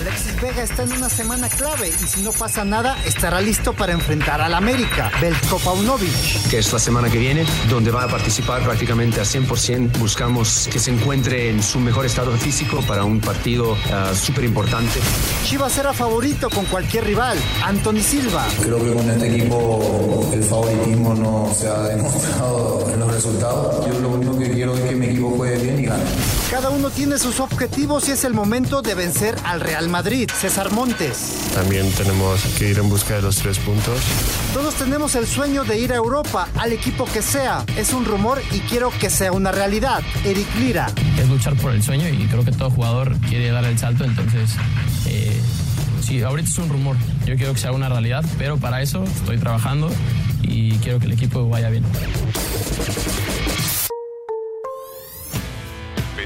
Alexis 0.00 0.40
Vega 0.40 0.62
está 0.62 0.82
en 0.84 0.92
una 0.92 1.10
semana 1.10 1.46
clave 1.50 1.88
y 1.88 2.06
si 2.06 2.22
no 2.22 2.32
pasa 2.32 2.64
nada 2.64 2.96
estará 3.04 3.38
listo 3.42 3.74
para 3.74 3.92
enfrentar 3.92 4.40
al 4.40 4.54
América, 4.54 5.10
Belko 5.20 5.58
Paunovic. 5.58 6.48
que 6.48 6.58
es 6.58 6.72
la 6.72 6.78
semana 6.78 7.10
que 7.10 7.18
viene, 7.18 7.44
donde 7.68 7.90
va 7.90 8.04
a 8.04 8.08
participar 8.08 8.62
prácticamente 8.62 9.20
al 9.20 9.26
100%. 9.26 9.98
Buscamos 9.98 10.70
que 10.72 10.78
se 10.78 10.90
encuentre 10.90 11.50
en 11.50 11.62
su 11.62 11.78
mejor 11.80 12.06
estado 12.06 12.34
físico 12.38 12.80
para 12.88 13.04
un 13.04 13.20
partido 13.20 13.76
súper 14.14 14.44
importante. 14.44 15.00
Chivas 15.44 15.76
era 15.76 15.92
favorito 15.92 16.48
con 16.48 16.64
cualquier 16.64 17.04
rival, 17.04 17.36
Anthony 17.62 18.00
Silva. 18.00 18.46
Creo 18.62 18.82
que 18.82 18.94
con 18.94 19.10
este 19.10 19.36
equipo 19.36 20.30
el 20.32 20.42
favoritismo 20.42 21.14
no 21.14 21.52
se 21.54 21.68
ha 21.68 21.78
demostrado 21.82 22.88
en 22.90 23.00
los 23.00 23.12
resultados. 23.12 23.86
Yo 23.86 24.00
lo 24.00 24.08
único 24.08 24.38
que 24.38 24.50
quiero 24.50 24.74
es 24.74 24.80
que 24.80 24.96
mi 24.96 25.06
equipo 25.08 25.30
juegue 25.36 25.58
bien 25.58 25.80
y 25.80 25.82
gane. 25.84 26.04
Cada 26.50 26.70
uno 26.70 26.90
tiene 26.90 27.16
sus 27.16 27.38
objetivos 27.38 28.08
y 28.08 28.12
es 28.12 28.24
el 28.24 28.34
momento 28.34 28.82
de 28.82 28.96
vencer 28.96 29.36
al 29.44 29.60
Real 29.60 29.88
Madrid, 29.88 30.28
César 30.28 30.72
Montes. 30.72 31.48
También 31.54 31.88
tenemos 31.92 32.42
que 32.58 32.70
ir 32.70 32.78
en 32.80 32.88
busca 32.88 33.14
de 33.14 33.22
los 33.22 33.36
tres 33.36 33.60
puntos. 33.60 34.00
Todos 34.52 34.74
tenemos 34.74 35.14
el 35.14 35.28
sueño 35.28 35.62
de 35.62 35.78
ir 35.78 35.92
a 35.92 35.96
Europa, 35.96 36.48
al 36.56 36.72
equipo 36.72 37.04
que 37.04 37.22
sea. 37.22 37.64
Es 37.76 37.92
un 37.92 38.04
rumor 38.04 38.42
y 38.50 38.58
quiero 38.60 38.90
que 38.98 39.10
sea 39.10 39.30
una 39.30 39.52
realidad. 39.52 40.02
Eric 40.24 40.48
Lira. 40.56 40.88
es 41.16 41.28
luchar 41.28 41.54
por 41.54 41.72
el 41.72 41.84
sueño 41.84 42.08
y 42.08 42.26
creo 42.26 42.44
que 42.44 42.50
todo 42.50 42.68
jugador 42.68 43.16
quiere 43.28 43.52
dar 43.52 43.64
el 43.64 43.78
salto, 43.78 44.02
entonces 44.02 44.50
eh, 45.06 45.40
sí, 46.02 46.20
ahorita 46.20 46.48
es 46.48 46.58
un 46.58 46.68
rumor, 46.68 46.96
yo 47.26 47.36
quiero 47.36 47.54
que 47.54 47.60
sea 47.60 47.70
una 47.70 47.88
realidad, 47.88 48.24
pero 48.38 48.56
para 48.56 48.82
eso 48.82 49.04
estoy 49.04 49.38
trabajando 49.38 49.88
y 50.42 50.72
quiero 50.78 50.98
que 50.98 51.06
el 51.06 51.12
equipo 51.12 51.48
vaya 51.48 51.70
bien. 51.70 51.84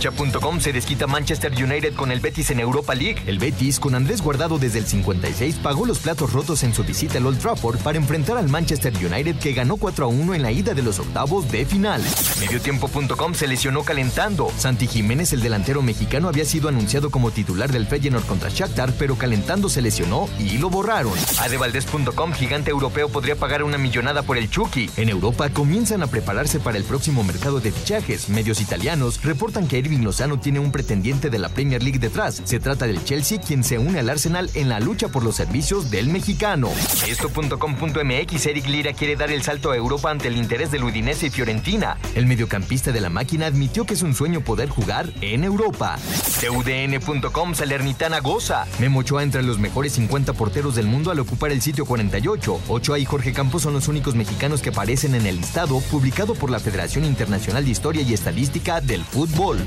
Cancha.com 0.00 0.60
se 0.60 0.72
desquita 0.72 1.06
Manchester 1.06 1.52
United 1.52 1.92
con 1.92 2.10
el 2.10 2.20
Betis 2.20 2.48
en 2.50 2.58
Europa 2.58 2.94
League. 2.94 3.22
El 3.26 3.38
Betis, 3.38 3.78
con 3.78 3.94
Andrés 3.94 4.22
Guardado 4.22 4.58
desde 4.58 4.78
el 4.78 4.86
56, 4.86 5.56
pagó 5.56 5.84
los 5.84 5.98
platos 5.98 6.32
rotos 6.32 6.62
en 6.62 6.72
su 6.72 6.84
visita 6.84 7.18
al 7.18 7.26
Old 7.26 7.38
Trafford 7.38 7.80
para 7.80 7.98
enfrentar 7.98 8.38
al 8.38 8.48
Manchester 8.48 8.94
United 8.96 9.36
que 9.36 9.52
ganó 9.52 9.76
4 9.76 10.06
a 10.06 10.08
1 10.08 10.34
en 10.34 10.40
la 10.40 10.52
ida 10.52 10.72
de 10.72 10.82
los 10.82 11.00
octavos 11.00 11.52
de 11.52 11.66
final. 11.66 12.02
Mediotiempo.com 12.40 13.34
se 13.34 13.46
lesionó 13.46 13.82
calentando. 13.82 14.50
Santi 14.56 14.86
Jiménez, 14.86 15.34
el 15.34 15.42
delantero 15.42 15.82
mexicano, 15.82 16.28
había 16.28 16.46
sido 16.46 16.70
anunciado 16.70 17.10
como 17.10 17.30
titular 17.30 17.70
del 17.70 17.86
Feyenoord 17.86 18.24
contra 18.24 18.48
Shakhtar, 18.48 18.94
pero 18.98 19.16
calentando 19.16 19.68
se 19.68 19.82
lesionó 19.82 20.30
y 20.38 20.56
lo 20.56 20.70
borraron. 20.70 21.12
Adevaldez.com, 21.40 22.32
gigante 22.32 22.70
europeo, 22.70 23.10
podría 23.10 23.36
pagar 23.36 23.64
una 23.64 23.76
millonada 23.76 24.22
por 24.22 24.38
el 24.38 24.48
Chucky. 24.48 24.88
En 24.96 25.10
Europa 25.10 25.50
comienzan 25.50 26.02
a 26.02 26.06
prepararse 26.06 26.58
para 26.58 26.78
el 26.78 26.84
próximo 26.84 27.22
mercado 27.22 27.60
de 27.60 27.70
fichajes. 27.70 28.30
Medios 28.30 28.62
italianos 28.62 29.22
reportan 29.22 29.68
que 29.68 29.76
Irving 29.90 30.04
Lozano 30.04 30.38
tiene 30.38 30.60
un 30.60 30.70
pretendiente 30.70 31.30
de 31.30 31.38
la 31.40 31.48
Premier 31.48 31.82
League 31.82 31.98
detrás. 31.98 32.40
Se 32.44 32.60
trata 32.60 32.86
del 32.86 33.02
Chelsea, 33.02 33.40
quien 33.40 33.64
se 33.64 33.76
une 33.76 33.98
al 33.98 34.08
Arsenal 34.08 34.48
en 34.54 34.68
la 34.68 34.78
lucha 34.78 35.08
por 35.08 35.24
los 35.24 35.34
servicios 35.34 35.90
del 35.90 36.10
mexicano. 36.10 36.68
Esto.com.mx, 37.08 38.46
Eric 38.46 38.66
Lira 38.68 38.92
quiere 38.92 39.16
dar 39.16 39.32
el 39.32 39.42
salto 39.42 39.72
a 39.72 39.76
Europa 39.76 40.08
ante 40.08 40.28
el 40.28 40.36
interés 40.36 40.70
del 40.70 40.84
Udinese 40.84 41.26
y 41.26 41.30
Fiorentina. 41.30 41.98
El 42.14 42.26
mediocampista 42.26 42.92
de 42.92 43.00
la 43.00 43.10
máquina 43.10 43.46
admitió 43.46 43.84
que 43.84 43.94
es 43.94 44.02
un 44.02 44.14
sueño 44.14 44.42
poder 44.42 44.68
jugar 44.68 45.10
en 45.22 45.42
Europa. 45.42 45.98
TUDN.com, 46.40 47.56
Salernitana 47.56 48.20
goza. 48.20 48.66
Memo 48.78 49.00
Ochoa 49.00 49.24
entre 49.24 49.42
los 49.42 49.58
mejores 49.58 49.94
50 49.94 50.34
porteros 50.34 50.76
del 50.76 50.86
mundo 50.86 51.10
al 51.10 51.18
ocupar 51.18 51.50
el 51.50 51.62
sitio 51.62 51.84
48. 51.84 52.60
Ochoa 52.68 53.00
y 53.00 53.04
Jorge 53.04 53.32
Campos 53.32 53.62
son 53.62 53.72
los 53.72 53.88
únicos 53.88 54.14
mexicanos 54.14 54.62
que 54.62 54.68
aparecen 54.68 55.16
en 55.16 55.26
el 55.26 55.38
listado 55.38 55.80
publicado 55.90 56.36
por 56.36 56.48
la 56.48 56.60
Federación 56.60 57.04
Internacional 57.04 57.64
de 57.64 57.72
Historia 57.72 58.02
y 58.02 58.14
Estadística 58.14 58.80
del 58.80 59.02
Fútbol. 59.02 59.58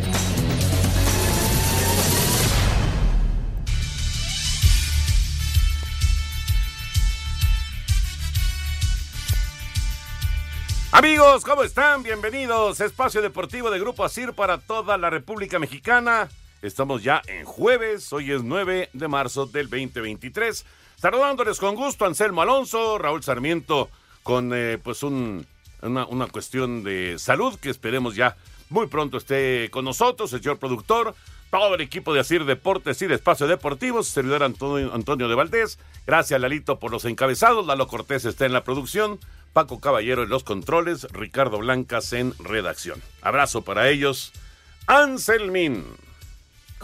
Amigos, 11.04 11.44
¿cómo 11.44 11.64
están? 11.64 12.04
Bienvenidos. 12.04 12.80
Espacio 12.80 13.22
Deportivo 13.22 13.72
de 13.72 13.80
Grupo 13.80 14.06
Asir 14.06 14.34
para 14.34 14.60
toda 14.60 14.96
la 14.96 15.10
República 15.10 15.58
Mexicana. 15.58 16.30
Estamos 16.62 17.02
ya 17.02 17.22
en 17.28 17.46
jueves, 17.46 18.14
hoy 18.14 18.32
es 18.32 18.44
9 18.44 18.92
de 18.94 19.08
marzo 19.08 19.48
del 19.48 19.70
2023. 19.72 20.66
Saludándoles 20.96 21.60
con 21.60 21.76
gusto 21.76 22.06
Anselmo 22.06 22.44
Alonso, 22.44 23.00
Raúl 23.00 23.24
Sarmiento, 23.24 23.90
con 24.22 24.52
eh, 24.54 24.78
pues 24.82 25.02
un, 25.02 25.46
una, 25.82 26.06
una 26.06 26.28
cuestión 26.28 26.84
de 26.84 27.18
salud 27.18 27.60
que 27.60 27.72
esperemos 27.72 28.16
ya 28.16 28.38
muy 28.70 28.88
pronto 28.88 29.18
esté 29.18 29.70
con 29.72 29.86
nosotros, 29.86 30.34
el 30.34 30.42
señor 30.42 30.60
productor, 30.60 31.16
todo 31.52 31.76
el 31.76 31.82
equipo 31.82 32.14
de 32.14 32.20
Asir 32.20 32.46
Deportes 32.46 33.02
y 33.02 33.08
de 33.08 33.16
Espacio 33.16 33.48
Deportivo, 33.48 34.02
servidor 34.04 34.44
Antonio, 34.44 34.92
Antonio 34.94 35.28
de 35.28 35.36
Valdés. 35.36 35.78
Gracias, 36.08 36.42
Lalito, 36.42 36.80
por 36.80 36.92
los 36.92 37.06
encabezados. 37.06 37.68
Lalo 37.68 37.88
Cortés 37.88 38.26
está 38.26 38.46
en 38.46 38.54
la 38.54 38.64
producción. 38.64 39.20
Paco 39.54 39.80
Caballero 39.80 40.24
en 40.24 40.30
los 40.30 40.44
controles, 40.44 41.08
Ricardo 41.12 41.60
Blancas 41.60 42.12
en 42.14 42.34
redacción. 42.40 43.02
Abrazo 43.22 43.62
para 43.62 43.90
ellos. 43.90 44.34
Anselmín. 44.88 45.86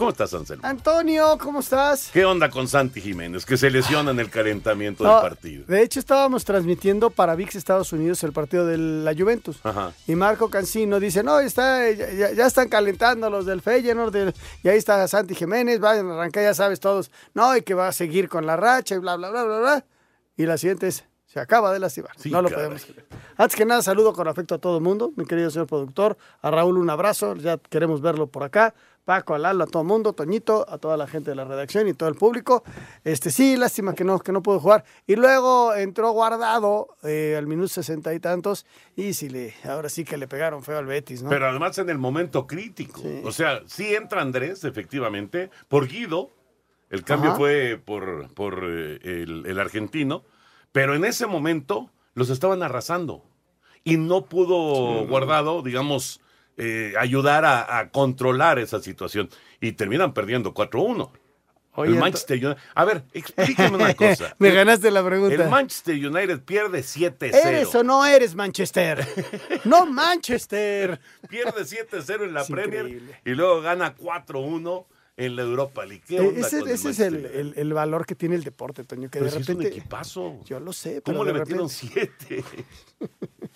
¿Cómo 0.00 0.12
estás, 0.12 0.32
Anselmo? 0.32 0.66
Antonio, 0.66 1.36
¿cómo 1.38 1.60
estás? 1.60 2.08
¿Qué 2.10 2.24
onda 2.24 2.48
con 2.48 2.66
Santi 2.66 3.02
Jiménez, 3.02 3.44
que 3.44 3.58
se 3.58 3.68
lesiona 3.68 4.12
en 4.12 4.18
el 4.18 4.30
calentamiento 4.30 5.04
No, 5.04 5.12
del 5.12 5.20
partido? 5.20 5.64
De 5.68 5.82
hecho, 5.82 6.00
estábamos 6.00 6.42
transmitiendo 6.46 7.10
para 7.10 7.34
VIX 7.34 7.54
Estados 7.56 7.92
Unidos 7.92 8.24
el 8.24 8.32
partido 8.32 8.64
de 8.64 8.78
la 8.78 9.14
Juventus. 9.14 9.60
Ajá. 9.62 9.92
Y 10.06 10.14
Marco 10.14 10.48
Cancino 10.48 10.98
dice, 11.00 11.22
no, 11.22 11.38
está, 11.38 11.90
ya, 11.90 12.46
están 12.46 12.70
calentando 12.70 13.28
los 13.28 13.44
del 13.44 13.60
Feyenoord, 13.60 14.10
del- 14.10 14.34
y 14.62 14.68
ahí 14.70 14.78
está 14.78 15.06
Santi 15.06 15.34
Jiménez, 15.34 15.84
va 15.84 15.90
a 15.90 16.00
arrancar, 16.00 16.44
ya 16.44 16.54
sabes 16.54 16.80
todos, 16.80 17.10
no, 17.34 17.54
y 17.54 17.60
que 17.60 17.74
va 17.74 17.88
a 17.88 17.92
seguir 17.92 18.30
con 18.30 18.46
la 18.46 18.56
racha 18.56 18.94
y 18.94 18.98
bla, 19.00 19.16
bla, 19.16 19.28
bla, 19.30 19.44
bla, 19.44 19.58
bla. 19.58 19.84
Y 20.34 20.46
la 20.46 20.56
siguiente 20.56 20.88
es, 20.88 21.04
se 21.26 21.40
acaba 21.40 21.74
de 21.74 21.78
lastimar. 21.78 22.12
no 22.24 22.40
lo 22.40 22.48
caray. 22.48 22.64
podemos 22.64 22.84
creer. 22.86 23.04
Antes 23.36 23.54
que 23.54 23.66
nada, 23.66 23.82
saludo 23.82 24.14
con 24.14 24.26
afecto 24.28 24.54
a 24.54 24.58
todo 24.58 24.78
el 24.78 24.82
mundo, 24.82 25.12
mi 25.16 25.26
querido 25.26 25.50
señor 25.50 25.66
productor, 25.66 26.16
a 26.40 26.50
Raúl 26.50 26.78
un 26.78 26.88
abrazo, 26.88 27.34
ya 27.36 27.58
queremos 27.58 28.00
verlo 28.00 28.28
por 28.28 28.44
acá. 28.44 28.72
Paco, 29.04 29.34
a 29.34 29.38
Lalo, 29.38 29.64
a 29.64 29.66
todo 29.66 29.82
el 29.82 29.88
mundo, 29.88 30.12
Toñito, 30.12 30.64
a 30.68 30.78
toda 30.78 30.96
la 30.96 31.06
gente 31.06 31.30
de 31.30 31.36
la 31.36 31.44
redacción 31.44 31.88
y 31.88 31.94
todo 31.94 32.08
el 32.08 32.14
público. 32.14 32.62
Este 33.02 33.30
sí, 33.30 33.56
lástima 33.56 33.94
que 33.94 34.04
no, 34.04 34.18
que 34.20 34.30
no 34.32 34.42
pudo 34.42 34.60
jugar. 34.60 34.84
Y 35.06 35.16
luego 35.16 35.74
entró 35.74 36.12
guardado 36.12 36.88
eh, 37.02 37.34
al 37.36 37.46
minuto 37.46 37.68
sesenta 37.68 38.14
y 38.14 38.20
tantos. 38.20 38.66
Y 38.96 39.14
sí 39.14 39.28
le, 39.28 39.54
ahora 39.64 39.88
sí 39.88 40.04
que 40.04 40.16
le 40.16 40.28
pegaron 40.28 40.62
feo 40.62 40.78
al 40.78 40.86
Betis, 40.86 41.22
¿no? 41.22 41.30
Pero 41.30 41.48
además 41.48 41.76
en 41.78 41.90
el 41.90 41.98
momento 41.98 42.46
crítico. 42.46 43.02
O 43.24 43.32
sea, 43.32 43.62
sí 43.66 43.94
entra 43.94 44.22
Andrés, 44.22 44.64
efectivamente, 44.64 45.50
por 45.68 45.88
Guido. 45.88 46.30
El 46.90 47.04
cambio 47.04 47.30
Ajá. 47.30 47.38
fue 47.38 47.80
por, 47.84 48.32
por 48.34 48.64
eh, 48.64 48.98
el, 49.02 49.44
el 49.46 49.58
argentino. 49.60 50.24
Pero 50.72 50.94
en 50.94 51.04
ese 51.04 51.26
momento 51.26 51.90
los 52.14 52.30
estaban 52.30 52.62
arrasando. 52.62 53.24
Y 53.82 53.96
no 53.96 54.26
pudo 54.26 55.06
Guardado, 55.06 55.62
digamos, 55.62 56.20
eh, 56.60 56.94
ayudar 56.98 57.44
a, 57.44 57.78
a 57.78 57.90
controlar 57.90 58.58
esa 58.58 58.80
situación. 58.80 59.28
Y 59.60 59.72
terminan 59.72 60.12
perdiendo 60.14 60.52
4-1. 60.54 61.10
Oye, 61.74 61.92
el 61.92 61.98
Manchester 62.00 62.44
United. 62.44 62.60
A 62.74 62.84
ver, 62.84 63.04
explícame 63.12 63.76
una 63.76 63.94
cosa. 63.94 64.34
Me 64.38 64.50
ganaste 64.50 64.90
la 64.90 65.04
pregunta. 65.04 65.34
El 65.44 65.48
Manchester 65.48 65.94
United 65.94 66.40
pierde 66.42 66.80
7-0. 66.80 67.32
¿Eres 67.46 67.74
o 67.74 67.84
no 67.84 68.04
eres 68.04 68.34
Manchester? 68.34 69.06
no 69.64 69.86
Manchester. 69.86 71.00
Pierde 71.28 71.62
7-0 71.62 72.24
en 72.24 72.34
la 72.34 72.42
Es 72.42 72.50
Premier 72.50 72.86
increíble. 72.86 73.20
y 73.24 73.30
luego 73.30 73.60
gana 73.62 73.94
4-1 73.96 74.84
en 75.16 75.36
la 75.36 75.42
Europa 75.42 75.84
League. 75.86 76.02
¿Qué 76.08 76.16
Eh, 76.16 76.20
onda 76.20 76.40
ese 76.46 76.58
ese 76.72 76.90
es 76.90 76.98
el, 77.00 77.24
el- 77.26 77.54
el 77.56 77.72
valor 77.72 78.04
que 78.04 78.14
tiene 78.16 78.34
el 78.34 78.42
deporte, 78.42 78.82
Toño, 78.84 79.08
que 79.08 79.18
Pero 79.20 79.26
de 79.26 79.30
si 79.30 79.38
es 79.42 79.48
un 79.48 79.56
repente... 79.58 79.78
equipazo. 79.78 80.40
Yo 80.46 80.58
lo 80.60 80.72
sé, 80.72 81.02
pero 81.04 81.16
¿Cómo 81.18 81.24
le 81.24 81.32
de 81.34 81.38
metieron 81.40 81.68
repente- 81.68 82.42
7? 82.42 82.44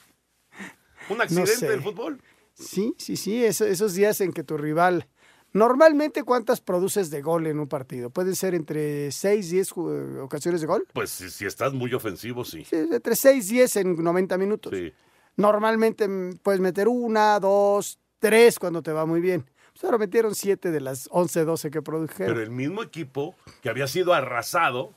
¿Un 1.10 1.20
accidente 1.20 1.52
sé. 1.56 1.68
del 1.68 1.82
fútbol? 1.82 2.20
Sí, 2.54 2.94
sí, 2.98 3.16
sí, 3.16 3.44
eso- 3.44 3.66
esos 3.66 3.94
días 3.94 4.20
en 4.20 4.32
que 4.32 4.44
tu 4.44 4.56
rival... 4.56 5.08
Normalmente, 5.52 6.24
¿cuántas 6.24 6.60
produces 6.60 7.10
de 7.10 7.22
gol 7.22 7.46
en 7.46 7.60
un 7.60 7.68
partido? 7.68 8.10
¿Pueden 8.10 8.34
ser 8.34 8.56
entre 8.56 9.12
6 9.12 9.46
y 9.52 9.54
10 9.54 9.72
ju- 9.72 10.18
ocasiones 10.20 10.60
de 10.60 10.66
gol? 10.66 10.84
Pues 10.92 11.10
si, 11.10 11.30
si 11.30 11.46
estás 11.46 11.72
muy 11.72 11.94
ofensivo, 11.94 12.44
sí. 12.44 12.64
Sí, 12.64 12.74
entre 12.74 13.14
6 13.14 13.48
y 13.52 13.54
10 13.54 13.76
en 13.76 14.02
90 14.02 14.36
minutos. 14.36 14.72
Sí. 14.76 14.92
Normalmente 15.36 16.08
mm, 16.08 16.38
puedes 16.42 16.60
meter 16.60 16.88
una, 16.88 17.38
dos, 17.38 18.00
tres 18.18 18.58
cuando 18.58 18.82
te 18.82 18.90
va 18.90 19.06
muy 19.06 19.20
bien. 19.20 19.48
Pues 19.72 19.84
ahora 19.84 19.98
metieron 19.98 20.34
7 20.34 20.72
de 20.72 20.80
las 20.80 21.08
11, 21.12 21.44
12 21.44 21.70
que 21.70 21.82
produjeron. 21.82 22.34
Pero 22.34 22.44
el 22.44 22.50
mismo 22.50 22.82
equipo 22.82 23.36
que 23.62 23.68
había 23.70 23.86
sido 23.86 24.12
arrasado 24.12 24.92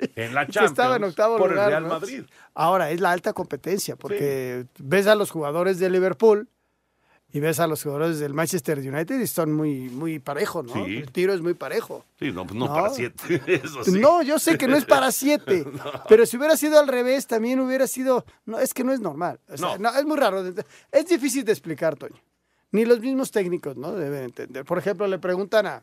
en 0.16 0.34
la 0.34 0.46
Champions 0.46 0.70
estaba 0.72 0.96
en 0.96 1.04
octavo 1.04 1.36
por 1.38 1.50
lugar, 1.50 1.66
el 1.66 1.70
Real 1.70 1.82
¿no? 1.84 1.88
Madrid. 1.88 2.22
Ahora 2.54 2.90
es 2.90 3.00
la 3.00 3.12
alta 3.12 3.32
competencia, 3.32 3.96
porque 3.96 4.66
ves 4.78 5.06
a 5.06 5.14
los 5.14 5.30
jugadores 5.30 5.78
de 5.78 5.90
Liverpool 5.90 6.48
y 7.32 7.38
ves 7.38 7.60
a 7.60 7.68
los 7.68 7.82
jugadores 7.84 8.18
del 8.18 8.34
Manchester 8.34 8.78
United 8.78 9.20
y 9.20 9.26
son 9.28 9.52
muy, 9.52 9.88
muy 9.88 10.18
parejos, 10.18 10.64
¿no? 10.64 10.84
Sí. 10.84 10.96
El 10.96 11.12
tiro 11.12 11.32
es 11.32 11.40
muy 11.40 11.54
parejo. 11.54 12.04
Sí, 12.18 12.32
no, 12.32 12.44
pues 12.44 12.58
no, 12.58 12.66
No. 12.66 12.74
para 12.74 12.90
siete. 12.90 13.40
Eso 13.46 13.84
sí. 13.84 14.00
No, 14.00 14.22
yo 14.22 14.38
sé 14.40 14.58
que 14.58 14.66
no 14.66 14.76
es 14.76 14.84
para 14.84 15.12
siete, 15.12 15.64
pero 16.08 16.26
si 16.26 16.36
hubiera 16.36 16.56
sido 16.56 16.80
al 16.80 16.88
revés, 16.88 17.26
también 17.28 17.60
hubiera 17.60 17.86
sido. 17.86 18.24
No, 18.46 18.58
es 18.58 18.74
que 18.74 18.82
no 18.82 18.92
es 18.92 19.00
normal. 19.00 19.38
O 19.48 19.56
sea, 19.56 19.78
no, 19.78 19.90
es 19.96 20.04
muy 20.04 20.16
raro. 20.16 20.44
Es 20.90 21.06
difícil 21.06 21.44
de 21.44 21.52
explicar, 21.52 21.96
Toño. 21.96 22.20
Ni 22.72 22.84
los 22.84 23.00
mismos 23.00 23.30
técnicos, 23.30 23.76
¿no? 23.76 23.92
Deben 23.92 24.24
entender. 24.24 24.64
Por 24.64 24.78
ejemplo, 24.78 25.06
le 25.06 25.18
preguntan 25.18 25.66
a, 25.66 25.82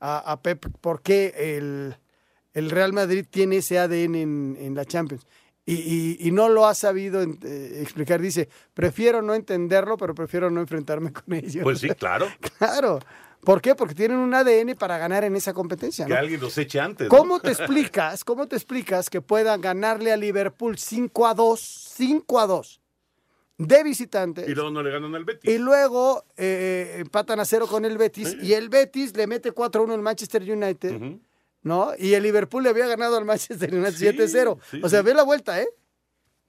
a, 0.00 0.32
a 0.32 0.42
Pep 0.42 0.64
por 0.80 1.02
qué 1.02 1.34
el, 1.36 1.96
el 2.54 2.70
Real 2.70 2.92
Madrid 2.92 3.24
tiene 3.28 3.58
ese 3.58 3.78
ADN 3.78 4.14
en, 4.14 4.56
en 4.60 4.74
la 4.74 4.84
Champions. 4.84 5.26
Y, 5.66 5.74
y- 5.74 6.16
y 6.20 6.30
no 6.32 6.48
lo 6.48 6.66
ha 6.66 6.74
sabido 6.74 7.22
eh, 7.22 7.80
explicar. 7.82 8.20
Dice, 8.20 8.48
prefiero 8.74 9.22
no 9.22 9.34
entenderlo, 9.34 9.96
pero 9.96 10.14
prefiero 10.14 10.50
no 10.50 10.60
enfrentarme 10.60 11.12
con 11.12 11.32
ellos. 11.34 11.62
Pues 11.62 11.78
sí, 11.80 11.88
claro. 11.90 12.26
Claro. 12.58 12.98
¿Por 13.42 13.62
qué? 13.62 13.74
Porque 13.74 13.94
tienen 13.94 14.18
un 14.18 14.34
ADN 14.34 14.74
para 14.78 14.98
ganar 14.98 15.24
en 15.24 15.34
esa 15.34 15.54
competencia. 15.54 16.04
Que 16.04 16.14
alguien 16.14 16.40
los 16.40 16.58
eche 16.58 16.78
antes. 16.78 17.08
¿no? 17.10 17.16
¿Cómo 17.16 17.40
te 17.40 17.50
explicas? 17.52 18.22
¿Cómo 18.22 18.46
te 18.48 18.56
explicas 18.56 19.08
que 19.08 19.22
puedan 19.22 19.60
ganarle 19.62 20.12
a 20.12 20.16
Liverpool 20.18 20.76
5 20.76 21.26
a 21.26 21.32
2, 21.34 21.60
5 21.96 22.38
a 22.40 22.46
2 22.46 22.80
de 23.56 23.84
visitante 23.84 24.44
Y 24.48 24.54
luego 24.54 24.70
no 24.70 24.82
le 24.82 24.90
ganan 24.90 25.14
al 25.14 25.24
Betis. 25.24 25.50
y 25.54 25.58
luego 25.58 26.24
eh, 26.38 26.96
empatan 26.98 27.40
a 27.40 27.44
cero 27.44 27.66
con 27.66 27.84
el 27.84 27.96
Betis 27.98 28.34
y 28.42 28.54
el 28.54 28.70
Betis 28.70 29.14
le 29.16 29.26
mete 29.26 29.52
4 29.52 29.82
a 29.82 29.84
1 29.84 29.94
al 29.94 30.00
Manchester 30.02 30.42
United, 30.42 31.18
¿no? 31.62 31.92
Y 31.98 32.14
el 32.14 32.22
Liverpool 32.22 32.62
le 32.62 32.70
había 32.70 32.86
ganado 32.86 33.16
al 33.16 33.24
Manchester 33.24 33.72
United 33.74 33.92
Sí, 33.92 33.98
7 33.98 34.22
a 34.24 34.28
0. 34.28 34.58
sí, 34.70 34.80
o 34.82 34.88
sea, 34.88 35.00
sí. 35.00 35.04
ve 35.06 35.14
la 35.14 35.22
vuelta, 35.24 35.60
¿eh? 35.60 35.68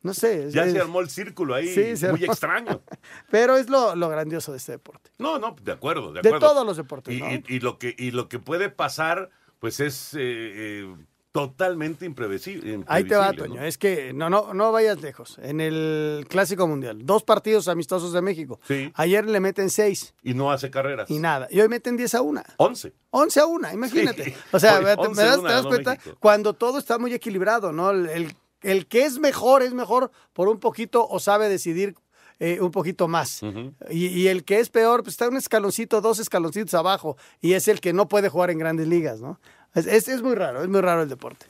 No 0.04 0.14
sé. 0.16 0.50
Ya 0.50 0.66
es- 0.66 0.72
se 0.74 0.80
armó 0.80 1.00
el 1.02 1.10
círculo 1.10 1.54
ahí, 1.54 1.68
muy 2.10 2.24
extraño. 2.26 2.82
Pero 3.30 3.58
es 3.58 3.70
lo, 3.70 3.96
lo 3.96 4.10
grandioso 4.10 4.52
de 4.52 4.58
este 4.58 4.72
deporte. 4.74 5.12
No, 5.20 5.38
no, 5.38 5.56
de 5.62 5.72
acuerdo, 5.72 6.12
de 6.12 6.22
De 6.22 6.30
acuerdo. 6.30 6.48
todos 6.48 6.66
los 6.66 6.78
deportes, 6.78 7.14
y, 7.14 7.20
¿no? 7.20 7.32
y- 7.32 7.44
y 7.48 7.60
lo 7.60 7.78
que, 7.78 7.94
y 7.98 8.12
lo 8.12 8.28
que 8.28 8.40
puede 8.40 8.70
pasar, 8.70 9.30
pues 9.60 9.80
es 9.80 10.14
eh, 10.16 10.20
eh, 10.22 10.96
totalmente 11.32 12.06
imprevisible. 12.06 12.84
Ahí 12.88 13.04
te 13.06 13.16
va, 13.16 13.32
Toño. 13.34 13.62
¿no? 13.62 13.66
Es 13.66 13.78
que 13.78 14.14
no, 14.14 14.30
no, 14.30 14.54
no 14.54 14.72
vayas 14.72 15.02
lejos. 15.02 15.38
En 15.42 15.62
el 15.62 16.26
Clásico 16.30 16.68
Mundial, 16.68 17.00
dos 17.06 17.24
partidos 17.24 17.68
amistosos 17.68 18.12
de 18.14 18.22
México. 18.22 18.60
Sí. 18.68 18.92
Ayer 18.96 19.26
le 19.26 19.40
meten 19.40 19.70
seis 19.70 20.14
Y 20.24 20.34
no 20.34 20.52
hace 20.52 20.70
carreras. 20.70 21.10
y 21.10 21.20
nada. 21.20 21.48
Y 21.50 21.60
hoy 21.62 21.70
meten 21.70 21.96
10 21.98 22.16
a 22.16 22.22
1. 22.22 22.44
11. 22.58 22.94
11 23.12 23.40
a 23.40 23.46
1, 23.46 23.74
imagínate. 23.74 24.26
Sí. 24.26 24.34
O 24.52 24.60
sea, 24.60 24.78
Hoy 24.80 24.86
me, 24.86 24.96
me 24.96 25.02
11 25.08 25.22
a 25.22 25.26
das, 25.26 25.38
1 25.38 25.48
te 25.48 25.54
das 25.54 25.66
cuenta 25.66 25.92
México. 25.92 26.18
cuando 26.20 26.54
todo 26.54 26.78
está 26.80 26.98
muy 26.98 27.14
equilibrado, 27.14 27.72
¿no? 27.72 27.92
El, 27.92 28.08
el- 28.10 28.36
el 28.64 28.86
que 28.86 29.06
es 29.06 29.18
mejor 29.18 29.64
es 29.64 29.74
mejor 29.74 30.12
por 30.34 30.48
un 30.48 30.60
poquito 30.60 31.08
o 31.10 31.20
sabe 31.20 31.50
decidir 31.50 31.96
eh, 32.40 32.60
un 32.62 32.70
poquito 32.70 33.08
más. 33.08 33.42
y, 33.90 34.06
y 34.08 34.28
el 34.28 34.44
que 34.44 34.60
es 34.60 34.70
peor, 34.70 35.02
pues 35.02 35.14
está 35.16 35.28
un 35.28 35.36
escaloncito, 35.38 36.00
dos 36.02 36.20
escaloncitos 36.20 36.74
abajo. 36.76 37.18
Y 37.40 37.54
es 37.54 37.68
el 37.68 37.80
que 37.82 37.92
no 37.92 38.08
puede 38.08 38.30
jugar 38.30 38.52
en 38.52 38.60
grandes 38.60 38.88
ligas, 38.88 39.20
¿no? 39.20 39.40
Es, 39.74 39.88
es- 39.88 40.08
es 40.08 40.22
muy 40.22 40.36
raro, 40.36 40.62
es 40.64 40.70
muy 40.70 40.82
raro 40.82 41.02
el 41.04 41.10
deporte. 41.10 41.46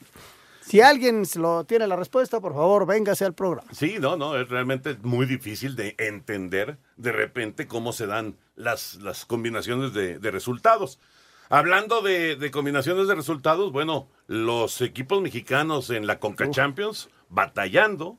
Si 0.61 0.79
alguien 0.79 1.23
lo 1.35 1.63
tiene 1.65 1.87
la 1.87 1.95
respuesta, 1.95 2.39
por 2.39 2.53
favor, 2.53 2.85
véngase 2.85 3.25
al 3.25 3.33
programa. 3.33 3.67
Sí, 3.73 3.95
no, 3.99 4.15
no, 4.15 4.37
es 4.37 4.47
realmente 4.47 4.95
muy 5.01 5.25
difícil 5.25 5.75
de 5.75 5.95
entender 5.97 6.77
de 6.97 7.11
repente 7.11 7.67
cómo 7.67 7.91
se 7.93 8.05
dan 8.05 8.37
las, 8.55 8.95
las 9.01 9.25
combinaciones 9.25 9.93
de, 9.93 10.19
de 10.19 10.31
resultados. 10.31 10.99
Hablando 11.49 12.01
de, 12.01 12.37
de 12.37 12.51
combinaciones 12.51 13.07
de 13.09 13.15
resultados, 13.15 13.73
bueno, 13.73 14.07
los 14.27 14.79
equipos 14.81 15.21
mexicanos 15.21 15.89
en 15.89 16.07
la 16.07 16.19
Conca 16.19 16.49
Champions 16.51 17.09
batallando. 17.27 18.17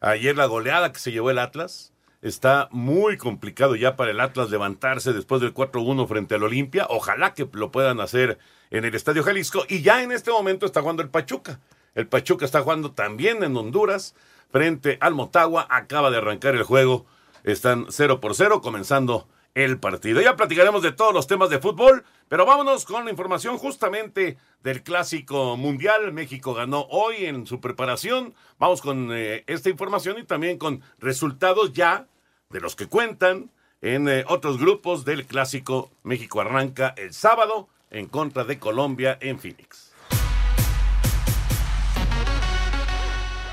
Ayer 0.00 0.36
la 0.36 0.46
goleada 0.46 0.90
que 0.92 0.98
se 0.98 1.12
llevó 1.12 1.30
el 1.30 1.38
Atlas. 1.38 1.91
Está 2.22 2.68
muy 2.70 3.16
complicado 3.16 3.74
ya 3.74 3.96
para 3.96 4.12
el 4.12 4.20
Atlas 4.20 4.48
levantarse 4.48 5.12
después 5.12 5.40
del 5.40 5.52
4-1 5.52 6.06
frente 6.06 6.36
al 6.36 6.44
Olimpia. 6.44 6.86
Ojalá 6.88 7.34
que 7.34 7.48
lo 7.52 7.72
puedan 7.72 7.98
hacer 7.98 8.38
en 8.70 8.84
el 8.84 8.94
Estadio 8.94 9.24
Jalisco. 9.24 9.64
Y 9.68 9.82
ya 9.82 10.04
en 10.04 10.12
este 10.12 10.30
momento 10.30 10.64
está 10.64 10.82
jugando 10.82 11.02
el 11.02 11.10
Pachuca. 11.10 11.58
El 11.96 12.06
Pachuca 12.06 12.44
está 12.44 12.62
jugando 12.62 12.92
también 12.92 13.42
en 13.42 13.56
Honduras 13.56 14.14
frente 14.52 14.98
al 15.00 15.14
Motagua. 15.14 15.66
Acaba 15.68 16.12
de 16.12 16.18
arrancar 16.18 16.54
el 16.54 16.62
juego. 16.62 17.06
Están 17.42 17.86
0 17.88 18.20
por 18.20 18.36
0 18.36 18.60
comenzando 18.60 19.26
el 19.56 19.80
partido. 19.80 20.20
Ya 20.20 20.36
platicaremos 20.36 20.82
de 20.82 20.92
todos 20.92 21.12
los 21.12 21.26
temas 21.26 21.50
de 21.50 21.58
fútbol, 21.58 22.04
pero 22.28 22.46
vámonos 22.46 22.84
con 22.84 23.04
la 23.04 23.10
información 23.10 23.58
justamente 23.58 24.38
del 24.62 24.84
Clásico 24.84 25.56
Mundial. 25.56 26.12
México 26.12 26.54
ganó 26.54 26.86
hoy 26.88 27.26
en 27.26 27.48
su 27.48 27.60
preparación. 27.60 28.32
Vamos 28.60 28.80
con 28.80 29.10
eh, 29.12 29.42
esta 29.48 29.70
información 29.70 30.18
y 30.20 30.22
también 30.22 30.56
con 30.56 30.82
resultados 31.00 31.72
ya 31.72 32.06
de 32.52 32.60
los 32.60 32.76
que 32.76 32.86
cuentan 32.86 33.50
en 33.80 34.08
eh, 34.08 34.24
otros 34.28 34.58
grupos 34.58 35.04
del 35.04 35.26
Clásico. 35.26 35.90
México 36.02 36.40
arranca 36.40 36.94
el 36.96 37.12
sábado 37.12 37.68
en 37.90 38.06
contra 38.06 38.44
de 38.44 38.58
Colombia 38.58 39.18
en 39.20 39.38
Phoenix. 39.38 39.91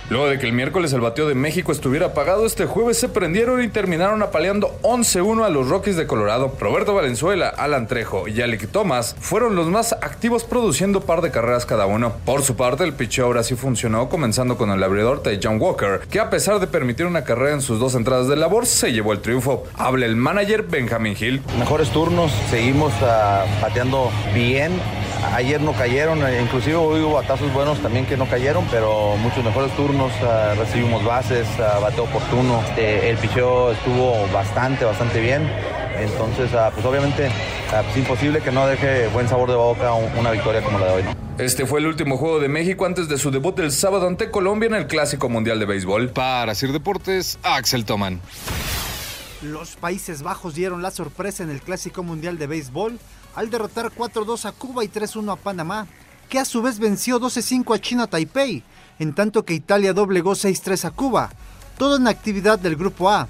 Luego 0.09 0.27
de 0.27 0.39
que 0.39 0.47
el 0.47 0.53
miércoles 0.53 0.91
el 0.93 1.01
bateo 1.01 1.27
de 1.27 1.35
México 1.35 1.71
estuviera 1.71 2.07
apagado, 2.07 2.47
este 2.47 2.65
jueves 2.65 2.97
se 2.97 3.09
prendieron 3.09 3.63
y 3.63 3.67
terminaron 3.67 4.23
apaleando 4.23 4.75
11-1 4.81 5.45
a 5.45 5.49
los 5.49 5.69
Rockies 5.69 5.97
de 5.97 6.07
Colorado. 6.07 6.51
Roberto 6.59 6.95
Valenzuela, 6.95 7.49
Alan 7.49 7.87
Trejo 7.87 8.27
y 8.27 8.41
Alec 8.41 8.69
Thomas 8.71 9.15
fueron 9.19 9.55
los 9.55 9.67
más 9.67 9.93
activos 9.93 10.45
produciendo 10.45 11.01
par 11.01 11.21
de 11.21 11.29
carreras 11.29 11.67
cada 11.67 11.85
uno. 11.85 12.13
Por 12.25 12.41
su 12.41 12.55
parte, 12.55 12.85
el 12.85 12.93
picheo 12.93 13.25
ahora 13.25 13.43
sí 13.43 13.53
funcionó, 13.53 14.09
comenzando 14.09 14.57
con 14.57 14.71
el 14.71 14.81
abridor 14.81 15.21
de 15.21 15.39
John 15.43 15.61
Walker, 15.61 15.99
que 16.09 16.19
a 16.19 16.31
pesar 16.31 16.59
de 16.59 16.65
permitir 16.65 17.05
una 17.05 17.23
carrera 17.23 17.53
en 17.53 17.61
sus 17.61 17.79
dos 17.79 17.93
entradas 17.93 18.27
de 18.27 18.35
labor, 18.35 18.65
se 18.65 18.91
llevó 18.91 19.13
el 19.13 19.19
triunfo. 19.19 19.65
Habla 19.75 20.07
el 20.07 20.15
manager 20.15 20.63
Benjamin 20.63 21.15
Hill. 21.19 21.43
Mejores 21.59 21.89
turnos, 21.91 22.31
seguimos 22.49 22.93
ah, 23.03 23.45
bateando 23.61 24.09
bien. 24.33 24.71
Ayer 25.33 25.59
no 25.61 25.73
cayeron, 25.73 26.25
eh, 26.25 26.41
inclusive 26.41 26.75
hoy 26.75 27.01
hubo 27.01 27.15
batazos 27.15 27.53
buenos 27.53 27.79
también 27.79 28.05
que 28.05 28.15
no 28.15 28.25
cayeron, 28.25 28.65
pero 28.71 29.17
muchos 29.17 29.43
mejores 29.43 29.71
turnos, 29.75 29.98
ah, 30.23 30.53
recibimos 30.57 31.03
bases, 31.03 31.47
ah, 31.59 31.79
bateo 31.79 32.03
oportuno. 32.05 32.61
Este, 32.69 33.09
el 33.09 33.17
picheo 33.17 33.71
estuvo 33.71 34.27
bastante, 34.33 34.85
bastante 34.85 35.19
bien. 35.19 35.49
Entonces, 35.99 36.53
ah, 36.53 36.71
pues 36.73 36.85
obviamente 36.85 37.29
ah, 37.73 37.81
pues 37.83 37.97
imposible 37.97 38.41
que 38.41 38.51
no 38.51 38.65
deje 38.67 39.07
buen 39.09 39.27
sabor 39.27 39.49
de 39.49 39.55
boca 39.55 39.93
un- 39.93 40.17
una 40.17 40.31
victoria 40.31 40.61
como 40.61 40.79
la 40.79 40.85
de 40.87 40.91
hoy. 40.93 41.03
¿no? 41.03 41.15
Este 41.43 41.65
fue 41.65 41.79
el 41.79 41.87
último 41.87 42.17
juego 42.17 42.39
de 42.39 42.47
México 42.49 42.85
antes 42.85 43.07
de 43.09 43.17
su 43.17 43.31
debut 43.31 43.57
el 43.59 43.71
sábado 43.71 44.07
ante 44.07 44.29
Colombia 44.31 44.67
en 44.67 44.75
el 44.75 44.87
Clásico 44.87 45.29
Mundial 45.29 45.59
de 45.59 45.65
Béisbol. 45.65 46.09
Para 46.09 46.53
Sir 46.55 46.71
Deportes, 46.73 47.37
Axel 47.43 47.85
Toman. 47.85 48.19
Los 49.41 49.75
Países 49.77 50.21
Bajos 50.21 50.53
dieron 50.55 50.81
la 50.81 50.91
sorpresa 50.91 51.43
en 51.43 51.49
el 51.49 51.61
Clásico 51.61 52.03
Mundial 52.03 52.37
de 52.37 52.47
Béisbol 52.47 52.99
al 53.35 53.49
derrotar 53.49 53.89
4-2 53.91 54.45
a 54.45 54.51
Cuba 54.51 54.83
y 54.83 54.89
3-1 54.89 55.31
a 55.31 55.35
Panamá, 55.37 55.87
que 56.27 56.39
a 56.39 56.45
su 56.45 56.61
vez 56.61 56.77
venció 56.77 57.19
12-5 57.21 57.73
a 57.73 57.79
China 57.79 58.07
Taipei, 58.07 58.63
en 58.99 59.15
tanto 59.15 59.43
que 59.43 59.53
Italia 59.53 59.93
doblegó 59.93 60.31
6-3 60.33 60.85
a 60.85 60.91
Cuba, 60.91 61.29
todo 61.77 61.97
en 61.97 62.07
actividad 62.07 62.59
del 62.59 62.75
Grupo 62.75 63.09
A. 63.09 63.27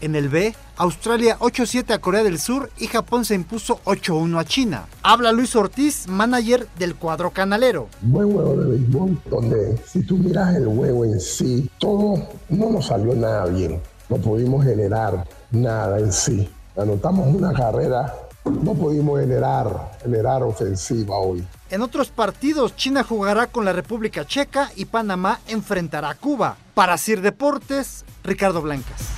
En 0.00 0.16
el 0.16 0.28
B, 0.28 0.52
Australia 0.78 1.38
8-7 1.38 1.92
a 1.92 2.00
Corea 2.00 2.24
del 2.24 2.40
Sur 2.40 2.70
y 2.76 2.88
Japón 2.88 3.24
se 3.24 3.36
impuso 3.36 3.80
8-1 3.84 4.40
a 4.40 4.44
China. 4.44 4.86
Habla 5.04 5.30
Luis 5.30 5.54
Ortiz, 5.54 6.08
manager 6.08 6.66
del 6.76 6.96
cuadro 6.96 7.30
canalero. 7.30 7.86
Buen 8.00 8.32
juego 8.32 8.56
de 8.56 8.70
béisbol, 8.70 9.22
donde 9.30 9.80
si 9.86 10.04
tú 10.04 10.18
miras 10.18 10.56
el 10.56 10.66
juego 10.66 11.04
en 11.04 11.20
sí, 11.20 11.70
todo 11.78 12.28
no 12.48 12.70
nos 12.70 12.86
salió 12.86 13.14
nada 13.14 13.46
bien. 13.46 13.80
No 14.08 14.16
pudimos 14.16 14.64
generar 14.64 15.24
nada 15.52 16.00
en 16.00 16.12
sí. 16.12 16.50
Anotamos 16.76 17.32
una 17.32 17.52
carrera 17.52 18.12
no 18.44 18.74
pudimos 18.74 19.20
generar, 19.20 19.92
generar 20.02 20.42
ofensiva 20.42 21.16
hoy. 21.16 21.44
En 21.72 21.80
otros 21.80 22.10
partidos, 22.10 22.76
China 22.76 23.02
jugará 23.02 23.46
con 23.46 23.64
la 23.64 23.72
República 23.72 24.26
Checa 24.26 24.70
y 24.76 24.84
Panamá 24.84 25.40
enfrentará 25.48 26.10
a 26.10 26.14
Cuba. 26.14 26.58
Para 26.74 26.98
Sir 26.98 27.22
Deportes, 27.22 28.04
Ricardo 28.22 28.60
Blancas. 28.60 29.08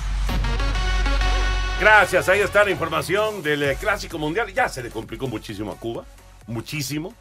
Gracias, 1.81 2.29
ahí 2.29 2.39
está 2.39 2.63
la 2.63 2.71
información 2.71 3.43
del 3.43 3.61
eh, 3.61 3.77
Clásico 3.77 4.17
Mundial. 4.17 4.53
Ya 4.53 4.69
se 4.69 4.81
le 4.81 4.89
complicó 4.89 5.27
muchísimo 5.27 5.73
a 5.73 5.75
Cuba, 5.75 6.05
muchísimo. 6.47 7.13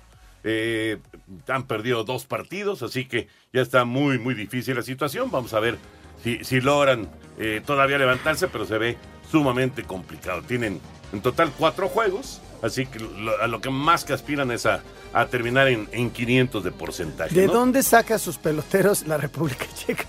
Eh, 0.44 0.98
han 1.48 1.64
perdido 1.64 2.04
dos 2.04 2.26
partidos, 2.26 2.84
así 2.84 3.06
que 3.06 3.26
ya 3.52 3.60
está 3.60 3.84
muy, 3.84 4.20
muy 4.20 4.34
difícil 4.34 4.76
la 4.76 4.82
situación. 4.82 5.32
Vamos 5.32 5.52
a 5.52 5.58
ver 5.58 5.78
si, 6.22 6.44
si 6.44 6.60
logran 6.60 7.10
eh, 7.40 7.60
todavía 7.66 7.98
levantarse, 7.98 8.46
pero 8.46 8.66
se 8.66 8.78
ve 8.78 8.98
sumamente 9.32 9.82
complicado. 9.82 10.42
Tienen 10.42 10.80
en 11.12 11.20
total 11.22 11.50
cuatro 11.58 11.88
juegos, 11.88 12.40
así 12.64 12.86
que 12.86 12.98
lo- 12.98 13.40
a 13.40 13.46
lo 13.46 13.60
que 13.60 13.70
más 13.70 14.04
que 14.04 14.12
aspiran 14.12 14.50
es 14.50 14.66
a, 14.66 14.82
a 15.12 15.26
terminar 15.26 15.68
en, 15.68 15.88
en 15.92 16.10
500 16.10 16.64
de 16.64 16.72
porcentaje. 16.72 17.34
¿De 17.34 17.46
¿no? 17.46 17.52
dónde 17.52 17.82
saca 17.82 18.18
sus 18.18 18.38
peloteros 18.38 19.06
la 19.06 19.16
República 19.18 19.66
Checa? 19.74 20.04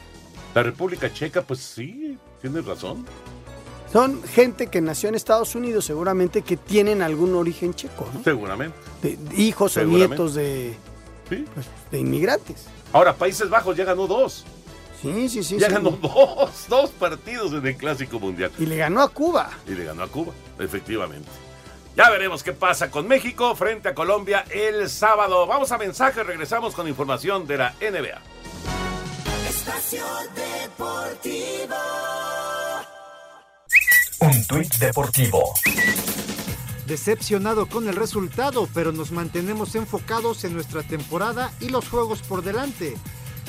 La 0.54 0.64
República 0.64 1.12
Checa, 1.12 1.42
pues 1.42 1.60
sí, 1.60 2.18
tienes 2.42 2.66
razón. 2.66 3.06
Son 3.92 4.22
gente 4.24 4.68
que 4.68 4.82
nació 4.82 5.10
en 5.10 5.16
Estados 5.16 5.56
Unidos, 5.56 5.86
seguramente 5.86 6.42
que 6.42 6.58
tienen 6.58 7.02
algún 7.02 7.36
origen 7.36 7.74
checo, 7.74 8.10
¿no? 8.14 8.24
Seguramente. 8.24 8.76
De- 9.02 9.16
de 9.18 9.36
hijos 9.42 9.78
o 9.78 9.84
nietos 9.86 10.34
de, 10.36 10.76
Sí. 11.30 11.46
pues, 11.54 11.66
de 11.92 12.00
inmigrantes. 12.00 12.66
Ahora, 12.92 13.14
Países 13.16 13.50
Bajos 13.50 13.76
ya 13.78 13.84
ganó 13.86 14.08
dos. 14.08 14.46
Sí, 15.02 15.30
sí, 15.30 15.44
sí. 15.44 15.58
ya 15.60 15.68
sí. 15.68 15.74
ganó 15.74 15.92
dos, 15.92 16.66
dos 16.68 16.90
partidos 16.92 17.52
en 17.54 17.66
el 17.68 17.76
Clásico 17.78 18.20
Mundial. 18.20 18.52
Y 18.58 18.66
le 18.66 18.78
ganó 18.78 19.02
a 19.02 19.10
Cuba. 19.10 19.50
Y 19.68 19.72
le 19.76 19.84
ganó 19.86 20.04
a 20.04 20.08
Cuba, 20.08 20.34
efectivamente. 20.60 21.30
Ya 21.96 22.10
veremos 22.10 22.44
qué 22.44 22.52
pasa 22.52 22.92
con 22.92 23.08
México 23.08 23.56
frente 23.56 23.90
a 23.90 23.96
Colombia 23.96 24.44
el 24.50 24.90
sábado. 24.90 25.48
Vamos 25.48 25.72
a 25.72 25.78
mensaje, 25.78 26.24
regresamos 26.24 26.75
con 26.75 26.90
información 26.90 27.48
de 27.48 27.58
la 27.58 27.74
NBA. 27.80 28.22
Espacio 29.48 30.04
Deportivo. 30.36 31.75
Un 34.20 34.46
tuit 34.46 34.75
deportivo. 34.75 35.54
Decepcionado 36.86 37.68
con 37.68 37.88
el 37.88 37.96
resultado, 37.96 38.68
pero 38.74 38.92
nos 38.92 39.12
mantenemos 39.12 39.75
enfocados 39.75 40.44
en 40.44 40.54
nuestra 40.54 40.84
temporada 40.84 41.52
y 41.62 41.70
los 41.70 41.88
juegos 41.88 42.22
por 42.22 42.44
delante. 42.44 42.96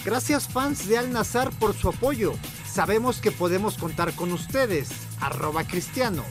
Gracias 0.05 0.47
fans 0.47 0.87
de 0.87 0.99
Al 0.99 1.13
Nazar 1.13 1.51
por 1.59 1.75
su 1.75 1.89
apoyo. 1.89 2.35
Sabemos 2.65 3.21
que 3.21 3.33
podemos 3.33 3.77
contar 3.77 4.15
con 4.15 4.33
ustedes. 4.33 4.91
Arroba 5.21 5.65
Cristiano. 5.65 6.23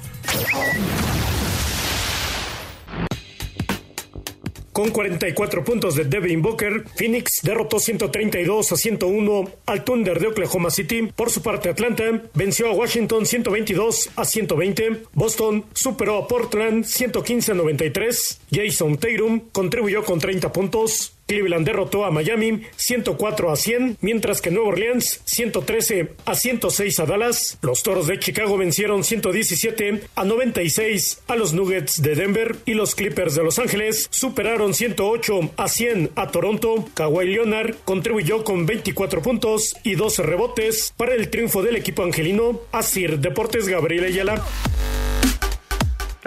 Con 4.76 4.90
44 4.90 5.64
puntos 5.64 5.96
de 5.96 6.04
Devin 6.04 6.42
Booker, 6.42 6.84
Phoenix 6.98 7.40
derrotó 7.44 7.80
132 7.80 8.74
a 8.74 8.76
101 8.76 9.50
al 9.68 9.86
Thunder 9.86 10.20
de 10.20 10.28
Oklahoma 10.28 10.70
City. 10.70 11.14
Por 11.16 11.32
su 11.32 11.42
parte, 11.42 11.70
Atlanta 11.70 12.04
venció 12.34 12.68
a 12.68 12.74
Washington 12.74 13.26
122 13.26 14.10
a 14.18 14.26
120. 14.26 15.04
Boston 15.14 15.64
superó 15.74 16.18
a 16.18 16.28
Portland 16.28 16.84
115 16.84 17.54
a 17.54 17.56
93. 17.56 18.42
Jason 18.52 18.98
Tatum 18.98 19.40
contribuyó 19.54 20.04
con 20.04 20.20
30 20.20 20.52
puntos. 20.52 21.15
Cleveland 21.26 21.66
derrotó 21.66 22.06
a 22.06 22.12
Miami 22.12 22.62
104 22.76 23.52
a 23.52 23.56
100, 23.56 23.98
mientras 24.02 24.42
que 24.42 24.52
Nueva 24.52 24.70
Orleans 24.70 25.22
113 25.26 26.14
a 26.26 26.36
106 26.36 27.00
a 27.00 27.06
Dallas. 27.06 27.58
Los 27.62 27.84
Toros 27.84 28.08
de 28.08 28.20
Chicago 28.20 28.58
vencieron 28.58 29.04
117 29.04 30.02
a 30.16 30.24
96 30.24 31.24
a 31.28 31.36
los 31.36 31.54
Nuggets 31.54 32.02
de 32.02 32.16
Denver 32.16 32.56
y 32.66 32.74
los 32.74 32.96
Clippers 32.96 33.36
de 33.36 33.44
Los 33.44 33.60
Ángeles 33.60 34.08
superaron 34.12 34.74
108 34.74 35.52
a 35.58 35.68
100 35.68 36.12
a 36.16 36.32
Toronto. 36.32 36.88
Kawhi 36.94 37.28
Leonard 37.28 37.76
contribuyó 37.86 38.44
con 38.44 38.66
24 38.66 39.22
puntos 39.22 39.76
y 39.84 39.96
12 39.96 40.24
rebotes 40.24 40.94
para 40.96 41.16
el 41.16 41.30
triunfo 41.30 41.64
del 41.64 41.76
equipo 41.76 42.04
angelino. 42.04 42.62
Asir 42.72 43.20
Deportes 43.20 43.68
Gabriel 43.68 44.06
Ayala. 44.06 44.44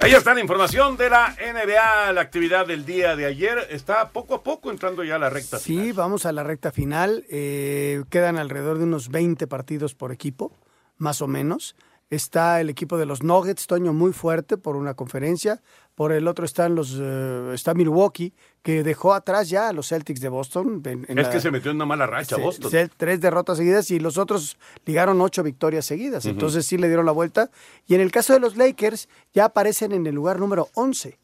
Ahí 0.01 0.13
está 0.13 0.33
la 0.33 0.41
información 0.41 0.97
de 0.97 1.11
la 1.11 1.35
NBA. 1.41 2.13
La 2.13 2.21
actividad 2.21 2.65
del 2.67 2.85
día 2.85 3.17
de 3.17 3.27
ayer 3.27 3.67
está 3.71 4.11
poco 4.11 4.37
a 4.37 4.43
poco 4.45 4.71
entrando 4.71 5.03
ya 5.03 5.17
a 5.17 5.19
la 5.19 5.29
recta 5.29 5.59
final. 5.59 5.85
Sí, 5.85 5.93
vamos 5.93 6.25
a 6.25 6.31
la 6.31 6.45
recta 6.45 6.71
final. 6.71 7.25
Eh, 7.29 8.05
quedan 8.09 8.39
alrededor 8.39 8.79
de 8.79 8.85
unos 8.85 9.09
20 9.09 9.49
partidos 9.49 9.97
por 9.97 10.13
equipo, 10.13 10.53
más 10.99 11.21
o 11.21 11.27
menos. 11.27 11.75
Está 12.11 12.61
el 12.61 12.71
equipo 12.71 12.97
de 12.97 13.07
los 13.07 13.25
Nuggets, 13.25 13.67
Toño, 13.67 13.93
muy 13.93 14.13
fuerte 14.13 14.57
por 14.57 14.77
una 14.77 14.95
conferencia. 14.95 15.61
Por 15.99 16.13
el 16.13 16.29
otro 16.29 16.45
están 16.45 16.77
los, 16.77 16.97
eh, 17.01 17.51
está 17.53 17.75
Milwaukee, 17.75 18.33
que 18.63 18.85
dejó 18.85 19.15
atrás 19.15 19.49
ya 19.49 19.67
a 19.69 19.73
los 19.73 19.89
Celtics 19.89 20.21
de 20.21 20.29
Boston. 20.29 20.81
en- 20.87 21.05
en 21.09 21.19
Es 21.19 21.27
la- 21.27 21.33
que 21.33 21.41
se 21.41 21.51
metió 21.51 21.73
en 21.73 21.77
una 21.79 21.87
mala 21.87 22.07
racha 22.07 22.37
se- 22.37 22.41
Boston. 22.41 22.71
se- 22.71 22.89
tres 22.97 23.21
derrotas 23.21 23.59
seguidas 23.59 23.91
y 23.91 23.99
los 23.99 24.17
otros 24.17 24.57
ligaron 24.87 25.21
ocho 25.21 25.43
victorias 25.43 25.85
seguidas. 25.87 26.25
Entonces 26.25 26.65
sí 26.67 26.79
le 26.79 26.87
dieron 26.87 27.05
la 27.05 27.11
vuelta. 27.11 27.51
Y 27.89 27.97
en 27.97 28.01
el 28.01 28.13
caso 28.13 28.33
de 28.33 28.39
los 28.39 28.57
Lakers, 28.57 29.09
ya 29.35 29.47
aparecen 29.47 29.91
en 29.91 30.07
el 30.07 30.15
lugar 30.15 30.39
número 30.39 30.69
11. 30.75 31.19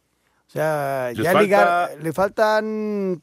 O 0.49 0.51
sea, 0.51 1.11
Les 1.15 1.19
ya 1.25 1.33
falta- 1.33 1.41
ligar, 1.43 1.91
le 2.03 2.13
faltan 2.13 3.23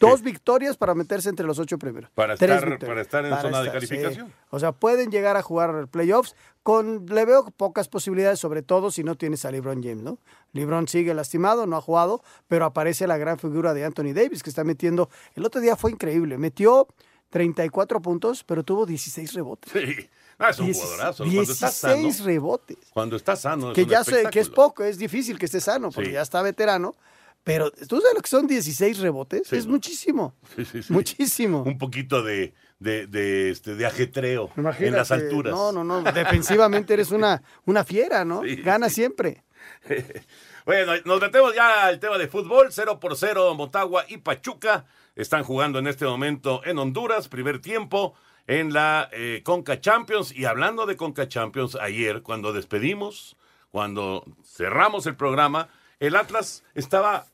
dos 0.00 0.22
victorias 0.22 0.76
para 0.76 0.94
meterse 0.94 1.28
entre 1.28 1.46
los 1.46 1.58
ocho 1.58 1.78
primeros. 1.78 2.10
Para 2.14 2.34
estar- 2.34 2.78
para 2.78 3.00
estar 3.02 3.24
en 3.24 3.38
zona 3.40 3.60
de 3.62 3.66
sí. 3.66 3.72
calificación. 3.72 4.32
O 4.50 4.58
sea, 4.58 4.72
pueden 4.72 5.10
llegar 5.10 5.36
a 5.36 5.42
jugar 5.42 5.86
playoffs. 5.88 6.34
Con, 6.62 7.06
le 7.06 7.24
veo 7.24 7.50
pocas 7.56 7.88
posibilidades, 7.88 8.38
sobre 8.38 8.62
todo 8.62 8.90
si 8.90 9.02
no 9.04 9.14
tienes 9.16 9.44
a 9.44 9.50
LeBron 9.50 9.82
James, 9.82 10.02
¿no? 10.02 10.18
LeBron 10.52 10.88
sigue 10.88 11.14
lastimado, 11.14 11.66
no 11.66 11.76
ha 11.76 11.80
jugado, 11.80 12.22
pero 12.48 12.64
aparece 12.66 13.06
la 13.06 13.16
gran 13.16 13.38
figura 13.38 13.72
de 13.72 13.84
Anthony 13.84 14.12
Davis, 14.12 14.42
que 14.42 14.50
está 14.50 14.64
metiendo. 14.64 15.08
El 15.34 15.46
otro 15.46 15.60
día 15.60 15.76
fue 15.76 15.90
increíble. 15.92 16.36
Metió 16.36 16.86
34 17.30 18.02
puntos, 18.02 18.44
pero 18.44 18.62
tuvo 18.64 18.86
16 18.86 19.32
rebotes. 19.34 19.72
Sí. 19.72 20.08
Ah, 20.38 20.50
es 20.50 20.58
un 20.58 20.72
jugadorazo. 20.72 21.24
Cuando 21.24 21.42
está 21.42 21.70
sano. 21.70 21.94
16 21.96 22.24
rebotes. 22.24 22.78
Cuando 22.92 23.16
está 23.16 23.36
sano. 23.36 23.68
es 23.70 23.74
Que 23.74 23.86
ya 23.86 24.02
sé 24.04 24.24
que 24.30 24.40
es 24.40 24.48
poco, 24.48 24.82
es 24.84 24.96
difícil 24.98 25.38
que 25.38 25.44
esté 25.46 25.60
sano, 25.60 25.90
porque 25.90 26.08
Sí. 26.10 26.14
ya 26.14 26.22
está 26.22 26.40
veterano. 26.42 26.94
Pero 27.42 27.70
tú 27.70 28.00
sabes 28.00 28.14
lo 28.14 28.20
que 28.20 28.28
son 28.28 28.46
16 28.46 28.98
rebotes, 28.98 29.48
Sí, 29.48 29.56
es 29.56 29.66
no. 29.66 29.72
muchísimo. 29.72 30.34
Sí, 30.56 30.64
sí, 30.64 30.82
sí. 30.82 30.92
Muchísimo. 30.92 31.62
Un 31.62 31.78
poquito 31.78 32.22
de, 32.22 32.52
de, 32.78 33.06
de, 33.06 33.50
este, 33.50 33.74
de 33.76 33.86
ajetreo 33.86 34.50
en 34.78 34.92
las 34.92 35.10
alturas. 35.10 35.52
No, 35.52 35.72
no, 35.72 35.82
no. 35.82 36.02
Defensivamente 36.02 36.92
eres 36.94 37.10
una, 37.10 37.42
una 37.64 37.82
fiera, 37.84 38.24
¿no? 38.24 38.42
Sí, 38.42 38.56
Gana 38.56 38.88
sí. 38.88 38.96
siempre. 38.96 39.42
Bueno, 40.66 40.92
nos 41.06 41.20
metemos 41.20 41.54
ya 41.54 41.86
al 41.86 41.98
tema 41.98 42.18
de 42.18 42.28
fútbol. 42.28 42.68
0 42.70 43.00
por 43.00 43.16
0, 43.16 43.54
Motagua 43.54 44.04
y 44.08 44.18
Pachuca 44.18 44.84
están 45.16 45.42
jugando 45.42 45.78
en 45.78 45.86
este 45.86 46.04
momento 46.04 46.60
en 46.64 46.78
Honduras, 46.78 47.28
primer 47.28 47.60
tiempo 47.60 48.14
en 48.46 48.72
la 48.72 49.08
eh, 49.12 49.40
Conca 49.42 49.80
Champions. 49.80 50.32
Y 50.32 50.44
hablando 50.44 50.84
de 50.86 50.96
Conca 50.96 51.26
Champions, 51.28 51.76
ayer 51.76 52.22
cuando 52.22 52.52
despedimos, 52.52 53.36
cuando 53.70 54.24
cerramos 54.44 55.06
el 55.06 55.16
programa, 55.16 55.68
el 56.00 56.16
Atlas 56.16 56.64
estaba 56.74 57.26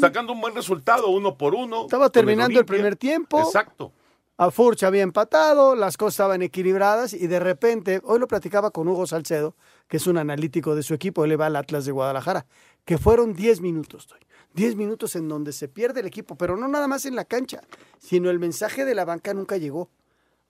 sacando 0.00 0.32
un 0.32 0.40
buen 0.40 0.54
resultado, 0.54 1.08
uno 1.10 1.36
por 1.36 1.54
uno. 1.54 1.82
Estaba 1.82 2.10
terminando 2.10 2.58
el 2.58 2.66
primer 2.66 2.96
tiempo. 2.96 3.40
Exacto. 3.40 3.92
A 4.36 4.50
Furch 4.50 4.84
había 4.84 5.02
empatado, 5.02 5.76
las 5.76 5.98
cosas 5.98 6.14
estaban 6.14 6.40
equilibradas 6.40 7.12
y 7.12 7.26
de 7.26 7.38
repente, 7.38 8.00
hoy 8.04 8.18
lo 8.18 8.26
platicaba 8.26 8.70
con 8.70 8.88
Hugo 8.88 9.06
Salcedo, 9.06 9.54
que 9.86 9.98
es 9.98 10.06
un 10.06 10.16
analítico 10.16 10.74
de 10.74 10.82
su 10.82 10.94
equipo, 10.94 11.24
él 11.24 11.30
le 11.30 11.36
va 11.36 11.46
al 11.46 11.56
Atlas 11.56 11.84
de 11.84 11.92
Guadalajara, 11.92 12.46
que 12.86 12.96
fueron 12.96 13.34
10 13.34 13.60
minutos, 13.60 14.06
Toño. 14.06 14.26
10 14.54 14.76
minutos 14.76 15.14
en 15.14 15.28
donde 15.28 15.52
se 15.52 15.68
pierde 15.68 16.00
el 16.00 16.06
equipo, 16.06 16.36
pero 16.36 16.56
no 16.56 16.68
nada 16.68 16.88
más 16.88 17.04
en 17.04 17.14
la 17.14 17.26
cancha, 17.26 17.60
sino 17.98 18.30
el 18.30 18.38
mensaje 18.38 18.84
de 18.86 18.94
la 18.94 19.04
banca 19.04 19.34
nunca 19.34 19.58
llegó. 19.58 19.90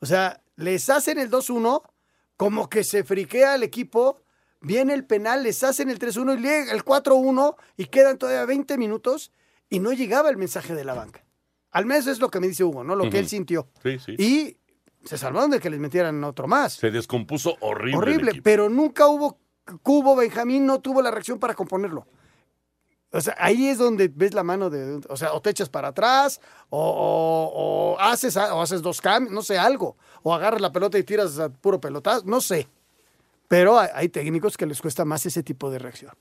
O 0.01 0.07
sea, 0.07 0.41
les 0.57 0.89
hacen 0.89 1.19
el 1.19 1.29
2-1, 1.29 1.83
como 2.37 2.71
que 2.71 2.85
se 2.85 3.05
friquea 3.05 3.57
el 3.57 3.65
equipo, 3.65 4.23
viene 4.61 4.95
el 4.95 5.05
penal, 5.05 5.43
les 5.43 5.63
hacen 5.63 5.91
el 5.91 5.99
3-1 5.99 6.39
y 6.39 6.43
llega 6.43 6.73
el 6.73 6.85
4-1 6.85 7.57
y 7.77 7.87
quedan 7.87 8.19
todavía 8.19 8.45
20 8.47 8.77
minutos 8.79 9.33
y 9.69 9.79
no 9.81 9.93
llegaba 9.93 10.31
el 10.31 10.37
mensaje 10.37 10.75
de 10.75 10.85
la 10.85 10.95
banca. 10.95 11.25
Al 11.71 11.87
menos 11.87 12.07
es 12.07 12.19
lo 12.19 12.31
que 12.31 12.41
me 12.41 12.49
dice 12.49 12.65
Hugo, 12.65 12.83
¿no? 12.85 12.97
Lo 12.97 13.09
que 13.11 13.19
él 13.21 13.29
sintió. 13.29 13.69
Sí, 13.83 13.99
sí. 13.99 14.17
Y 14.19 14.57
se 15.05 15.17
salvaron 15.17 15.51
de 15.51 15.61
que 15.61 15.71
les 15.71 15.79
metieran 15.81 16.23
otro 16.25 16.47
más. 16.49 16.73
Se 16.75 16.91
descompuso 16.91 17.57
horrible. 17.61 17.97
Horrible, 17.97 18.43
pero 18.43 18.69
nunca 18.69 19.07
hubo 19.07 19.39
cubo, 19.83 20.17
Benjamín 20.17 20.67
no 20.67 20.81
tuvo 20.81 21.01
la 21.01 21.11
reacción 21.13 21.39
para 21.39 21.55
componerlo. 21.55 22.07
O 23.13 23.21
sea, 23.21 23.35
ahí 23.39 23.67
es 23.69 23.79
donde 23.79 24.09
ves 24.09 24.35
la 24.35 24.45
mano 24.45 24.71
de, 24.71 25.01
o 25.09 25.17
sea, 25.17 25.33
o 25.33 25.41
te 25.43 25.51
echas 25.51 25.69
para 25.69 25.89
atrás, 25.89 26.41
o, 26.69 26.79
o- 26.81 27.95
o 27.95 28.01
haces, 28.01 28.37
o 28.37 28.61
haces 28.63 28.83
dos 28.83 29.01
cambios, 29.01 29.33
no 29.35 29.43
sé, 29.43 29.59
algo, 29.59 29.97
o 30.23 30.33
agarras 30.35 30.61
la 30.61 30.71
pelota 30.73 30.97
y 30.99 31.03
tiras 31.03 31.39
a 31.41 31.49
puro 31.49 31.81
pelotazo, 31.81 32.23
no 32.27 32.41
sé. 32.41 32.69
Pero 33.51 33.81
hay, 33.81 34.09
técnicos 34.11 34.57
que 34.57 34.65
les 34.65 34.81
cuesta 34.81 35.05
más 35.05 35.27
ese 35.27 35.43
tipo 35.43 35.73
de 35.73 35.81
reacción. 35.81 36.13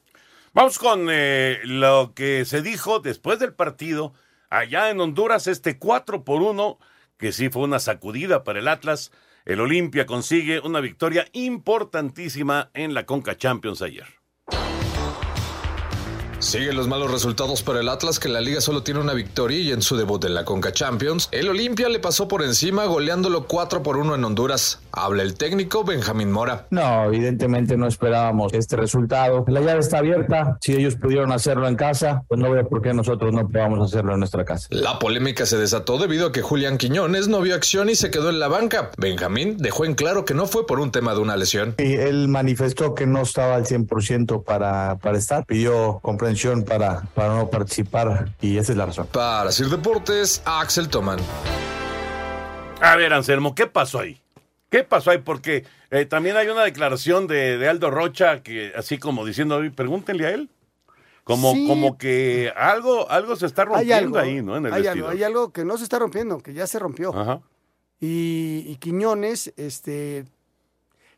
Vamos 0.51 0.79
con 0.79 1.09
eh, 1.11 1.59
lo 1.63 2.13
que 2.15 2.43
se 2.43 2.63
dijo 2.63 3.01
después 3.01 3.37
del 3.37 3.53
partido 3.53 4.13
allá 4.49 4.89
en 4.89 4.99
Honduras, 4.99 5.45
este 5.45 5.77
4 5.77 6.23
por 6.23 6.41
1, 6.41 6.79
que 7.19 7.31
sí 7.31 7.49
fue 7.49 7.61
una 7.61 7.77
sacudida 7.77 8.43
para 8.43 8.57
el 8.57 8.67
Atlas. 8.67 9.11
El 9.45 9.61
Olimpia 9.61 10.07
consigue 10.07 10.59
una 10.59 10.79
victoria 10.79 11.27
importantísima 11.33 12.71
en 12.73 12.95
la 12.95 13.05
Conca 13.05 13.37
Champions 13.37 13.83
ayer. 13.83 14.18
Siguen 16.39 16.77
los 16.77 16.87
malos 16.87 17.11
resultados 17.11 17.63
para 17.63 17.81
el 17.81 17.89
Atlas, 17.89 18.17
que 18.17 18.29
en 18.29 18.33
la 18.33 18.39
liga 18.39 18.61
solo 18.61 18.81
tiene 18.81 19.01
una 19.01 19.13
victoria 19.13 19.59
y 19.59 19.71
en 19.73 19.81
su 19.81 19.97
debut 19.97 20.23
en 20.23 20.33
la 20.33 20.45
Conca 20.45 20.71
Champions, 20.71 21.27
el 21.33 21.49
Olimpia 21.49 21.89
le 21.89 21.99
pasó 21.99 22.29
por 22.29 22.43
encima 22.43 22.85
goleándolo 22.85 23.45
4 23.45 23.83
por 23.83 23.97
1 23.97 24.15
en 24.15 24.23
Honduras. 24.23 24.79
Habla 24.93 25.23
el 25.23 25.33
técnico 25.33 25.83
Benjamín 25.83 26.31
Mora. 26.31 26.65
No, 26.69 27.03
evidentemente 27.05 27.75
no 27.75 27.87
esperábamos 27.87 28.53
este 28.53 28.77
resultado. 28.77 29.43
La 29.49 29.59
llave 29.59 29.81
está 29.81 29.97
abierta. 29.97 30.57
Si 30.61 30.71
ellos 30.71 30.95
pudieron 30.95 31.33
hacerlo 31.33 31.67
en 31.67 31.75
casa, 31.75 32.23
pues 32.29 32.39
no 32.39 32.49
veo 32.49 32.65
por 32.69 32.81
qué 32.81 32.93
nosotros 32.93 33.33
no 33.33 33.49
podamos 33.49 33.91
hacerlo 33.91 34.13
en 34.13 34.19
nuestra 34.19 34.45
casa. 34.45 34.67
La 34.71 34.97
polémica 34.97 35.45
se 35.45 35.57
desató 35.57 35.97
debido 35.97 36.27
a 36.27 36.31
que 36.31 36.41
Julián 36.41 36.77
Quiñones 36.77 37.27
no 37.27 37.41
vio 37.41 37.53
acción 37.53 37.89
y 37.89 37.95
se 37.95 38.11
quedó 38.11 38.29
en 38.29 38.39
la 38.39 38.47
banca. 38.47 38.91
Benjamín 38.97 39.57
dejó 39.57 39.83
en 39.83 39.93
claro 39.93 40.23
que 40.23 40.33
no 40.33 40.47
fue 40.47 40.65
por 40.65 40.79
un 40.79 40.91
tema 40.91 41.13
de 41.13 41.19
una 41.19 41.35
lesión. 41.35 41.75
Y 41.77 41.95
él 41.95 42.29
manifestó 42.29 42.95
que 42.95 43.05
no 43.05 43.23
estaba 43.23 43.55
al 43.55 43.65
100% 43.65 44.45
para, 44.45 44.97
para 44.99 45.17
estar. 45.17 45.45
Pidió 45.45 45.99
comprensión 46.01 46.28
para, 46.65 47.01
para 47.13 47.35
no 47.35 47.49
participar 47.49 48.29
y 48.41 48.57
esa 48.57 48.71
es 48.71 48.77
la 48.77 48.85
razón. 48.85 49.07
Para 49.11 49.51
Sir 49.51 49.67
Deportes, 49.67 50.41
Axel 50.45 50.89
Toman. 50.89 51.19
A 52.81 52.95
ver, 52.95 53.13
Anselmo, 53.13 53.55
¿qué 53.55 53.67
pasó 53.67 53.99
ahí? 53.99 54.21
¿Qué 54.69 54.83
pasó 54.83 55.11
ahí? 55.11 55.17
Porque 55.17 55.65
eh, 55.91 56.05
también 56.05 56.37
hay 56.37 56.47
una 56.47 56.63
declaración 56.63 57.27
de, 57.27 57.57
de, 57.57 57.67
Aldo 57.67 57.89
Rocha 57.91 58.41
que 58.43 58.71
así 58.77 58.97
como 58.97 59.25
diciendo, 59.25 59.59
pregúntenle 59.75 60.25
a 60.27 60.29
él. 60.31 60.49
Como, 61.23 61.53
Sí. 61.53 61.67
como 61.67 61.97
que 61.97 62.51
algo, 62.55 63.09
algo 63.11 63.35
se 63.35 63.45
está 63.45 63.65
rompiendo 63.65 64.17
algo, 64.17 64.17
ahí, 64.17 64.41
¿no? 64.41 64.57
En 64.57 64.65
el 64.65 64.73
hay, 64.73 64.87
algo, 64.87 65.09
hay 65.09 65.23
algo 65.23 65.51
que 65.51 65.63
no 65.63 65.77
se 65.77 65.83
está 65.83 65.99
rompiendo, 65.99 66.39
que 66.39 66.53
ya 66.53 66.65
se 66.65 66.79
rompió. 66.79 67.15
Ajá. 67.15 67.41
Y, 67.99 68.63
y 68.65 68.77
Quiñones, 68.77 69.53
este, 69.57 70.25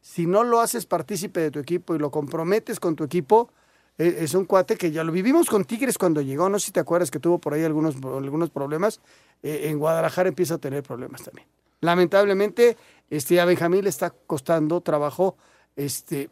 si 0.01 0.25
no 0.25 0.43
lo 0.43 0.59
haces 0.59 0.85
partícipe 0.85 1.39
de 1.39 1.51
tu 1.51 1.59
equipo 1.59 1.95
y 1.95 1.99
lo 1.99 2.11
comprometes 2.11 2.79
con 2.79 2.95
tu 2.95 3.03
equipo, 3.03 3.51
es 3.97 4.33
un 4.33 4.45
cuate 4.45 4.77
que 4.77 4.91
ya 4.91 5.03
lo 5.03 5.11
vivimos 5.11 5.47
con 5.47 5.65
Tigres 5.65 5.97
cuando 5.97 6.21
llegó, 6.21 6.49
no 6.49 6.57
sé 6.59 6.67
si 6.67 6.71
te 6.71 6.79
acuerdas 6.79 7.11
que 7.11 7.19
tuvo 7.19 7.39
por 7.39 7.53
ahí 7.53 7.63
algunos, 7.63 7.95
algunos 7.97 8.49
problemas, 8.49 8.99
eh, 9.43 9.61
en 9.65 9.77
Guadalajara 9.79 10.29
empieza 10.29 10.55
a 10.55 10.57
tener 10.57 10.81
problemas 10.83 11.21
también. 11.23 11.47
Lamentablemente, 11.81 12.77
este, 13.09 13.39
a 13.41 13.45
Benjamín 13.45 13.83
le 13.83 13.89
está 13.89 14.09
costando 14.11 14.81
trabajo 14.81 15.35
este, 15.75 16.29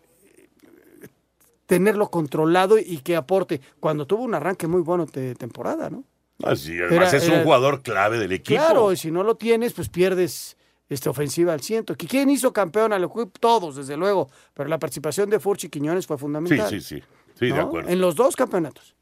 tenerlo 1.66 2.10
controlado 2.10 2.78
y 2.80 2.98
que 3.00 3.16
aporte, 3.16 3.62
cuando 3.80 4.08
tuvo 4.08 4.24
un 4.24 4.34
arranque 4.34 4.68
muy 4.68 4.82
bueno 4.82 5.06
de 5.06 5.36
temporada, 5.36 5.90
¿no? 5.90 6.04
Así, 6.44 6.80
además 6.80 7.14
Era- 7.14 7.18
es 7.24 7.28
un 7.28 7.34
era- 7.36 7.44
jugador 7.44 7.82
clave 7.84 8.18
del 8.18 8.32
equipo. 8.32 8.60
Claro, 8.60 8.92
y 8.94 8.98
si 8.98 9.12
no 9.12 9.24
lo 9.24 9.36
tienes, 9.36 9.74
pues 9.74 9.90
pierdes 9.90 10.56
esta 10.88 11.10
ofensiva 11.12 11.54
al 11.54 11.62
ciento. 11.62 11.96
¿Que 11.96 12.08
¿Quién 12.08 12.30
hizo 12.30 12.52
campeón 12.54 12.94
al 12.94 13.04
equipo? 13.04 13.30
Todos, 13.40 13.76
desde 13.76 13.96
luego. 13.98 14.30
Pero 14.54 14.70
la 14.70 14.80
participación 14.80 15.30
de 15.30 15.40
Furchi 15.40 15.70
Quiñones 15.70 16.08
fue 16.08 16.18
fundamental. 16.18 16.68
sí, 16.70 16.82
sí. 16.82 16.96
Sí, 17.00 17.04
de 17.48 17.54
¿no? 17.54 17.62
acuerdo. 17.62 17.90
En 17.90 18.02
los 18.02 18.16
dos 18.16 18.36
campeonatos. 18.36 18.96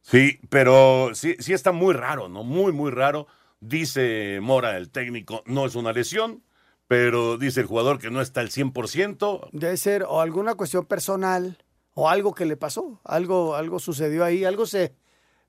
Sí, 0.00 0.38
pero 0.50 1.10
sí, 1.14 1.36
sí 1.38 1.54
está 1.54 1.72
muy 1.72 1.94
raro, 1.94 2.28
¿no? 2.28 2.44
Muy, 2.44 2.72
muy 2.72 2.90
raro. 2.90 3.26
Dice 3.60 4.38
Mora, 4.42 4.76
el 4.76 4.90
técnico, 4.90 5.42
no 5.46 5.64
es 5.64 5.74
una 5.74 5.92
lesión, 5.92 6.42
pero 6.86 7.38
dice 7.38 7.60
el 7.60 7.66
jugador 7.66 7.98
que 7.98 8.10
no 8.10 8.20
está 8.20 8.40
al 8.42 8.50
100%. 8.50 9.48
Debe 9.52 9.76
ser 9.78 10.02
o 10.02 10.20
alguna 10.20 10.54
cuestión 10.56 10.84
personal 10.84 11.56
o 11.94 12.10
algo 12.10 12.34
que 12.34 12.44
le 12.44 12.56
pasó. 12.56 13.00
Algo, 13.04 13.54
algo 13.54 13.78
sucedió 13.78 14.24
ahí, 14.24 14.44
algo 14.44 14.66
se. 14.66 14.94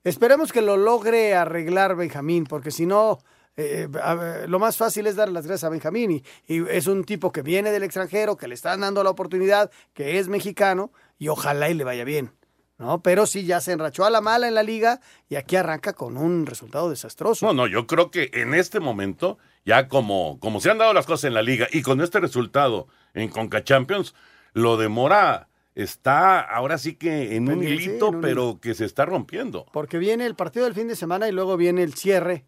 Esperemos 0.06 0.54
que 0.54 0.62
lo 0.62 0.78
logre 0.78 1.36
arreglar 1.36 1.96
Benjamín, 1.96 2.46
porque 2.46 2.72
si 2.72 2.86
no, 2.86 3.18
eh, 3.58 3.88
ver, 3.90 4.50
lo 4.50 4.60
más 4.60 4.78
fácil 4.78 5.08
es 5.08 5.16
dar 5.16 5.30
las 5.30 5.48
gracias 5.48 5.66
a 5.66 5.70
Benjamín. 5.70 6.12
Y, 6.12 6.24
y 6.48 6.66
es 6.70 6.88
un 6.88 7.04
tipo 7.04 7.32
que 7.34 7.42
viene 7.42 7.72
del 7.72 7.84
extranjero, 7.84 8.38
que 8.38 8.48
le 8.48 8.54
están 8.54 8.82
dando 8.82 9.04
la 9.04 9.10
oportunidad, 9.10 9.72
que 9.94 10.20
es 10.20 10.30
mexicano, 10.30 10.92
y 11.18 11.28
ojalá 11.30 11.70
y 11.70 11.74
le 11.74 11.84
vaya 11.84 12.04
bien. 12.04 12.32
¿no? 12.78 13.02
Pero 13.02 13.26
sí, 13.26 13.46
ya 13.46 13.62
se 13.62 13.72
enrachó 13.72 14.06
a 14.06 14.10
la 14.10 14.22
mala 14.22 14.48
en 14.48 14.56
la 14.56 14.64
liga 14.64 15.00
y 15.30 15.36
aquí 15.36 15.56
arranca 15.56 15.94
con 15.94 16.18
un 16.18 16.46
resultado 16.46 16.90
desastroso. 16.90 17.46
No, 17.46 17.54
no, 17.54 17.68
yo 17.68 17.88
creo 17.88 18.12
que 18.12 18.30
en 18.34 18.54
este 18.54 18.80
momento, 18.80 19.38
ya 19.66 19.88
como, 19.88 20.40
como 20.40 20.60
se 20.60 20.72
han 20.72 20.78
dado 20.78 20.94
las 20.94 21.06
cosas 21.06 21.26
en 21.26 21.34
la 21.34 21.42
liga 21.42 21.68
y 21.72 21.82
con 21.82 22.02
este 22.02 22.20
resultado 22.20 22.88
en 23.14 23.30
Conca 23.30 23.64
Champions, 23.64 24.14
lo 24.54 24.78
de 24.78 24.90
Mora 24.90 25.50
está 25.74 26.40
ahora 26.40 26.78
sí 26.78 26.96
que 26.96 27.36
en 27.36 27.50
un 27.50 27.62
sí, 27.62 27.68
hilito, 27.68 28.10
en 28.10 28.16
un 28.16 28.22
pero 28.22 28.60
que 28.62 28.74
se 28.74 28.86
está 28.86 29.06
rompiendo. 29.06 29.66
Porque 29.72 29.98
viene 29.98 30.26
el 30.26 30.36
partido 30.36 30.66
del 30.66 30.74
fin 30.74 30.88
de 30.88 30.96
semana 30.96 31.28
y 31.28 31.32
luego 31.32 31.58
viene 31.58 31.84
el 31.84 31.94
cierre 31.94 32.46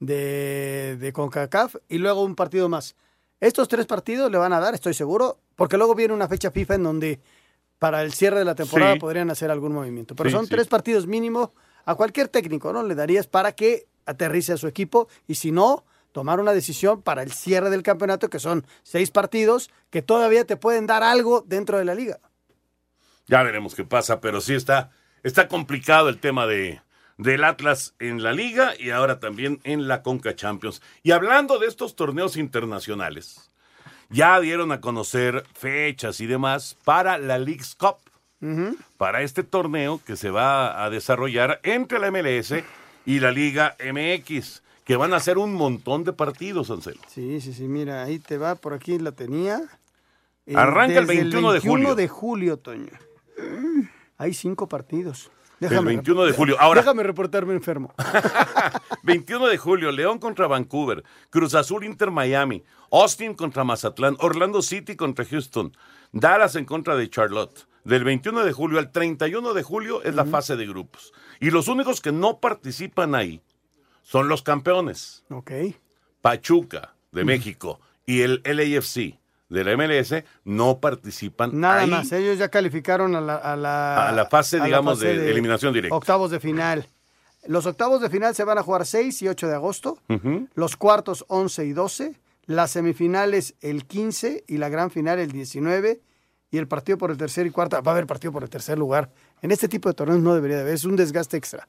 de, 0.00 0.96
de 0.98 1.12
CONCACAF 1.12 1.76
y 1.88 1.98
luego 1.98 2.22
un 2.22 2.34
partido 2.34 2.68
más. 2.68 2.96
Estos 3.40 3.68
tres 3.68 3.86
partidos 3.86 4.30
le 4.32 4.38
van 4.38 4.52
a 4.52 4.58
dar, 4.58 4.74
estoy 4.74 4.94
seguro, 4.94 5.38
porque 5.54 5.76
luego 5.76 5.94
viene 5.94 6.14
una 6.14 6.26
fecha 6.26 6.50
FIFA 6.50 6.74
en 6.74 6.82
donde 6.82 7.20
para 7.78 8.02
el 8.02 8.12
cierre 8.12 8.38
de 8.40 8.44
la 8.44 8.54
temporada 8.54 8.94
Sí. 8.94 8.98
podrían 9.00 9.30
hacer 9.30 9.50
algún 9.50 9.72
movimiento. 9.72 10.14
Pero 10.16 10.30
Sí, 10.30 10.36
son 10.36 10.46
sí. 10.46 10.50
tres 10.50 10.66
partidos 10.66 11.06
mínimo 11.06 11.54
a 11.84 11.94
cualquier 11.94 12.28
técnico, 12.28 12.72
¿no? 12.72 12.82
Le 12.82 12.94
darías 12.94 13.26
para 13.26 13.52
que 13.52 13.86
aterrice 14.06 14.52
a 14.52 14.56
su 14.56 14.66
equipo 14.66 15.08
y 15.26 15.36
si 15.36 15.52
no, 15.52 15.84
tomar 16.12 16.40
una 16.40 16.52
decisión 16.52 17.02
para 17.02 17.22
el 17.22 17.32
cierre 17.32 17.70
del 17.70 17.82
campeonato, 17.82 18.30
que 18.30 18.38
son 18.40 18.66
seis 18.82 19.10
partidos 19.10 19.70
que 19.90 20.02
todavía 20.02 20.44
te 20.44 20.56
pueden 20.56 20.86
dar 20.86 21.02
algo 21.02 21.44
dentro 21.46 21.78
de 21.78 21.84
la 21.84 21.94
liga. 21.94 22.18
Ya 23.26 23.42
veremos 23.42 23.74
qué 23.74 23.84
pasa, 23.84 24.20
pero 24.20 24.40
sí 24.40 24.54
está, 24.54 24.90
está 25.22 25.46
complicado 25.48 26.08
el 26.08 26.18
tema 26.18 26.46
de, 26.46 26.80
del 27.18 27.44
Atlas 27.44 27.94
en 27.98 28.22
la 28.22 28.32
liga 28.32 28.72
y 28.78 28.90
ahora 28.90 29.20
también 29.20 29.60
en 29.64 29.86
la 29.86 30.02
Conca 30.02 30.34
Champions. 30.34 30.80
Y 31.02 31.10
hablando 31.12 31.58
de 31.58 31.66
estos 31.66 31.94
torneos 31.94 32.36
internacionales, 32.38 33.50
ya 34.10 34.38
dieron 34.40 34.72
a 34.72 34.80
conocer 34.80 35.44
fechas 35.54 36.20
y 36.20 36.26
demás 36.26 36.76
para 36.84 37.18
la 37.18 37.38
League's 37.38 37.74
Cup, 37.74 37.96
para 38.96 39.22
este 39.22 39.42
torneo 39.42 40.00
que 40.06 40.16
se 40.16 40.30
va 40.30 40.84
a 40.84 40.90
desarrollar 40.90 41.60
entre 41.64 41.98
la 41.98 42.10
MLS 42.10 42.54
y 43.04 43.20
la 43.20 43.32
Liga 43.32 43.76
MX, 43.80 44.62
que 44.84 44.96
van 44.96 45.12
a 45.12 45.20
ser 45.20 45.38
un 45.38 45.54
montón 45.54 46.04
de 46.04 46.12
partidos, 46.12 46.70
Ansel. 46.70 46.98
Sí, 47.08 47.40
sí, 47.40 47.52
sí, 47.52 47.64
mira, 47.64 48.02
ahí 48.02 48.18
te 48.18 48.38
va, 48.38 48.54
por 48.54 48.74
aquí 48.74 48.98
la 48.98 49.12
tenía. 49.12 49.60
Eh, 50.46 50.54
Arranca 50.56 51.00
el 51.00 51.06
desde 51.06 51.22
21 51.22 51.52
de 51.52 51.60
julio. 51.60 51.94
de 51.94 52.08
julio, 52.08 52.56
Toño. 52.58 52.92
Hay 54.16 54.34
cinco 54.34 54.68
partidos. 54.68 55.30
El 55.60 55.84
21 55.84 56.24
de 56.24 56.32
julio. 56.32 56.56
Ahora- 56.60 56.80
Déjame 56.82 57.02
reportarme 57.02 57.54
enfermo. 57.54 57.92
21 59.02 59.46
de 59.48 59.58
julio, 59.58 59.90
León 59.92 60.18
contra 60.18 60.46
Vancouver, 60.46 61.02
Cruz 61.30 61.54
Azul 61.54 61.84
Inter 61.84 62.10
Miami, 62.10 62.62
Austin 62.92 63.34
contra 63.34 63.64
Mazatlán, 63.64 64.16
Orlando 64.20 64.62
City 64.62 64.96
contra 64.96 65.24
Houston, 65.24 65.76
Dallas 66.12 66.54
en 66.56 66.64
contra 66.64 66.96
de 66.96 67.08
Charlotte. 67.10 67.66
Del 67.84 68.04
21 68.04 68.44
de 68.44 68.52
julio 68.52 68.78
al 68.78 68.92
31 68.92 69.54
de 69.54 69.62
julio 69.62 70.02
es 70.02 70.14
la 70.14 70.26
fase 70.26 70.56
de 70.56 70.66
grupos. 70.66 71.12
Y 71.40 71.50
los 71.50 71.68
únicos 71.68 72.00
que 72.02 72.12
no 72.12 72.38
participan 72.38 73.14
ahí 73.14 73.40
son 74.02 74.28
los 74.28 74.42
campeones. 74.42 75.24
Ok. 75.30 75.50
Pachuca 76.20 76.94
de 77.12 77.24
México 77.24 77.80
y 78.04 78.20
el 78.22 78.42
LAFC 78.44 79.17
de 79.48 79.64
la 79.64 79.76
MLS 79.76 80.14
no 80.44 80.78
participan 80.78 81.58
Nada 81.58 81.80
ahí. 81.80 81.90
más, 81.90 82.12
ellos 82.12 82.38
ya 82.38 82.48
calificaron 82.48 83.14
a 83.16 83.20
la, 83.20 83.36
a 83.36 83.56
la, 83.56 84.08
A 84.08 84.12
la 84.12 84.26
fase, 84.26 84.56
a 84.56 84.60
la 84.60 84.64
digamos, 84.66 84.98
fase 84.98 85.16
de 85.16 85.30
eliminación 85.30 85.72
directa. 85.72 85.96
Octavos 85.96 86.30
de 86.30 86.40
final. 86.40 86.86
Los 87.46 87.66
octavos 87.66 88.00
de 88.00 88.10
final 88.10 88.34
se 88.34 88.44
van 88.44 88.58
a 88.58 88.62
jugar 88.62 88.84
6 88.84 89.22
y 89.22 89.28
8 89.28 89.48
de 89.48 89.54
agosto, 89.54 89.98
los 90.54 90.76
cuartos 90.76 91.24
11 91.28 91.64
y 91.66 91.72
12, 91.72 92.20
las 92.46 92.72
semifinales 92.72 93.54
el 93.60 93.86
15 93.86 94.44
y 94.46 94.58
la 94.58 94.68
gran 94.68 94.90
final 94.90 95.18
el 95.18 95.30
19 95.30 96.00
y 96.50 96.58
el 96.58 96.66
partido 96.66 96.98
por 96.98 97.10
el 97.10 97.16
tercer 97.16 97.46
y 97.46 97.50
cuarto, 97.50 97.80
va 97.82 97.92
a 97.92 97.94
haber 97.94 98.06
partido 98.06 98.32
por 98.32 98.42
el 98.42 98.50
tercer 98.50 98.78
lugar. 98.78 99.10
En 99.40 99.50
este 99.52 99.68
tipo 99.68 99.88
de 99.88 99.94
torneos 99.94 100.20
no 100.20 100.34
debería 100.34 100.56
de 100.56 100.62
haber, 100.62 100.74
es 100.74 100.84
un 100.84 100.96
desgaste 100.96 101.36
extra. 101.36 101.68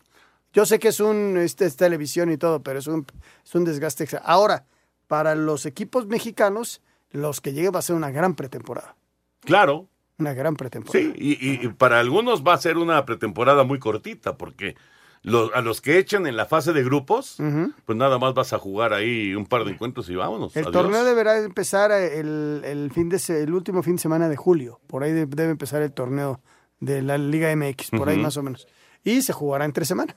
Yo 0.54 0.66
sé 0.66 0.80
que 0.80 0.88
es 0.88 1.00
un 1.00 1.38
este, 1.38 1.66
es 1.66 1.76
televisión 1.76 2.32
y 2.32 2.38
todo, 2.38 2.64
pero 2.64 2.80
es 2.80 2.88
un, 2.88 3.06
es 3.46 3.54
un 3.56 3.64
desgaste 3.64 4.04
extra. 4.04 4.22
Ahora, 4.26 4.66
para 5.08 5.36
los 5.36 5.66
equipos 5.66 6.08
mexicanos, 6.08 6.82
los 7.12 7.42
que 7.42 7.54
lleguen 7.54 7.72
va 7.74 7.80
a 7.80 7.84
ser 7.84 7.96
una 7.96 8.12
gran 8.12 8.36
pretemporada. 8.36 8.96
Claro, 9.42 9.88
Una 10.18 10.34
gran 10.34 10.56
pretemporada. 10.56 11.00
Sí, 11.00 11.14
y, 11.18 11.68
para 11.70 12.00
algunos 12.00 12.44
va 12.44 12.54
a 12.54 12.58
ser 12.58 12.78
una 12.78 13.06
pretemporada 13.06 13.64
muy 13.64 13.80
cortita, 13.80 14.36
porque 14.38 14.76
los- 15.22 15.50
a 15.54 15.62
los 15.62 15.80
que 15.82 15.98
echen 15.98 16.28
en 16.28 16.36
la 16.36 16.46
fase 16.46 16.74
de 16.74 16.84
grupos, 16.84 17.38
pues 17.86 17.98
nada 17.98 18.20
más 18.20 18.34
vas 18.34 18.52
a 18.54 18.60
jugar 18.60 18.92
ahí 18.94 19.34
un 19.34 19.46
par 19.46 19.64
de 19.64 19.72
encuentros 19.72 20.10
y 20.10 20.16
vámonos. 20.16 20.56
El 20.58 20.64
adiós. 20.68 20.74
torneo 20.74 21.04
deberá 21.06 21.38
empezar 21.38 21.92
eh, 21.92 22.20
el, 22.20 22.62
el 22.66 22.92
fin 22.92 23.08
de 23.10 23.22
el 23.30 23.54
último 23.54 23.82
fin 23.82 23.96
de 23.96 24.02
semana 24.02 24.28
de 24.28 24.36
julio. 24.36 24.80
Por 24.88 25.04
ahí 25.04 25.12
de- 25.14 25.26
debe 25.26 25.52
empezar 25.52 25.82
el 25.82 25.94
torneo 25.94 26.42
de 26.82 27.02
la 27.02 27.18
Liga 27.18 27.50
MX, 27.56 27.90
por 27.92 28.10
ahí 28.10 28.18
más 28.18 28.36
o 28.38 28.44
menos. 28.44 28.68
Y 29.04 29.22
se 29.22 29.32
jugará 29.34 29.64
entre 29.66 29.86
semana. 29.86 30.16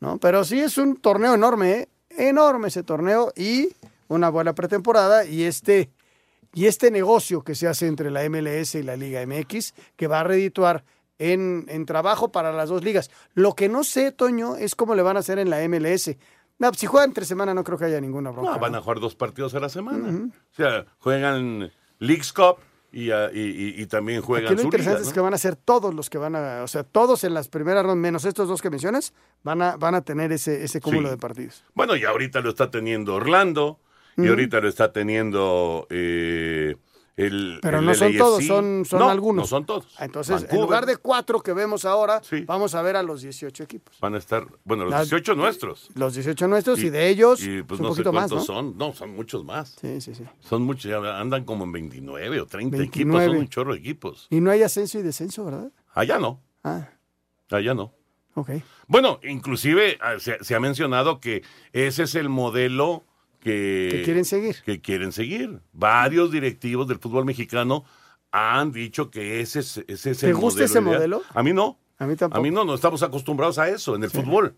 ¿no? 0.00 0.18
Pero 0.18 0.44
sí 0.44 0.58
es 0.60 0.78
un 0.78 0.96
torneo 0.96 1.34
enorme, 1.34 1.72
¿eh? 1.72 1.88
enorme 2.10 2.68
ese 2.68 2.82
torneo 2.84 3.32
y 3.36 3.68
una 4.08 4.28
buena 4.30 4.52
pretemporada 4.54 5.24
y 5.24 5.44
este 5.44 5.90
y 6.54 6.66
este 6.66 6.90
negocio 6.90 7.42
que 7.42 7.54
se 7.54 7.66
hace 7.68 7.86
entre 7.86 8.10
la 8.10 8.28
MLS 8.28 8.74
y 8.74 8.82
la 8.82 8.96
Liga 8.96 9.24
MX 9.26 9.74
que 9.96 10.06
va 10.06 10.20
a 10.20 10.24
redituar 10.24 10.84
en, 11.18 11.66
en 11.68 11.86
trabajo 11.86 12.30
para 12.32 12.52
las 12.52 12.68
dos 12.68 12.82
ligas. 12.84 13.10
Lo 13.34 13.54
que 13.54 13.68
no 13.68 13.84
sé, 13.84 14.12
Toño, 14.12 14.56
es 14.56 14.74
cómo 14.74 14.94
le 14.94 15.02
van 15.02 15.16
a 15.16 15.20
hacer 15.20 15.38
en 15.38 15.50
la 15.50 15.66
MLS. 15.68 16.16
No, 16.58 16.72
si 16.74 16.86
juegan 16.86 17.10
entre 17.10 17.24
semana 17.24 17.54
no 17.54 17.64
creo 17.64 17.78
que 17.78 17.84
haya 17.86 18.00
ninguna 18.00 18.30
bronca. 18.30 18.52
No, 18.52 18.58
van 18.58 18.74
a 18.74 18.80
jugar 18.80 19.00
dos 19.00 19.14
partidos 19.14 19.54
a 19.54 19.60
la 19.60 19.68
semana. 19.68 20.08
O 20.08 20.54
sea, 20.54 20.84
juegan 20.98 21.70
League's 21.98 22.32
Cup 22.32 22.56
y, 22.92 23.10
ah, 23.10 23.30
y- 23.32 23.40
y- 23.40 23.82
y 23.82 23.86
también 23.86 24.20
juegan 24.20 24.46
Aquí 24.48 24.56
lo 24.56 24.60
su 24.60 24.66
interesante 24.66 24.98
liga, 24.98 25.08
es 25.08 25.14
que 25.14 25.20
van 25.20 25.32
a 25.34 25.38
ser 25.38 25.56
todos 25.56 25.94
los 25.94 26.10
que 26.10 26.18
van 26.18 26.36
a, 26.36 26.62
o 26.62 26.68
sea, 26.68 26.82
todos 26.84 27.24
en 27.24 27.32
las 27.34 27.48
primeras 27.48 27.82
rondas, 27.84 27.96
menos 28.02 28.24
estos 28.26 28.48
dos 28.48 28.60
que 28.60 28.68
mencionas, 28.68 29.14
van 29.42 29.62
a, 29.62 29.76
van 29.76 29.94
a 29.94 30.02
tener 30.02 30.30
ese, 30.32 30.62
ese 30.64 30.80
cúmulo 30.80 31.08
Sí. 31.08 31.12
de 31.14 31.18
partidos. 31.18 31.64
Bueno, 31.74 31.96
y 31.96 32.04
ahorita 32.04 32.40
lo 32.40 32.50
está 32.50 32.70
teniendo 32.70 33.14
Orlando, 33.14 33.80
y 34.16 34.28
ahorita 34.28 34.60
lo 34.60 34.68
está 34.68 34.92
teniendo 34.92 35.86
eh, 35.90 36.76
el. 37.16 37.58
Pero 37.62 37.78
el 37.80 37.84
no 37.84 37.94
son 37.94 38.08
LAFC. 38.08 38.18
todos, 38.18 38.44
son, 38.46 38.84
son 38.86 38.98
No, 39.00 39.08
algunos. 39.10 39.42
No 39.44 39.46
son 39.46 39.66
todos. 39.66 39.86
Entonces, 40.00 40.34
en 40.36 40.42
Vancouver. 40.42 40.60
lugar 40.64 40.86
de 40.86 40.96
cuatro 40.96 41.40
que 41.40 41.52
vemos 41.52 41.84
ahora, 41.84 42.20
vamos 42.46 42.74
a 42.74 42.82
ver 42.82 42.96
a 42.96 43.02
los 43.02 43.22
18 43.22 43.62
equipos. 43.64 43.96
Van 44.00 44.14
a 44.14 44.18
estar, 44.18 44.46
bueno, 44.64 44.84
los 44.84 44.92
La- 44.92 44.98
18 45.00 45.34
nuestros. 45.34 45.90
Los 45.94 46.14
18 46.14 46.48
nuestros 46.48 46.78
y, 46.80 46.90
de 46.90 47.08
ellos 47.08 47.42
y, 47.42 47.62
pues, 47.62 47.80
un 47.80 47.86
no 47.86 47.94
sé 47.94 48.02
poquito 48.02 48.12
más, 48.12 48.30
cuántos 48.30 48.48
¿no? 48.48 48.54
son. 48.54 48.78
No, 48.78 48.92
son 48.94 49.14
muchos 49.14 49.44
más. 49.44 49.76
Sí, 49.80 50.00
sí, 50.00 50.14
sí. 50.14 50.24
Son 50.40 50.62
muchos, 50.62 50.90
ya 50.90 51.18
andan 51.20 51.44
como 51.44 51.64
en 51.64 51.72
29 51.72 52.40
o 52.40 52.46
30 52.46 52.76
equipos, 52.78 52.92
29. 52.96 53.26
son 53.26 53.36
un 53.36 53.48
chorro 53.48 53.72
de 53.74 53.78
equipos. 53.80 54.26
Y 54.30 54.40
no 54.40 54.50
hay 54.50 54.62
ascenso 54.62 54.98
y 54.98 55.02
descenso, 55.02 55.44
¿verdad? 55.44 55.70
Allá 55.94 56.18
no, 56.18 56.40
Ah, 56.64 56.88
allá 57.50 57.74
no. 57.74 57.92
ok. 58.34 58.50
Bueno, 58.86 59.20
inclusive 59.22 59.98
ah, 60.00 60.14
se, 60.18 60.42
se 60.42 60.54
ha 60.54 60.60
mencionado 60.60 61.20
que 61.20 61.42
ese 61.72 62.04
es 62.04 62.14
el 62.14 62.28
modelo 62.30 63.04
que, 63.42 63.88
Que 63.90 64.02
quieren 64.04 64.24
seguir. 64.24 64.56
que 64.64 64.80
quieren 64.80 65.12
seguir. 65.12 65.60
Varios 65.72 66.30
directivos 66.30 66.86
del 66.88 66.98
fútbol 66.98 67.24
mexicano 67.24 67.84
han 68.30 68.72
dicho 68.72 69.10
que 69.10 69.40
ese 69.40 69.60
es, 69.60 69.78
ese 69.88 70.10
es 70.12 70.18
¿Te 70.18 70.28
el 70.28 70.34
gusta 70.36 70.60
modelo. 70.60 70.64
ese 70.64 70.78
ideal. 70.80 70.84
modelo? 70.94 71.22
A 71.34 71.42
mí 71.42 71.52
no. 71.52 71.78
A 71.98 72.06
mí 72.06 72.16
tampoco. 72.16 72.38
A 72.40 72.42
mí 72.42 72.50
no, 72.50 72.64
no 72.64 72.74
estamos 72.74 73.02
acostumbrados 73.02 73.58
a 73.58 73.68
eso 73.68 73.94
en 73.96 74.04
el 74.04 74.10
fútbol. 74.10 74.56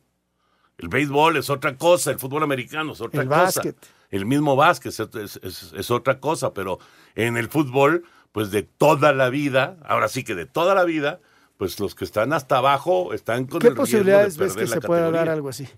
El 0.79 0.89
béisbol 0.89 1.37
es 1.37 1.51
otra 1.51 1.77
cosa, 1.77 2.11
el 2.11 2.19
fútbol 2.19 2.43
americano 2.43 2.93
es 2.93 3.01
otra 3.01 3.23
El 3.23 3.29
cosa. 3.29 3.41
básquet. 3.43 3.77
El 4.11 4.27
mismo 4.27 4.55
básquet 4.57 4.93
es, 4.93 5.01
es- 5.01 5.41
es- 5.43 5.73
es 5.73 5.91
otra 5.91 6.21
cosa, 6.21 6.53
pero 6.53 6.79
en 7.15 7.37
el 7.37 7.49
fútbol, 7.49 8.05
pues 8.33 8.51
de 8.51 8.63
toda 8.65 9.13
la 9.13 9.29
vida, 9.31 9.77
ahora 9.85 10.09
sí 10.09 10.25
que 10.25 10.35
de 10.35 10.47
toda 10.47 10.75
la 10.75 10.85
vida, 10.85 11.21
pues 11.57 11.79
los 11.81 11.95
que 11.95 12.05
están 12.05 12.33
hasta 12.33 12.59
abajo 12.59 13.13
están 13.15 13.47
con 13.47 13.61
¿Qué 13.61 13.69
el 13.69 13.75
riesgo 13.77 13.85
de 13.85 13.93
posibilidades 13.93 14.37
ves 14.37 14.55
que 14.55 14.67
la 14.67 14.67
se 14.67 14.81
pueda 14.81 15.11
dar 15.11 15.29
algo 15.29 15.49
así? 15.49 15.69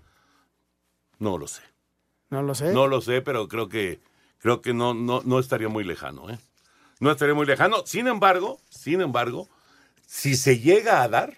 No 1.19 1.37
lo 1.37 1.47
sé. 1.47 1.61
No 2.29 2.41
lo 2.41 2.55
sé. 2.55 2.73
No 2.73 2.87
lo 2.87 3.01
sé, 3.01 3.21
pero 3.21 3.47
creo 3.47 3.69
que 3.69 3.99
creo 4.39 4.61
que 4.61 4.73
no, 4.73 4.93
no, 4.93 5.21
no 5.23 5.39
estaría 5.39 5.69
muy 5.69 5.83
lejano, 5.83 6.29
¿eh? 6.29 6.37
No 6.99 7.11
estaría 7.11 7.35
muy 7.35 7.45
lejano. 7.45 7.85
Sin 7.85 8.07
embargo, 8.07 8.59
sin 8.69 9.01
embargo, 9.01 9.47
si 10.05 10.35
se 10.35 10.59
llega 10.59 11.03
a 11.03 11.07
dar, 11.07 11.37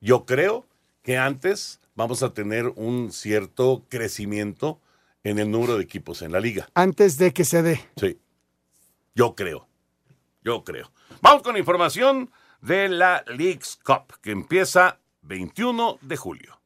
yo 0.00 0.26
creo 0.26 0.66
que 1.02 1.16
antes 1.16 1.80
vamos 1.94 2.22
a 2.22 2.34
tener 2.34 2.66
un 2.76 3.12
cierto 3.12 3.84
crecimiento 3.88 4.80
en 5.24 5.38
el 5.38 5.50
número 5.50 5.76
de 5.76 5.84
equipos 5.84 6.22
en 6.22 6.32
la 6.32 6.40
liga. 6.40 6.68
Antes 6.74 7.18
de 7.18 7.32
que 7.32 7.44
se 7.44 7.62
dé. 7.62 7.84
Sí. 7.96 8.18
Yo 9.14 9.34
creo. 9.34 9.68
Yo 10.42 10.64
creo. 10.64 10.92
Vamos 11.20 11.42
con 11.42 11.56
información 11.56 12.30
de 12.60 12.88
la 12.88 13.24
Leagues 13.26 13.78
Cup, 13.84 14.18
que 14.20 14.30
empieza 14.30 14.98
21 15.22 15.98
de 16.00 16.16
julio. 16.16 16.57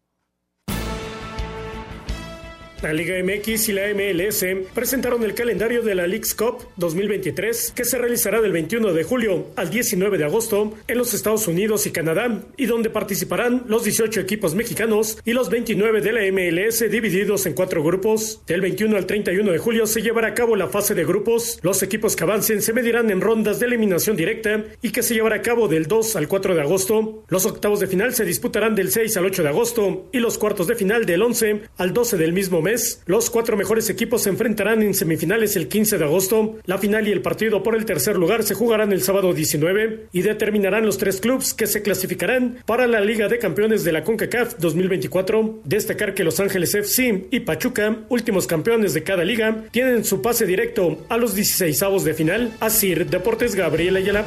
La 2.83 2.92
Liga 2.92 3.14
MX 3.23 3.68
y 3.68 3.73
la 3.75 3.83
MLS 3.95 4.45
presentaron 4.75 5.23
el 5.23 5.35
calendario 5.35 5.83
de 5.83 5.95
la 5.95 6.09
Leagues 6.09 6.35
Cup 6.35 6.66
2023 6.79 7.75
que 7.77 7.85
se 7.85 7.97
realizará 7.97 8.40
del 8.40 8.51
21 8.51 8.92
de 8.92 9.05
julio 9.05 9.47
al 9.55 9.71
19 9.71 10.18
de 10.18 10.25
agosto 10.25 10.75
en 10.88 10.99
los 10.99 11.14
Estados 11.14 11.47
Unidos 11.47 11.87
y 11.87 11.92
Canadá 11.92 12.42
y 12.57 12.66
donde 12.66 12.90
participarán 12.90 13.62
los 13.68 13.85
18 13.85 14.18
equipos 14.18 14.57
mexicanos 14.57 15.16
y 15.25 15.33
los 15.33 15.49
29 15.49 16.01
de 16.01 16.12
la 16.12 16.33
MLS 16.33 16.90
divididos 16.90 17.47
en 17.47 17.55
cuatro 17.55 17.85
grupos. 17.85 18.42
Del 18.49 18.61
21 18.61 18.97
al 18.97 19.07
31 19.07 19.53
de 19.53 19.59
julio 19.59 19.87
se 19.87 20.03
llevará 20.03 20.29
a 20.29 20.35
cabo 20.35 20.57
la 20.57 20.66
fase 20.66 20.97
de 20.97 21.05
grupos. 21.05 21.61
Los 21.62 21.85
equipos 21.85 22.16
que 22.16 22.25
avancen 22.25 22.62
se 22.62 22.73
medirán 22.73 23.11
en 23.11 23.21
rondas 23.21 23.61
de 23.61 23.66
eliminación 23.66 24.16
directa 24.16 24.64
y 24.83 24.90
que 24.90 25.05
se 25.05 25.14
llevará 25.14 25.37
a 25.37 25.42
cabo 25.42 25.68
del 25.68 25.87
2 25.87 26.16
al 26.16 26.27
4 26.27 26.57
de 26.57 26.62
agosto. 26.62 27.23
Los 27.29 27.47
octavos 27.47 27.79
de 27.79 27.87
final 27.87 28.12
se 28.12 28.25
disputarán 28.25 28.75
del 28.75 28.90
6 28.90 29.16
al 29.18 29.27
8 29.27 29.45
de 29.45 29.49
agosto 29.51 30.09
y 30.11 30.18
los 30.18 30.37
cuartos 30.37 30.66
de 30.66 30.75
final 30.75 31.07
del 31.07 31.23
11 31.23 31.61
al 31.77 31.92
12 31.92 32.16
del 32.16 32.33
mismo 32.33 32.61
mes. 32.61 32.72
Los 33.07 33.31
cuatro 33.31 33.57
mejores 33.57 33.91
equipos 33.91 34.23
se 34.23 34.31
enfrentarán 34.31 34.83
en 34.83 34.95
semifinales 34.95 35.57
el 35.57 35.69
15 35.69 35.99
de 35.99 36.05
agosto. 36.05 36.59
La 36.65 36.79
final 36.79 37.07
y 37.07 37.13
el 37.13 37.23
partido 37.23 37.63
por 37.63 37.77
el 37.77 37.85
tercer 37.85 38.17
lugar 38.17 38.43
se 38.43 38.55
jugarán 38.55 38.93
el 38.93 39.03
sábado 39.03 39.33
19 39.33 40.09
y 40.13 40.23
determinarán 40.23 40.87
los 40.87 40.99
tres 40.99 41.21
clubes 41.21 41.55
que 41.55 41.67
se 41.67 41.83
clasificarán 41.83 42.59
para 42.67 42.87
la 42.87 43.01
Liga 43.01 43.29
de 43.29 43.39
Campeones 43.39 43.85
de 43.85 43.93
la 43.93 44.05
CONCACAF 44.05 44.59
2024. 44.59 45.61
Destacar 45.65 46.15
que 46.15 46.25
Los 46.25 46.41
Ángeles 46.41 46.75
FC 46.75 47.29
y 47.31 47.41
Pachuca, 47.41 47.99
últimos 48.09 48.47
campeones 48.47 48.95
de 48.95 49.03
cada 49.03 49.25
liga, 49.25 49.65
tienen 49.71 50.05
su 50.05 50.23
pase 50.23 50.47
directo 50.47 51.05
a 51.09 51.17
los 51.17 51.37
16avos 51.37 52.03
de 52.03 52.15
final. 52.15 52.53
Así, 52.61 52.95
Deportes 52.95 53.55
Gabriel 53.55 53.97
Ayala. 53.97 54.25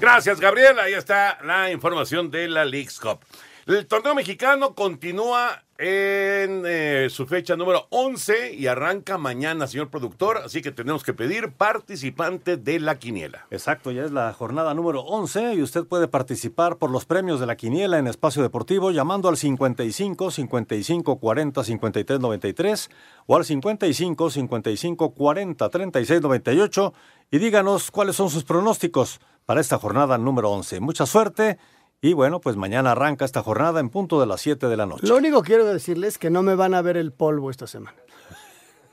Gracias, 0.00 0.38
Gabriel. 0.38 0.78
Ahí 0.78 0.94
está 0.94 1.38
la 1.44 1.70
información 1.72 2.30
de 2.30 2.48
la 2.48 2.64
Leagues 2.64 3.00
Cup. 3.00 3.18
El 3.66 3.86
torneo 3.86 4.14
mexicano 4.14 4.74
continúa 4.74 5.62
en 5.78 6.64
eh, 6.66 7.06
su 7.08 7.24
fecha 7.26 7.56
número 7.56 7.86
11 7.90 8.52
y 8.54 8.66
arranca 8.66 9.16
mañana, 9.16 9.68
señor 9.68 9.90
productor. 9.90 10.38
Así 10.38 10.60
que 10.60 10.72
tenemos 10.72 11.04
que 11.04 11.14
pedir 11.14 11.52
participante 11.52 12.56
de 12.56 12.80
la 12.80 12.98
quiniela. 12.98 13.46
Exacto, 13.52 13.92
ya 13.92 14.04
es 14.04 14.10
la 14.10 14.32
jornada 14.32 14.74
número 14.74 15.02
11 15.02 15.54
y 15.54 15.62
usted 15.62 15.84
puede 15.84 16.08
participar 16.08 16.78
por 16.78 16.90
los 16.90 17.04
premios 17.04 17.38
de 17.38 17.46
la 17.46 17.56
quiniela 17.56 17.98
en 17.98 18.08
Espacio 18.08 18.42
Deportivo 18.42 18.90
llamando 18.90 19.28
al 19.28 19.36
55 19.36 20.32
55 20.32 21.16
40 21.20 21.62
53 21.64 22.20
93 22.20 22.90
o 23.26 23.36
al 23.36 23.44
55 23.44 24.30
55 24.30 25.10
40 25.14 25.68
36 25.68 26.20
98 26.20 26.92
y 27.30 27.38
díganos 27.38 27.92
cuáles 27.92 28.16
son 28.16 28.30
sus 28.30 28.42
pronósticos 28.42 29.20
para 29.46 29.60
esta 29.60 29.78
jornada 29.78 30.18
número 30.18 30.50
11. 30.50 30.80
Mucha 30.80 31.06
suerte 31.06 31.56
y 32.00 32.12
bueno, 32.12 32.40
pues 32.40 32.56
mañana 32.56 32.92
arranca 32.92 33.24
esta 33.24 33.42
jornada 33.42 33.80
en 33.80 33.88
punto 33.90 34.20
de 34.20 34.26
las 34.26 34.40
7 34.40 34.66
de 34.68 34.76
la 34.76 34.86
noche. 34.86 35.06
Lo 35.06 35.16
único 35.16 35.42
que 35.42 35.48
quiero 35.48 35.64
decirles 35.66 36.14
es 36.14 36.18
que 36.18 36.30
no 36.30 36.42
me 36.42 36.54
van 36.54 36.74
a 36.74 36.82
ver 36.82 36.96
el 36.96 37.12
polvo 37.12 37.50
esta 37.50 37.66
semana. 37.66 37.96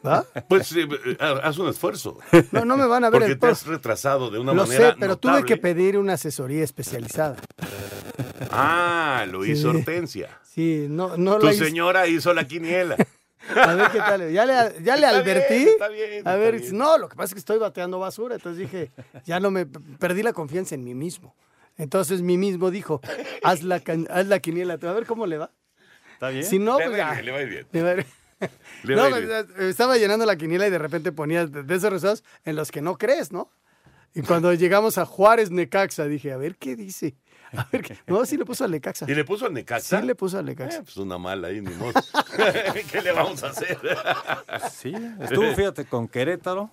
¿Va? 0.05 0.23
Pues 0.49 0.71
eh, 0.75 0.87
eh, 1.05 1.17
haz 1.19 1.57
un 1.57 1.67
esfuerzo. 1.67 2.19
No, 2.51 2.63
no 2.65 2.77
me 2.77 2.85
van 2.85 3.03
a 3.03 3.09
ver 3.09 3.21
Porque 3.21 3.33
el 3.33 3.39
te 3.39 3.47
has 3.47 3.63
polvo. 3.63 3.75
retrasado 3.77 4.29
de 4.29 4.39
una 4.39 4.53
Lo 4.53 4.65
manera 4.65 4.91
sé, 4.91 4.95
pero 4.99 5.13
notable. 5.13 5.39
tuve 5.41 5.47
que 5.47 5.57
pedir 5.57 5.97
una 5.97 6.13
asesoría 6.13 6.63
especializada. 6.63 7.37
Ah, 8.51 9.25
lo 9.29 9.45
hizo 9.45 9.71
Sí. 9.71 9.77
Hortensia. 9.77 10.39
Sí, 10.43 10.85
no, 10.89 11.17
no 11.17 11.37
tu 11.39 11.47
la 11.47 11.53
hice- 11.53 11.65
señora 11.65 12.07
hizo 12.07 12.33
la 12.33 12.45
quiniela. 12.47 12.95
A 13.55 13.73
ver 13.75 13.91
qué 13.91 13.97
tal. 13.99 14.31
Ya 14.31 14.45
le, 14.45 14.53
ya 14.83 14.95
le 14.97 15.05
Está 15.07 15.09
advertí. 15.19 15.53
bien, 15.55 15.67
está 15.69 15.87
bien, 15.89 16.27
a 16.27 16.35
ver, 16.35 16.59
bien. 16.59 16.77
no, 16.77 16.97
lo 16.97 17.09
que 17.09 17.15
pasa 17.15 17.25
es 17.27 17.33
que 17.33 17.39
estoy 17.39 17.57
bateando 17.59 17.99
basura. 17.99 18.35
Entonces 18.35 18.59
dije, 18.59 18.91
ya 19.25 19.39
no 19.39 19.51
me 19.51 19.65
perdí 19.65 20.23
la 20.23 20.33
confianza 20.33 20.75
en 20.75 20.83
mí 20.83 20.95
mismo. 20.95 21.35
Entonces 21.77 22.21
mí 22.21 22.37
mismo 22.37 22.71
dijo, 22.71 23.01
haz 23.43 23.63
la, 23.63 23.81
haz 24.09 24.27
la 24.27 24.39
quiniela. 24.39 24.73
A 24.75 24.77
ver 24.93 25.05
cómo 25.05 25.25
le 25.27 25.37
va. 25.37 25.51
¿Está 26.13 26.29
bien? 26.29 26.43
Si 26.45 26.59
no, 26.59 26.79
Le 26.79 26.85
pues 26.85 26.99
va 26.99 27.09
ir 27.09 27.13
bien, 27.13 27.25
le 27.25 27.31
va 27.31 27.37
a 27.37 27.41
ir 27.41 27.49
bien. 27.49 27.67
Le 27.71 27.81
va 27.83 27.89
a 27.89 27.95
ir- 27.95 28.05
Le 28.83 28.95
No, 28.95 29.01
va 29.01 29.17
a 29.17 29.19
ir 29.19 29.27
pues, 29.27 29.55
bien. 29.57 29.69
estaba 29.69 29.97
llenando 29.97 30.25
la 30.25 30.35
quiniela 30.37 30.67
y 30.67 30.69
de 30.69 30.77
repente 30.77 31.11
ponías 31.11 31.51
de 31.51 31.63
de 31.63 31.75
esos 31.75 31.89
resultados 31.91 32.23
en 32.45 32.55
los 32.55 32.71
que 32.71 32.81
no 32.81 32.97
crees, 32.97 33.31
¿no? 33.31 33.51
Y 34.13 34.21
cuando 34.21 34.53
llegamos 34.53 34.97
a 34.97 35.05
Juárez 35.05 35.51
Necaxa, 35.51 36.05
dije, 36.05 36.31
a 36.31 36.37
ver 36.37 36.55
qué 36.57 36.75
dice. 36.77 37.15
A 37.55 37.67
ver 37.71 37.81
qué- 37.81 37.97
No, 38.07 38.25
sí 38.25 38.37
le 38.37 38.45
puso 38.45 38.63
al 38.63 38.71
Necaxa. 38.71 39.05
¿Y 39.09 39.13
le 39.15 39.23
puso 39.25 39.45
al 39.45 39.53
Necaxa? 39.53 39.99
Sí 40.01 40.05
le 40.05 40.15
puso 40.15 40.39
al 40.39 40.45
Necaxa. 40.45 40.77
Eh, 40.79 40.81
pues 40.83 40.97
una 40.97 41.17
mala 41.17 41.49
ahí, 41.49 41.59
ni 41.61 41.73
modo. 41.75 41.93
¿Qué 42.91 43.01
le 43.01 43.11
vamos 43.11 43.43
a 43.43 43.49
hacer? 43.49 43.77
Sí, 44.71 44.93
estuvo, 45.21 45.53
fíjate, 45.53 45.85
con 45.85 46.07
Querétaro, 46.07 46.69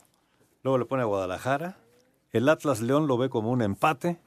luego 0.62 0.79
le 0.79 0.85
pone 0.85 1.03
a 1.03 1.07
Guadalajara, 1.07 1.77
el 2.33 2.49
Atlas 2.49 2.81
León 2.81 3.07
lo 3.07 3.16
ve 3.18 3.29
como 3.29 3.51
un 3.51 3.62
empate, 3.62 4.18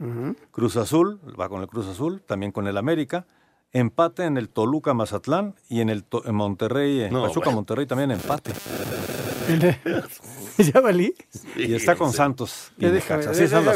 Cruz 0.51 0.77
Azul, 0.77 1.19
va 1.39 1.49
con 1.49 1.61
el 1.61 1.67
Cruz 1.67 1.87
Azul, 1.87 2.21
también 2.21 2.51
con 2.51 2.67
el 2.67 2.77
América, 2.77 3.25
empate 3.71 4.23
en 4.25 4.37
el 4.37 4.49
Toluca 4.49 4.93
Mazatlán 4.93 5.55
y 5.69 5.81
en 5.81 5.89
el 5.89 6.03
To- 6.03 6.25
en 6.25 6.35
Monterrey, 6.35 7.01
en 7.01 7.13
No, 7.13 7.23
Pachuca 7.23 7.45
bueno. 7.45 7.57
Monterrey 7.57 7.85
también 7.85 8.11
empate. 8.11 8.53
¿Ya 10.57 10.79
valí? 10.81 11.13
Y 11.55 11.73
está 11.73 11.95
con 11.95 12.11
Santos. 12.13 12.71
Y 12.77 12.85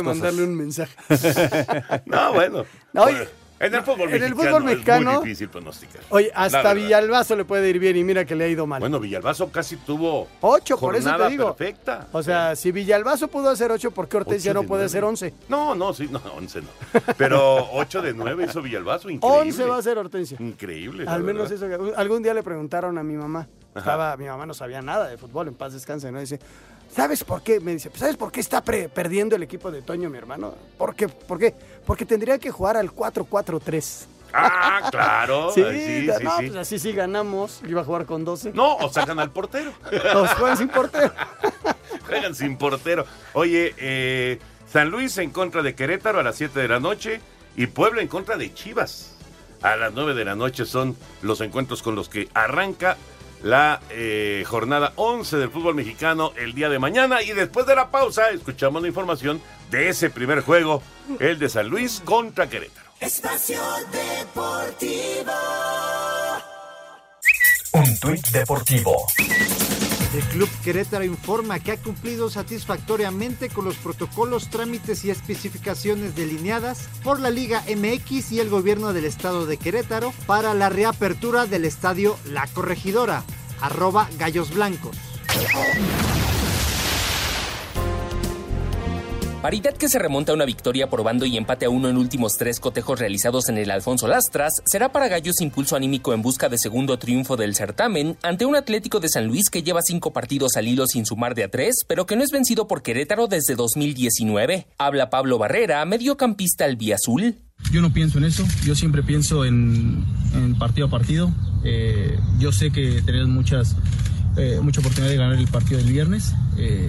mandarle 0.04 0.44
un 0.44 0.56
mensaje. 0.56 0.96
No, 2.06 2.34
bueno. 2.34 2.64
Oye, 2.96 3.28
en 3.60 3.76
el 3.76 3.82
fútbol 3.84 4.10
en 4.10 4.16
el 4.16 4.22
mexicano, 4.22 4.36
fútbol 4.50 4.64
mexicano- 4.64 5.12
es 5.12 5.18
muy 5.20 5.26
difícil 5.26 5.50
pronosticar. 5.50 6.02
Oye, 6.10 6.32
hasta. 6.34 6.74
Villalbazo 6.74 7.36
le 7.36 7.46
puede 7.46 7.70
ir 7.70 7.80
bien 7.80 7.98
y 7.98 8.04
mira 8.04 8.24
que 8.26 8.36
le 8.36 8.46
ha 8.46 8.48
ido 8.48 8.66
mal. 8.66 8.80
Bueno, 8.80 9.00
Villalbazo 9.00 9.52
casi 9.52 9.76
tuvo 9.78 10.28
Ocho, 10.42 10.78
por 10.78 10.96
eso 10.96 11.16
te 11.18 11.30
digo. 11.30 11.54
perfecta. 11.56 12.08
O 12.12 12.24
sea, 12.24 12.56
si 12.56 12.72
Villalbazo 12.72 13.28
pudo 13.28 13.50
hacer 13.50 13.72
ocho, 13.72 13.92
¿por 13.92 14.08
qué 14.08 14.18
Ocho 14.18 14.54
no 14.54 14.62
de 14.62 14.68
puede 14.68 14.82
nueve. 14.82 14.86
hacer 14.86 15.04
once? 15.04 15.34
No, 15.50 15.76
no, 15.76 15.94
sí, 15.94 16.08
no, 16.12 16.22
11 16.38 16.62
no. 16.62 16.68
Pero 17.18 17.70
8 17.74 18.02
de 18.02 18.14
9 18.14 18.46
hizo 18.50 18.62
Villalbazo, 18.62 19.10
increíble. 19.10 19.40
Once 19.42 19.66
va 19.66 19.78
a 19.78 19.82
ser 19.82 19.98
Hortensia. 19.98 20.38
Increíble. 20.40 21.06
Al 21.08 21.24
menos 21.24 21.50
verdad. 21.50 21.72
eso. 21.90 21.94
Algún 21.98 22.24
día 22.24 22.34
le 22.34 22.44
preguntaron 22.44 22.98
a 22.98 23.04
mi 23.04 23.16
mamá. 23.16 23.48
Ajá. 23.74 23.80
Estaba, 23.80 24.18
mi 24.18 24.26
mamá 24.26 24.46
no 24.46 24.54
sabía 24.54 24.82
nada 24.82 25.08
de 25.10 25.18
fútbol, 25.18 25.48
en 25.50 25.54
paz 25.56 25.74
descanse, 25.74 26.12
¿no? 26.12 26.20
Dice, 26.20 26.40
¿sabes 26.94 27.24
por 27.24 27.42
qué? 27.42 27.60
Me 27.60 27.74
dice, 27.74 27.90
¿sabes 27.96 28.18
por 28.18 28.32
qué 28.32 28.40
está 28.40 28.62
perdiendo 28.64 29.36
el 29.36 29.44
equipo 29.44 29.72
de 29.72 29.82
Toño, 29.82 30.10
mi 30.10 30.18
hermano? 30.18 30.56
¿Por 30.78 30.96
qué? 30.96 31.08
¿Por 31.08 31.40
qué? 31.40 31.54
Porque 31.86 32.06
tendría 32.06 32.38
que 32.40 32.52
jugar 32.52 32.78
al 32.78 32.92
4-4-3. 32.94 34.06
Ah, 34.34 34.88
claro. 34.92 35.52
Sí, 35.56 35.64
Ay, 35.64 35.80
sí, 35.80 36.08
no, 36.08 36.14
sí, 36.14 36.20
sí. 36.20 36.48
pues 36.48 36.56
así 36.56 36.80
sí 36.80 36.92
ganamos. 36.94 37.62
Iba 37.68 37.82
a 37.82 37.84
jugar 37.84 38.06
con 38.06 38.24
12. 38.26 38.52
No, 38.54 38.76
o 38.78 38.90
sacan 38.92 39.20
al 39.20 39.32
portero. 39.32 39.72
Los 40.14 40.30
juegan 40.36 40.58
sin 40.58 40.70
portero. 40.70 41.12
Juegan 42.08 42.34
sin 42.34 42.58
portero. 42.58 43.06
Oye, 43.34 43.74
eh, 43.78 44.40
San 44.72 44.90
Luis 44.90 45.18
en 45.20 45.30
contra 45.32 45.62
de 45.62 45.76
Querétaro 45.76 46.20
a 46.20 46.24
las 46.24 46.36
7 46.38 46.60
de 46.60 46.68
la 46.68 46.80
noche 46.80 47.22
y 47.56 47.68
Puebla 47.68 48.02
en 48.02 48.08
contra 48.08 48.36
de 48.38 48.52
Chivas. 48.54 49.16
A 49.62 49.76
las 49.76 49.94
9 49.94 50.14
de 50.16 50.26
la 50.26 50.36
noche 50.36 50.66
son 50.66 50.96
los 51.22 51.42
encuentros 51.42 51.84
con 51.84 51.94
los 51.96 52.10
que 52.10 52.28
arranca 52.34 52.98
la 53.44 53.82
eh, 53.90 54.44
jornada 54.48 54.94
11 54.96 55.38
del 55.38 55.50
fútbol 55.50 55.76
mexicano 55.76 56.34
el 56.36 56.54
día 56.54 56.70
de 56.70 56.80
mañana. 56.80 57.22
Y 57.22 57.32
después 57.32 57.66
de 57.66 57.76
la 57.76 57.90
pausa, 57.90 58.30
escuchamos 58.30 58.82
la 58.82 58.88
información 58.88 59.42
de 59.72 59.90
ese 59.90 60.10
primer 60.10 60.42
juego, 60.42 60.82
el 61.20 61.40
de 61.40 61.50
San 61.50 61.68
Luis 61.68 62.02
contra 62.04 62.50
Querétaro. 62.50 62.90
Espacio 63.00 63.62
Deportivo. 63.92 65.34
Un 67.72 68.00
tuit 68.00 68.28
deportivo. 68.30 69.06
El 70.14 70.22
Club 70.24 70.50
Querétaro 70.64 71.04
informa 71.04 71.60
que 71.60 71.72
ha 71.72 71.78
cumplido 71.78 72.32
satisfactoriamente 72.32 73.50
con 73.50 73.66
los 73.66 73.76
protocolos, 73.76 74.50
trámites 74.50 75.06
y 75.06 75.12
especificaciones 75.12 76.16
delineadas 76.16 76.90
por 77.04 77.20
la 77.20 77.30
Liga 77.30 77.64
MX 77.68 78.32
y 78.32 78.40
el 78.40 78.50
gobierno 78.50 78.92
del 78.92 79.06
estado 79.06 79.46
de 79.46 79.58
Querétaro 79.58 80.12
para 80.26 80.56
la 80.56 80.70
reapertura 80.70 81.46
del 81.46 81.64
estadio 81.64 82.18
La 82.26 82.48
Corregidora, 82.48 83.24
arroba 83.62 84.10
Gallos 84.18 84.52
Blancos. 84.52 84.98
Paridad 89.42 89.74
que 89.74 89.88
se 89.88 90.00
remonta 90.00 90.34
a 90.34 90.36
una 90.36 90.44
victoria 90.44 90.90
por 90.90 91.02
bando 91.02 91.26
y 91.26 91.38
empate 91.38 91.66
a 91.66 91.70
uno 91.70 91.88
en 91.88 91.96
últimos 91.96 92.38
tres 92.38 92.60
cotejos 92.60 93.00
realizados 93.00 93.48
en 93.48 93.58
el 93.58 93.72
Alfonso 93.72 94.06
Lastras, 94.06 94.62
será 94.66 94.92
para 94.92 95.08
Gallos 95.08 95.40
impulso 95.40 95.78
anímico 95.78 96.14
en 96.14 96.22
busca 96.22 96.50
de 96.50 96.58
segundo 96.58 97.00
triunfo 97.00 97.38
del 97.38 97.56
certamen 97.56 98.18
ante 98.22 98.46
un 98.46 98.58
Atlético 98.58 99.00
de 99.00 99.08
San 99.08 99.28
Luis 99.28 99.50
que 99.50 99.64
lleva 99.64 99.82
cinco 99.82 100.12
partidos 100.12 100.58
al 100.58 100.68
hilo 100.68 100.88
sin 100.88 101.06
sumar 101.06 101.36
de 101.36 101.46
a 101.46 101.48
tres, 101.50 101.86
pero 101.88 102.06
que 102.06 102.18
no 102.18 102.24
es 102.24 102.32
vencido 102.32 102.68
por 102.68 102.82
Querétaro 102.82 103.28
desde 103.28 103.56
2019. 103.56 104.68
Habla 104.78 105.10
Pablo 105.10 105.38
Barrera, 105.38 105.86
mediocampista 105.86 106.66
albiazul. 106.66 107.38
Yo 107.72 107.82
no 107.82 107.94
pienso 107.94 108.18
en 108.18 108.26
eso, 108.26 108.46
yo 108.66 108.76
siempre 108.76 109.04
pienso 109.04 109.46
en, 109.46 110.04
partido 110.60 110.88
a 110.88 110.90
partido. 110.90 111.32
Eh, 111.64 112.20
yo 112.40 112.52
sé 112.52 112.72
que 112.72 113.02
tenemos 113.04 113.30
muchas, 113.30 113.78
eh, 114.36 114.60
mucha 114.62 114.82
de 114.82 115.16
ganar 115.16 115.38
el 115.38 115.48
partido 115.48 115.78
del 115.78 115.94
viernes. 115.94 116.34
Eh, 116.58 116.88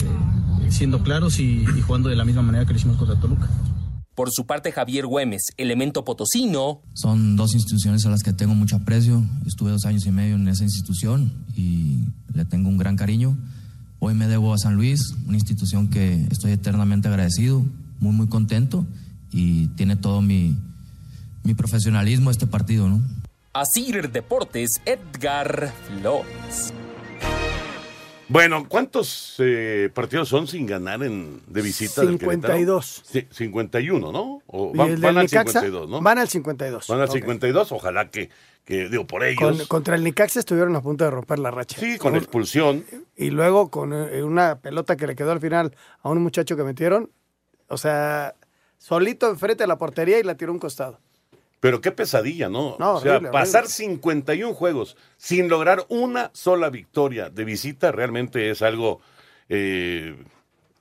siendo 0.70 1.02
claros 1.02 1.38
y, 1.40 1.64
y, 1.76 1.80
jugando 1.83 2.09
de 2.09 2.16
la 2.16 2.24
misma 2.24 2.42
manera 2.42 2.64
que 2.64 2.72
lo 2.72 2.78
hicimos 2.78 2.96
contra 2.96 3.18
Toluca. 3.18 3.48
Por 4.14 4.30
su 4.33 4.44
parte, 4.44 4.72
Javier 4.72 5.06
Güemes, 5.06 5.42
elemento 5.56 6.04
potosino. 6.04 6.83
Son 6.94 7.37
dos 7.37 7.54
instituciones 7.54 8.04
a 8.04 8.11
las 8.11 8.22
que 8.22 8.33
tengo 8.33 8.54
mucho 8.54 8.76
aprecio. 8.76 9.22
Estuve 9.46 9.70
dos 9.70 9.87
años 9.87 10.04
y 10.04 10.11
medio 10.11 10.35
en 10.35 10.46
esa 10.48 10.64
institución 10.64 11.33
y 11.56 12.04
le 12.35 12.44
tengo 12.44 12.68
un 12.68 12.76
gran 12.76 12.96
cariño. 12.96 13.38
Hoy 13.98 14.14
me 14.14 14.26
debo 14.26 14.52
a 14.52 14.59
San 14.59 14.74
Luis, 14.74 15.14
una 15.26 15.37
institución 15.37 15.88
que 15.88 16.26
estoy 16.30 16.52
eternamente 16.52 17.09
agradecido, 17.09 17.64
muy, 17.98 18.12
muy 18.12 18.28
contento 18.28 18.87
y 19.30 19.68
tiene 19.68 19.96
todo 19.96 20.22
mi, 20.22 20.56
mi 21.44 21.54
profesionalismo 21.54 22.30
este 22.30 22.46
partido, 22.46 22.88
¿no? 22.88 23.02
Asir 23.52 24.11
Deportes, 24.11 24.80
Edgar 24.85 25.72
Flores. 25.87 26.72
Bueno, 28.31 28.64
¿cuántos 28.69 29.35
eh, 29.38 29.90
partidos 29.93 30.29
son 30.29 30.47
sin 30.47 30.64
ganar 30.64 31.03
en, 31.03 31.43
de 31.49 31.62
visita 31.62 32.03
52. 32.03 33.03
Sí, 33.05 33.27
51, 33.29 34.12
¿no? 34.12 34.40
O 34.47 34.71
¿Y 34.73 34.79
van, 34.79 34.88
van 34.88 35.01
del 35.01 35.05
al 35.05 35.14
Necaxa? 35.25 35.61
52, 35.61 35.88
¿no? 35.90 36.01
Van 36.01 36.19
al 36.19 36.29
52. 36.29 36.87
Van 36.87 37.01
al 37.01 37.09
Ok. 37.09 37.14
52, 37.14 37.73
ojalá 37.73 38.09
que, 38.09 38.31
que 38.64 38.88
digo, 38.88 39.05
por 39.09 39.25
ellos. 39.25 39.40
Con- 39.59 39.66
contra 39.66 39.97
el 39.97 40.05
Nicaxa 40.05 40.38
estuvieron 40.38 40.77
a 40.77 40.81
punto 40.81 41.03
de 41.03 41.11
romper 41.11 41.40
la 41.40 41.51
racha. 41.51 41.81
sí, 41.81 41.99
con 41.99 42.14
expulsión. 42.14 42.85
Y 43.16 43.31
luego 43.31 43.69
con 43.69 43.93
eh, 43.93 44.23
una 44.23 44.61
pelota 44.61 44.97
que 44.97 45.09
le 45.09 45.16
quedó 45.16 45.33
al 45.33 45.40
final 45.40 45.75
a 46.01 46.09
un 46.09 46.23
muchacho 46.23 46.57
que 46.57 46.62
metieron, 46.62 47.11
o 47.66 47.77
sea, 47.79 48.37
solito 48.79 49.29
enfrente 49.29 49.64
de 49.64 49.66
la 49.69 49.77
portería 49.77 50.21
y 50.21 50.23
la 50.23 50.37
tiró 50.37 50.53
a 50.53 50.55
un 50.55 50.61
costado. 50.61 51.01
Pero 51.61 51.81
qué 51.83 51.92
pesadilla, 51.92 52.49
¿no? 52.49 52.77
No, 52.79 52.94
o 52.94 53.01
sea, 53.01 53.12
horrible, 53.16 53.31
pasar 53.33 53.64
horrible. 53.64 53.75
51 53.96 54.55
juegos 54.55 54.96
sin 55.18 55.49
lograr 55.49 55.85
una 55.90 56.31
sola 56.33 56.70
victoria 56.70 57.29
de 57.29 57.44
visita 57.44 57.92
realmente 57.92 58.51
es 58.51 58.62
algo 58.62 59.01
eh, 59.49 60.16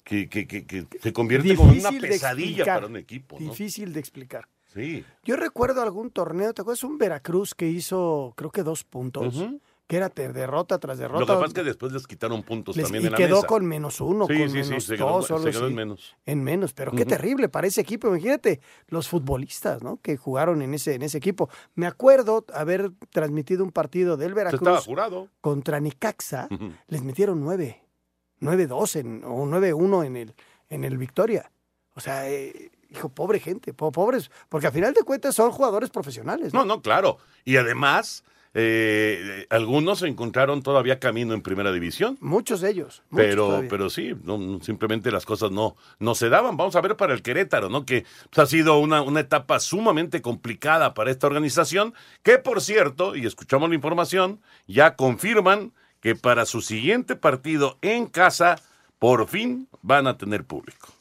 que, 0.03 0.29
que- 0.29 0.47
que- 0.47 0.65
que 0.65 0.85
se 1.01 1.11
convierte 1.13 1.55
como 1.55 1.71
en 1.73 1.79
una 1.79 1.91
pesadilla 1.91 2.47
explicar. 2.49 2.75
para 2.77 2.87
un 2.87 2.95
equipo, 2.97 3.37
¿no? 3.39 3.49
Difícil 3.49 3.91
de 3.93 3.99
explicar. 3.99 4.47
Sí. 4.73 5.03
Yo 5.25 5.35
recuerdo 5.35 5.81
algún 5.81 6.11
torneo, 6.11 6.53
¿te 6.53 6.61
acuerdas? 6.61 6.83
Un 6.83 6.97
Veracruz 6.97 7.55
que 7.55 7.67
hizo, 7.67 8.33
creo 8.37 8.51
que 8.51 8.61
dos 8.63 8.83
puntos, 8.83 9.35
Ujú. 9.35 9.59
Que 9.89 9.97
era 9.97 10.09
de- 10.09 10.31
derrota 10.31 10.77
tras 10.77 10.99
derrota. 10.99 11.21
Lo 11.21 11.25
que 11.25 11.33
pasa 11.33 11.45
es 11.47 11.53
que 11.55 11.63
después 11.63 11.91
les 11.91 12.05
quitaron 12.05 12.43
puntos 12.43 12.77
Les- 12.77 12.83
también 12.85 13.05
y 13.05 13.07
en 13.07 13.11
la 13.13 13.17
quedó 13.17 13.37
mesa. 13.37 13.47
con 13.47 13.65
menos 13.65 13.99
uno, 13.99 14.27
Sí, 14.27 14.37
con 14.37 14.49
sí, 14.51 14.63
sí, 14.63 14.69
menos 14.69 14.83
se 14.83 14.95
quedó- 14.95 15.09
dos, 15.27 15.41
se 15.41 15.49
quedó 15.49 15.65
en 15.67 15.73
menos. 15.73 16.15
En 16.27 16.43
menos, 16.43 16.73
pero 16.73 16.91
qué 16.91 17.05
terrible 17.05 17.49
para 17.49 17.65
ese 17.65 17.81
equipo. 17.81 18.07
Imagínate 18.07 18.61
los 18.89 19.07
futbolistas, 19.09 19.81
¿no? 19.81 19.97
Que 19.99 20.15
jugaron 20.15 20.61
en 20.61 20.75
ese, 20.75 20.93
en 20.93 21.01
ese 21.01 21.17
equipo. 21.17 21.49
Me 21.73 21.87
acuerdo 21.87 22.45
haber 22.53 22.91
transmitido 23.09 23.63
un 23.63 23.71
partido 23.71 24.15
del 24.15 24.35
Veracruz 24.35 24.85
jurado. 24.85 25.27
contra 25.41 25.79
Necaxa. 25.79 26.47
Ujú. 26.51 26.71
Les 26.87 27.01
metieron 27.01 27.41
nueve, 27.41 27.81
nueve 28.39 28.67
dos 28.67 28.95
en, 28.95 29.23
o 29.25 29.47
nueve 29.47 29.73
uno 29.73 30.03
en 30.03 30.17
el, 30.17 30.35
en 30.69 30.83
el 30.83 30.99
Victoria. 30.99 31.51
O 31.95 31.99
sea, 31.99 32.29
eh, 32.29 32.69
hijo, 32.91 33.09
pobre 33.09 33.39
gente, 33.39 33.73
po- 33.73 33.91
pobres, 33.91 34.29
porque 34.49 34.67
a 34.67 34.71
final 34.71 34.93
de 34.93 35.01
cuentas 35.01 35.33
son 35.33 35.49
jugadores 35.51 35.89
profesionales. 35.89 36.53
No, 36.53 36.63
no, 36.63 36.83
claro. 36.83 37.17
Y 37.43 37.57
además, 37.57 38.23
eh, 38.53 39.45
algunos 39.49 40.01
encontraron 40.01 40.63
todavía 40.63 40.99
camino 40.99 41.33
en 41.33 41.41
primera 41.41 41.71
división. 41.71 42.17
Muchos 42.19 42.61
de 42.61 42.71
ellos. 42.71 43.03
muchos 43.09 43.27
Pero, 43.27 43.45
todavía. 43.47 43.69
pero 43.69 43.89
sí, 43.89 44.15
no, 44.23 44.59
simplemente 44.61 45.11
las 45.11 45.25
cosas 45.25 45.51
no, 45.51 45.75
no 45.99 46.15
se 46.15 46.29
daban. 46.29 46.57
Vamos 46.57 46.75
a 46.75 46.81
ver 46.81 46.95
para 46.95 47.13
el 47.13 47.21
Querétaro, 47.21 47.69
¿no? 47.69 47.85
Que 47.85 48.05
pues, 48.31 48.39
ha 48.39 48.49
sido 48.49 48.79
una, 48.79 49.01
una 49.01 49.19
etapa 49.19 49.59
sumamente 49.59 50.21
complicada 50.21 50.93
para 50.93 51.11
esta 51.11 51.27
organización, 51.27 51.93
que 52.23 52.39
por 52.39 52.61
cierto, 52.61 53.15
y 53.15 53.25
escuchamos 53.25 53.69
la 53.69 53.75
información, 53.75 54.41
ya 54.67 54.95
confirman 54.95 55.73
que 56.01 56.15
para 56.15 56.45
su 56.45 56.61
siguiente 56.61 57.15
partido 57.15 57.77
en 57.81 58.07
casa, 58.07 58.55
por 58.99 59.27
fin 59.27 59.67
van 59.81 60.07
a 60.07 60.17
tener 60.17 60.45
público. 60.45 60.98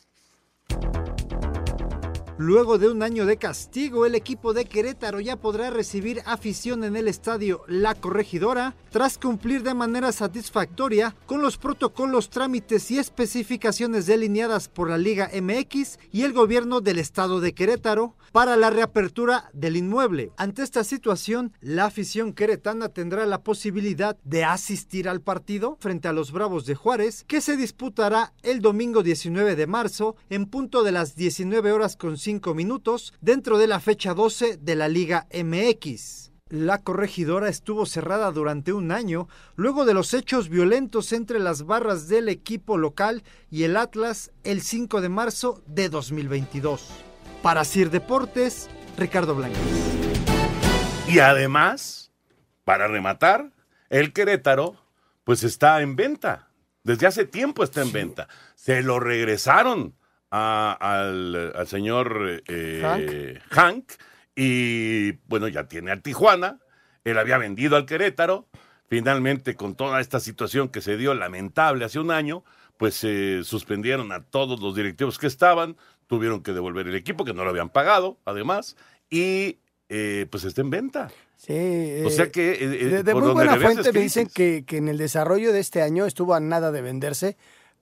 Luego 2.41 2.79
de 2.79 2.89
un 2.89 3.03
año 3.03 3.27
de 3.27 3.37
castigo, 3.37 4.07
el 4.07 4.15
equipo 4.15 4.53
de 4.53 4.65
Querétaro 4.65 5.19
ya 5.19 5.35
podrá 5.35 5.71
recibir 5.71 6.23
afición 6.25 6.85
en 6.85 6.95
el 6.95 7.09
estadio 7.09 7.65
La 7.67 7.97
Corregidora 7.97 8.77
tras 8.93 9.19
cumplir 9.19 9.65
de 9.65 9.75
manera 9.75 10.13
satisfactoria 10.13 11.17
con 11.27 11.43
los 11.43 11.59
protocolos, 11.59 12.31
trámites 12.31 12.93
y 12.93 12.99
especificaciones 13.01 14.07
delineadas 14.07 14.69
por 14.69 14.89
la 14.89 14.99
Liga 14.99 15.29
MX 15.35 15.99
y 16.13 16.23
el 16.23 16.33
gobierno 16.33 16.81
del 16.81 17.01
estado 17.01 17.41
de 17.41 17.55
Querétaro 17.55 18.15
para 18.31 18.57
la 18.57 18.71
reapertura 18.71 19.51
del 19.53 19.77
inmueble. 19.77 20.31
Ante 20.37 20.63
esta 20.63 20.85
situación, 20.85 21.53
la 21.61 21.87
afición 21.87 22.33
queretana 22.33 22.89
tendrá 22.89 23.27
la 23.27 23.43
posibilidad 23.43 24.17
de 24.23 24.45
asistir 24.45 25.09
al 25.09 25.21
partido 25.23 25.77
frente 25.81 26.07
a 26.07 26.13
los 26.13 26.31
Bravos 26.31 26.67
de 26.67 26.77
Juárez, 26.77 27.25
que 27.27 27.41
se 27.41 27.57
disputará 27.57 28.33
el 28.43 28.61
domingo 28.61 29.03
19 29.03 29.57
de 29.57 29.67
marzo 29.67 30.15
en 30.31 30.47
punto 30.47 30.85
de 30.85 30.93
las 30.93 31.17
19 31.17 31.73
horas 31.73 31.97
con 31.97 32.17
5 32.29 32.53
minutos 32.53 33.15
dentro 33.23 33.57
de 33.57 33.67
la 33.67 33.81
fecha 33.81 34.13
12 34.13 34.59
de 34.59 34.75
la 34.75 34.87
Liga 34.87 35.27
MX. 35.33 36.31
La 36.51 36.77
corregidora 36.77 37.49
estuvo 37.49 37.87
cerrada 37.87 38.31
durante 38.33 38.75
un 38.75 38.93
año 38.93 39.29
luego 39.57 39.87
de 39.87 39.95
los 39.95 40.13
hechos 40.13 40.51
violentos 40.51 41.15
entre 41.15 41.39
las 41.39 41.63
barras 41.63 42.07
del 42.07 42.29
equipo 42.29 42.77
local 42.77 43.23
y 43.51 43.63
el 43.63 43.79
Atlas 43.79 44.31
el 44.45 44.61
5 44.61 45.01
de 45.01 45.09
marzo 45.09 45.63
de 45.67 45.89
2022. 45.89 46.91
Para 47.41 47.65
Sir 47.65 47.89
Deportes, 47.89 48.69
Ricardo 48.99 49.35
Blanco. 49.35 49.57
Y 51.09 51.21
además, 51.21 52.13
para 52.65 52.89
rematar, 52.89 53.53
el 53.89 54.13
Querétaro, 54.13 54.77
pues 55.25 55.45
está 55.45 55.81
en 55.81 55.97
venta. 55.97 56.51
Desde 56.83 57.07
hace 57.07 57.25
tiempo 57.25 57.65
está 57.65 57.81
en 57.81 57.93
venta. 57.93 58.29
Se 58.55 58.83
lo 58.83 59.01
regresaron 59.01 59.95
a- 60.31 60.77
al, 60.81 61.53
al 61.55 61.67
señor 61.67 62.43
eh, 62.49 63.39
Hank. 63.51 63.93
y 64.37 65.13
bueno, 65.29 65.49
ya 65.49 65.69
tiene 65.69 65.91
al 65.91 66.03
Tijuana. 66.03 66.59
Él 67.05 67.19
había 67.19 67.39
vendido 67.39 67.77
al 67.77 67.87
Querétaro. 67.87 68.47
Finalmente, 68.89 69.55
con 69.55 69.75
toda 69.75 70.01
esta 70.01 70.19
situación 70.21 70.69
que 70.69 70.81
se 70.81 70.97
dio 70.97 71.13
lamentable 71.15 71.85
hace 71.85 71.99
un 71.99 72.11
año, 72.11 72.43
pues 72.79 72.95
se 72.95 73.45
suspendieron 73.45 74.13
a 74.13 74.25
todos 74.25 74.61
los 74.61 74.75
directivos 74.75 75.19
que 75.19 75.27
estaban, 75.27 75.77
tuvieron 76.07 76.43
que 76.43 76.53
devolver 76.53 76.87
el 76.89 76.95
equipo, 76.95 77.25
que 77.25 77.35
no 77.35 77.45
lo 77.45 77.51
habían 77.51 77.69
pagado, 77.69 78.19
además, 78.25 78.77
y 79.11 79.59
eh, 79.91 80.27
pues 80.31 80.45
está 80.45 80.63
en 80.63 80.71
venta. 80.71 81.11
Sí, 81.37 82.03
O 82.05 82.11
sea 82.11 82.25
eh, 82.27 82.31
que, 82.31 82.53
eh, 82.53 82.57
eh, 82.61 82.85
de, 82.87 83.03
de 83.03 83.15
muy 83.15 83.31
buena 83.33 83.57
fuente 83.57 83.93
me 83.93 84.01
dicen 84.01 84.29
que, 84.33 84.65
que 84.67 84.79
en 84.79 84.89
el 84.89 84.97
desarrollo 84.97 85.53
de 85.53 85.61
este 85.61 85.83
año 85.83 86.07
estuvo 86.07 86.35
a 86.35 86.41
nada 86.41 86.73
de 86.73 86.81
venderse, 86.81 87.37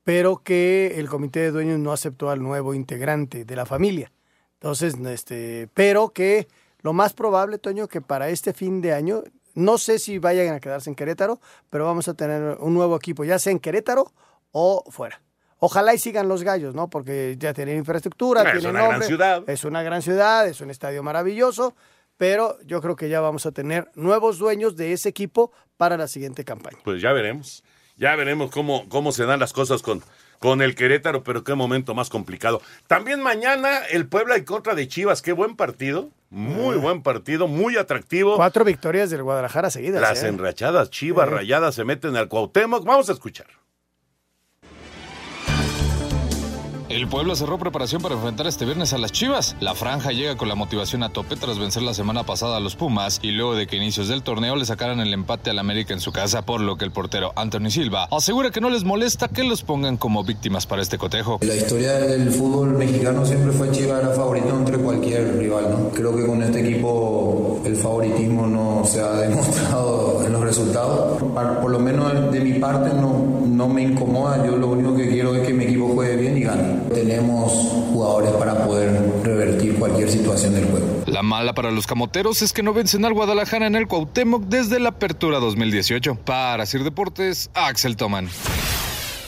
pero 0.07 0.41
que 0.45 1.01
el 1.01 1.09
comité 1.09 1.41
de 1.41 1.51
dueños 1.51 1.81
no 1.81 1.91
aceptó 1.91 2.31
al 2.31 2.41
nuevo 2.41 2.75
integrante 2.75 3.45
de 3.45 3.57
la 3.57 3.67
familia. 3.67 4.13
Entonces, 4.53 4.95
este, 5.05 5.69
pero 5.75 6.11
que 6.11 6.47
lo 6.79 6.93
más 6.93 7.13
probable, 7.13 7.59
Toño, 7.59 7.89
que 7.89 8.01
para 8.01 8.29
este 8.29 8.53
fin 8.53 8.81
de 8.81 8.93
año, 8.93 9.25
no 9.55 9.79
sé 9.79 9.99
si 9.99 10.21
vayan 10.21 10.55
a 10.55 10.61
quedarse 10.61 10.89
en 10.89 10.95
Querétaro, 10.95 11.41
pero 11.71 11.87
vamos 11.87 12.07
a 12.07 12.15
tener 12.15 12.57
un 12.61 12.73
nuevo 12.73 12.95
equipo, 12.95 13.25
ya 13.25 13.41
sea 13.41 13.51
en 13.51 13.59
Querétaro 13.59 14.13
o 14.53 14.85
fuera. 14.93 15.21
Ojalá 15.59 15.93
y 15.93 15.99
sigan 15.99 16.29
los 16.29 16.45
gallos, 16.45 16.73
¿no? 16.73 16.89
Porque 16.89 17.35
ya 17.37 17.53
tienen 17.53 17.77
infraestructura, 17.79 18.43
Es 18.43 18.53
tienen 18.53 18.71
una 18.71 18.79
gran 18.79 18.91
nombre, 18.93 19.09
ciudad. 19.09 19.43
Es 19.49 19.65
una 19.65 19.83
gran 19.83 20.03
ciudad, 20.03 20.47
es 20.47 20.61
un 20.61 20.71
estadio 20.71 21.03
maravilloso, 21.03 21.75
pero 22.17 22.63
yo 22.63 22.81
creo 22.81 22.95
que 22.95 23.09
ya 23.09 23.21
vamos 23.21 23.45
a 23.45 23.51
tener 23.51 23.91
nuevos 23.97 24.39
dueños 24.39 24.77
de 24.77 24.93
ese 24.93 25.09
equipo 25.09 25.51
para 25.77 25.97
la 25.97 26.07
siguiente 26.07 26.45
campaña. 26.45 26.79
Pues 26.85 27.03
ya 27.03 27.11
veremos. 27.13 27.65
Ya 27.97 28.15
veremos 28.15 28.51
cómo, 28.51 28.89
cómo 28.89 29.13
se 29.13 29.25
dan 29.25 29.41
las 29.41 29.53
cosas 29.53 29.83
con, 29.83 30.03
con 30.39 30.61
el 30.61 30.75
Querétaro, 30.75 31.23
pero 31.23 31.45
qué 31.45 31.55
momento 31.55 31.95
más 31.95 32.11
complicado. 32.11 32.61
También 32.87 33.23
mañana 33.23 33.79
el 33.91 34.07
Puebla 34.07 34.37
en 34.37 34.45
contra 34.45 34.75
de 34.75 34.87
Chivas. 34.87 35.23
Qué 35.23 35.33
buen 35.33 35.57
partido. 35.57 36.11
Muy 36.29 36.77
buen 36.77 37.03
partido, 37.03 37.47
muy 37.47 37.77
atractivo. 37.77 38.37
Cuatro 38.37 38.65
victorias 38.65 39.11
del 39.11 39.23
Guadalajara 39.23 39.71
seguidas. 39.71 40.03
Las 40.03 40.25
¿eh? 40.25 40.29
enrachadas 40.29 40.91
Chivas 40.91 41.29
rayadas 41.29 41.75
se 41.75 41.85
meten 41.85 42.17
al 42.17 42.29
Cuauhtémoc. 42.29 42.85
Vamos 42.85 43.09
a 43.09 43.13
escuchar. 43.13 43.47
El 46.89 47.09
Puebla 47.09 47.35
cerró 47.35 47.59
preparación 47.59 48.01
para 48.01 48.15
enfrentar 48.15 48.47
este 48.47 48.65
viernes 48.65 48.93
a 48.93 48.99
las 48.99 49.11
Chivas. 49.11 49.57
La 49.59 49.75
franja 49.75 50.13
llega 50.13 50.37
con 50.37 50.47
la 50.47 50.55
motivación 50.55 51.03
a 51.03 51.09
tope 51.09 51.35
tras 51.35 51.59
vencer 51.59 51.83
la 51.83 51.95
semana 51.95 52.23
pasada 52.23 52.59
a 52.59 52.61
los 52.61 52.77
Pumas 52.77 53.19
y 53.23 53.33
luego 53.33 53.57
de 53.57 53.67
que 53.67 53.77
inicios 53.77 54.07
del 54.07 54.23
torneo 54.23 54.55
le 54.55 54.65
sacaran 54.65 55.01
el 55.01 55.13
empate 55.13 55.51
al 55.51 55.59
América 55.59 55.95
en 55.95 56.01
su 56.01 56.13
casa, 56.13 56.43
por 56.43 56.61
lo 56.61 56.77
que 56.77 56.85
el 56.85 56.93
portero 56.93 57.33
Anthony 57.35 57.71
Silva 57.71 58.07
asegura 58.13 58.53
que 58.53 58.61
no 58.61 58.71
les 58.71 58.85
molesta 58.85 59.27
que 59.27 59.43
los 59.43 59.63
pongan 59.63 59.97
como 59.97 60.23
víctimas 60.23 60.67
para 60.69 60.81
este 60.81 60.97
cotejo. 60.97 61.41
La 61.43 61.57
historia 61.57 61.95
del 61.95 62.31
fútbol 62.31 62.79
mexicano 62.79 63.27
siempre 63.27 63.51
fue 63.51 63.69
Chivas 63.73 64.05
era 64.05 64.15
favorito 64.15 64.51
entre 64.57 64.79
cualquier 64.79 65.39
rival, 65.39 65.69
¿no? 65.69 65.89
Creo 65.91 66.15
que 66.15 66.25
con 66.25 66.41
este 66.41 66.61
equipo 66.61 67.63
el 67.65 67.75
favoritismo 67.75 68.47
no 68.47 68.85
se 68.85 69.01
ha 69.01 69.13
demostrado 69.23 70.23
en 70.25 70.33
los 70.33 70.43
resultados. 70.43 71.21
Por 71.21 71.71
lo 71.71 71.81
menos 71.81 72.31
de 72.31 72.41
mi 72.41 72.61
parte 72.61 72.95
no, 72.95 73.43
no 73.45 73.69
me 73.69 73.83
incomoda, 73.83 74.47
yo 74.47 74.57
lo 74.57 74.69
único 74.69 74.95
que 74.95 75.09
quiero 75.09 75.35
es 75.35 75.45
que 75.45 75.53
mi 75.53 75.65
equipo 75.65 75.89
juegue 75.89 76.17
bien 76.17 76.39
y 76.39 76.43
gane. 76.43 76.76
Tenemos 76.97 77.53
jugadores 77.93 78.31
para 78.31 78.65
poder 78.65 79.21
revertir 79.23 79.75
cualquier 79.79 80.09
situación 80.11 80.55
del 80.55 80.65
juego. 80.65 81.03
La 81.05 81.23
mala 81.23 81.53
para 81.53 81.71
los 81.71 81.87
camoteros 81.87 82.41
es 82.41 82.55
que 82.55 82.63
no 82.63 82.73
vencen 82.73 83.05
al 83.05 83.13
Guadalajara 83.13 83.67
en 83.67 83.75
el 83.75 83.87
Cuauhtémoc 83.87 84.45
desde 84.45 84.81
la 84.81 84.89
apertura 84.89 85.39
2018. 85.39 86.15
Para 86.25 86.65
Sir 86.65 86.85
Deportes, 86.85 87.51
Axel 87.53 87.97
Toman. 87.97 88.31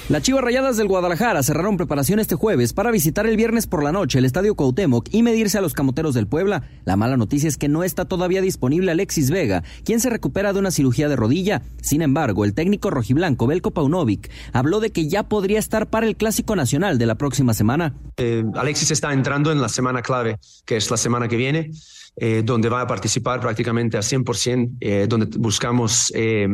Las 0.08 0.22
Chivas 0.22 0.42
Rayadas 0.42 0.78
del 0.78 0.88
Guadalajara 0.88 1.42
cerraron 1.42 1.76
preparación 1.76 2.18
este 2.18 2.34
jueves 2.34 2.72
para 2.72 2.90
visitar 2.90 3.26
el 3.26 3.36
viernes 3.36 3.66
por 3.66 3.84
la 3.84 3.92
noche 3.92 4.18
el 4.18 4.24
Estadio 4.24 4.54
Cuauhtémoc 4.54 5.06
y 5.12 5.22
medirse 5.22 5.58
a 5.58 5.60
los 5.60 5.74
camoteros 5.74 6.14
del 6.14 6.26
Puebla. 6.26 6.62
La 6.86 6.96
mala 6.96 7.18
noticia 7.18 7.46
es 7.46 7.58
que 7.58 7.68
no 7.68 7.84
está 7.84 8.06
todavía 8.06 8.40
disponible 8.40 8.90
Alexis 8.90 9.30
Vega, 9.30 9.64
quien 9.84 10.00
se 10.00 10.08
recupera 10.08 10.54
de 10.54 10.60
una 10.60 10.70
cirugía 10.70 11.10
de 11.10 11.16
rodilla. 11.16 11.60
Sin 11.82 12.00
embargo, 12.00 12.46
el 12.46 12.54
técnico 12.54 12.88
rojiblanco 12.88 13.46
Belko 13.46 13.72
Paunovic 13.72 14.30
habló 14.54 14.80
de 14.80 14.92
que 14.92 15.10
ya 15.10 15.24
podría 15.24 15.58
estar 15.58 15.88
para 15.88 16.06
el 16.06 16.16
Clásico 16.16 16.56
Nacional 16.56 16.96
de 16.96 17.04
la 17.04 17.16
próxima 17.16 17.52
semana. 17.52 17.94
Eh, 18.16 18.46
Alexis 18.54 18.90
está 18.90 19.12
entrando 19.12 19.52
en 19.52 19.60
la 19.60 19.68
semana 19.68 20.00
clave, 20.00 20.38
que 20.64 20.78
es 20.78 20.90
la 20.90 20.96
semana 20.96 21.28
que 21.28 21.36
viene, 21.36 21.70
eh, 22.20 22.42
donde 22.44 22.68
va 22.68 22.82
a 22.82 22.86
participar 22.86 23.40
prácticamente 23.40 23.96
al 23.96 24.02
100%, 24.02 24.76
eh, 24.80 25.06
donde 25.08 25.26
buscamos 25.38 26.12
eh, 26.14 26.48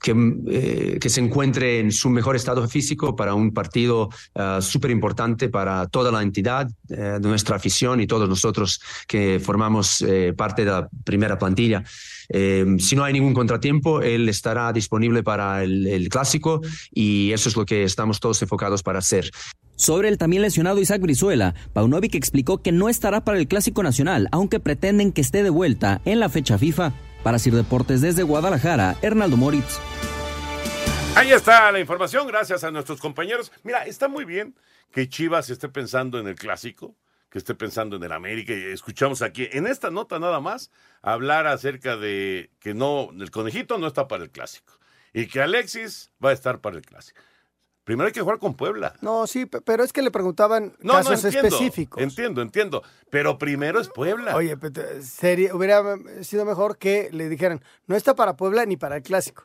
que, 0.00 0.14
eh, 0.48 0.98
que 1.00 1.08
se 1.08 1.20
encuentre 1.20 1.80
en 1.80 1.92
su 1.92 2.08
mejor 2.08 2.36
estado 2.36 2.66
físico 2.68 3.14
para 3.14 3.34
un 3.34 3.52
partido 3.52 4.08
súper 4.60 4.90
importante 4.90 5.48
para 5.48 5.86
toda 5.86 6.10
la 6.10 6.22
entidad 6.22 6.68
eh, 6.88 7.18
de 7.20 7.28
nuestra 7.28 7.56
afición 7.56 8.00
y 8.00 8.06
todos 8.06 8.28
nosotros 8.28 8.80
que 9.06 9.40
formamos 9.40 10.04
parte 10.36 10.64
de 10.64 10.70
la 10.70 10.88
primera 11.04 11.38
plantilla. 11.38 11.82
Eh, 12.28 12.64
si 12.78 12.96
no 12.96 13.04
hay 13.04 13.12
ningún 13.12 13.34
contratiempo, 13.34 14.02
él 14.02 14.28
estará 14.28 14.72
disponible 14.72 15.22
para 15.22 15.62
el, 15.62 15.86
el 15.86 16.08
clásico 16.08 16.60
y 16.92 17.32
eso 17.32 17.48
es 17.48 17.56
lo 17.56 17.64
que 17.64 17.84
estamos 17.84 18.20
todos 18.20 18.40
enfocados 18.42 18.82
para 18.82 18.98
hacer. 18.98 19.30
Sobre 19.76 20.08
el 20.08 20.16
también 20.16 20.42
lesionado 20.42 20.80
Isaac 20.80 21.02
Brizuela, 21.02 21.54
Paunovic 21.74 22.14
explicó 22.14 22.62
que 22.62 22.72
no 22.72 22.88
estará 22.88 23.22
para 23.22 23.38
el 23.38 23.46
Clásico 23.46 23.82
Nacional, 23.82 24.28
aunque 24.32 24.58
pretenden 24.58 25.12
que 25.12 25.20
esté 25.20 25.42
de 25.42 25.50
vuelta 25.50 26.00
en 26.06 26.18
la 26.18 26.30
fecha 26.30 26.56
FIFA. 26.58 26.92
Para 27.22 27.38
Sir 27.38 27.54
Deportes 27.54 28.00
desde 28.00 28.22
Guadalajara, 28.22 28.96
Hernaldo 29.02 29.36
Moritz. 29.36 29.78
Ahí 31.14 31.32
está 31.32 31.70
la 31.72 31.80
información, 31.80 32.26
gracias 32.26 32.64
a 32.64 32.70
nuestros 32.70 33.00
compañeros. 33.00 33.52
Mira, 33.64 33.84
está 33.84 34.08
muy 34.08 34.24
bien 34.24 34.54
que 34.92 35.08
Chivas 35.08 35.50
esté 35.50 35.68
pensando 35.68 36.18
en 36.18 36.26
el 36.26 36.36
clásico, 36.36 36.96
que 37.30 37.38
esté 37.38 37.54
pensando 37.54 37.96
en 37.96 38.02
el 38.02 38.12
América. 38.12 38.52
Escuchamos 38.52 39.20
aquí, 39.22 39.48
en 39.52 39.66
esta 39.66 39.90
nota 39.90 40.18
nada 40.18 40.40
más, 40.40 40.70
hablar 41.02 41.46
acerca 41.46 41.96
de 41.96 42.50
que 42.60 42.74
no, 42.74 43.10
el 43.18 43.30
conejito 43.30 43.76
no 43.76 43.86
está 43.86 44.08
para 44.08 44.24
el 44.24 44.30
clásico 44.30 44.78
y 45.12 45.26
que 45.26 45.40
Alexis 45.40 46.10
va 46.22 46.30
a 46.30 46.32
estar 46.32 46.60
para 46.60 46.76
el 46.76 46.82
clásico. 46.82 47.20
Primero 47.86 48.08
hay 48.08 48.12
que 48.12 48.20
jugar 48.20 48.40
con 48.40 48.54
Puebla. 48.54 48.94
No, 49.00 49.28
sí, 49.28 49.46
pe- 49.46 49.60
pero 49.60 49.84
es 49.84 49.92
que 49.92 50.02
le 50.02 50.10
preguntaban 50.10 50.72
No, 50.80 50.94
casos 50.94 51.22
no 51.22 51.28
entiendo, 51.28 51.46
específicos. 51.48 52.02
Entiendo, 52.02 52.42
entiendo. 52.42 52.82
Pero 53.10 53.38
primero 53.38 53.78
es 53.80 53.88
Puebla. 53.88 54.34
Oye, 54.34 54.56
sería- 55.02 55.54
hubiera 55.54 55.82
sido 56.22 56.44
mejor 56.44 56.78
que 56.78 57.08
le 57.12 57.28
dijeran, 57.28 57.62
no 57.86 57.94
está 57.94 58.16
para 58.16 58.36
Puebla 58.36 58.66
ni 58.66 58.76
para 58.76 58.96
el 58.96 59.02
Clásico. 59.02 59.44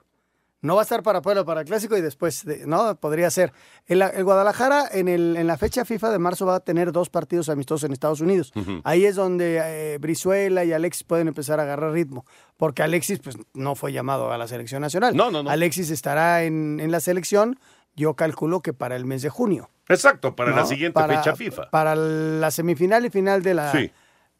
No 0.63 0.75
va 0.75 0.81
a 0.81 0.83
estar 0.83 1.01
para 1.01 1.21
Puebla 1.21 1.43
para 1.43 1.61
el 1.61 1.67
Clásico 1.67 1.95
y 1.97 2.01
después, 2.01 2.43
de- 2.45 2.65
no, 2.65 2.95
podría 2.95 3.29
ser. 3.29 3.51
El, 3.85 4.01
el 4.01 4.23
Guadalajara 4.23 4.85
en, 4.91 5.07
el, 5.07 5.35
en 5.37 5.45
la 5.45 5.57
fecha 5.57 5.85
FIFA 5.85 6.09
de 6.11 6.17
marzo 6.19 6.45
va 6.47 6.55
a 6.55 6.59
tener 6.61 6.91
dos 6.91 7.09
partidos 7.09 7.47
amistosos 7.49 7.83
en 7.85 7.93
Estados 7.93 8.21
Unidos. 8.21 8.51
Ahí 8.83 9.05
es 9.05 9.15
donde 9.15 9.59
eh, 9.63 9.97
Brizuela 9.99 10.63
y 10.65 10.73
Alexis 10.73 11.03
pueden 11.03 11.27
empezar 11.27 11.59
a 11.59 11.63
agarrar 11.63 11.91
ritmo, 11.93 12.25
porque 12.57 12.81
Alexis 12.83 13.19
pues 13.19 13.37
no 13.53 13.75
fue 13.75 13.91
llamado 13.91 14.31
a 14.31 14.37
la 14.39 14.47
selección 14.47 14.81
nacional. 14.81 15.15
No, 15.15 15.29
no, 15.31 15.41
no. 15.43 15.49
Alexis 15.51 15.89
estará 15.91 16.43
en, 16.43 16.79
en 16.79 16.91
la 16.91 16.99
selección, 16.99 17.59
yo 17.95 18.15
calculo 18.15 18.61
que 18.61 18.73
para 18.73 18.95
el 18.95 19.05
mes 19.05 19.21
de 19.21 19.29
junio. 19.29 19.69
Exacto, 19.87 20.35
para 20.35 20.51
la 20.55 20.65
siguiente 20.65 20.93
Para- 20.93 21.17
fecha 21.17 21.35
FIFA. 21.35 21.69
Para 21.69 21.95
la 21.95 22.49
semifinal 22.51 23.05
y 23.05 23.09
final 23.09 23.43
de 23.43 23.53
la, 23.53 23.71
Sí. 23.71 23.91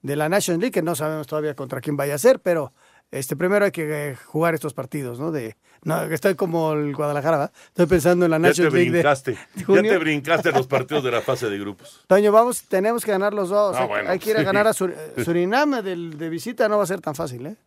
de 0.02 0.16
la 0.16 0.30
National 0.30 0.62
League, 0.62 0.72
que 0.72 0.82
no 0.82 0.96
sabemos 0.96 1.28
todavía 1.28 1.56
contra 1.56 1.82
quién 1.82 1.98
vaya 1.98 2.16
a 2.16 2.18
ser, 2.18 2.40
pero 2.40 2.72
este 3.12 3.36
primero 3.36 3.66
hay 3.66 3.72
que 3.72 4.12
eh, 4.12 4.16
jugar 4.16 4.54
estos 4.54 4.74
partidos, 4.74 5.20
¿no? 5.20 5.32
De, 5.34 5.58
no, 5.84 6.02
estoy 6.04 6.36
como 6.36 6.72
el 6.72 6.96
Guadalajara, 6.96 7.38
¿va? 7.38 7.52
Estoy 7.68 7.86
pensando 7.88 8.24
en 8.24 8.32
la 8.32 8.40
National 8.40 8.72
League 8.72 8.86
de- 8.92 9.00
brincaste, 9.00 9.32
de 9.32 9.38
ya 9.60 9.66
junio. 9.66 9.92
te 9.92 9.98
brincaste 9.98 10.52
los 10.54 10.68
partidos 10.68 11.04
de 11.04 11.12
la 11.12 11.20
fase 11.22 11.50
de 11.50 11.60
grupos. 11.60 12.04
Toño, 12.08 12.32
vamos, 12.32 12.64
tenemos 12.70 13.04
que 13.04 13.12
ganar 13.12 13.34
los 13.34 13.50
dos. 13.50 13.76
Ah, 13.76 13.82
hay, 13.82 13.88
bueno, 13.90 14.10
hay 14.12 14.20
que 14.20 14.30
ir 14.30 14.38
a 14.38 14.40
sí. 14.40 14.46
ganar 14.46 14.68
a 14.68 14.74
Sur- 14.74 14.96
Surinam 15.26 15.82
del- 15.84 16.18
de 16.18 16.30
visita, 16.30 16.70
no 16.70 16.78
va 16.78 16.84
a 16.84 16.88
ser 16.88 17.02
tan 17.02 17.14
fácil, 17.16 17.46
¿eh? 17.48 17.58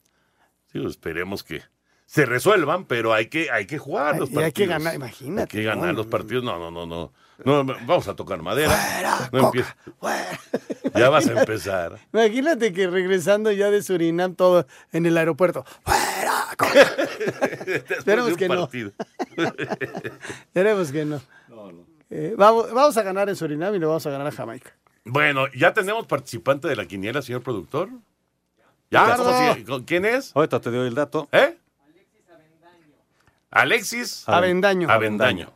Sí, 0.73 0.83
esperemos 0.87 1.45
que 1.45 1.63
se 2.07 2.27
resuelvan, 2.27 2.85
pero 2.85 3.13
hay 3.13 3.27
que, 3.27 3.51
hay 3.51 3.67
que 3.67 3.79
jugar 3.79 4.19
los 4.19 4.31
Y 4.31 4.35
partidos. 4.35 4.45
hay 4.45 4.53
que 4.53 4.67
ganar, 4.67 4.95
imagínate. 4.95 5.57
Hay 5.57 5.63
que 5.63 5.69
ganar 5.69 5.87
¿no? 5.89 5.93
los 5.95 6.07
partidos. 6.07 6.45
No, 6.45 6.59
no, 6.59 6.71
no, 6.71 6.87
no. 6.87 7.13
No, 7.45 7.65
vamos 7.65 8.07
a 8.07 8.15
tocar 8.15 8.41
madera. 8.43 9.29
no 9.33 9.47
empieces. 9.47 9.75
Ya 10.95 11.09
vas 11.09 11.27
a 11.27 11.41
empezar. 11.41 11.99
Imagínate 12.13 12.73
que 12.73 12.87
regresando 12.87 13.51
ya 13.51 13.69
de 13.71 13.83
Surinam 13.83 14.37
todo 14.37 14.65
en 14.93 15.07
el 15.07 15.17
aeropuerto. 15.19 15.65
Después 17.67 17.99
Esperemos 17.99 18.27
de 18.27 18.33
un 18.33 18.39
que 18.39 18.49
no. 18.49 18.69
Esperemos 20.47 20.93
que 20.93 21.05
no. 21.05 21.21
Eh, 22.11 22.35
vamos, 22.37 22.73
vamos 22.73 22.97
a 22.97 23.03
ganar 23.03 23.29
en 23.29 23.35
Surinam 23.37 23.75
y 23.75 23.79
le 23.81 23.87
vamos 23.87 24.07
a 24.07 24.11
ganar 24.11 24.27
a 24.29 24.33
Jamaica. 24.33 24.71
Bueno, 25.05 25.47
¿ya 25.55 25.73
tenemos 25.75 26.07
participante 26.07 26.69
de 26.69 26.77
la 26.77 26.87
quiniela, 26.87 27.23
señor 27.23 27.43
productor? 27.43 27.89
¿Ya? 28.91 29.03
Ricardo. 29.05 29.25
¿Cómo 29.25 29.55
se- 29.55 29.65
con- 29.65 29.85
¿Quién 29.85 30.05
es? 30.05 30.31
Ahorita 30.37 30.61
te 30.61 30.71
doy 30.71 30.87
el 30.87 30.95
dato. 30.95 31.29
¿Eh? 31.33 31.59
Alexis 33.55 34.25
Avendaño. 34.29 34.91
Avendaño. 34.91 35.51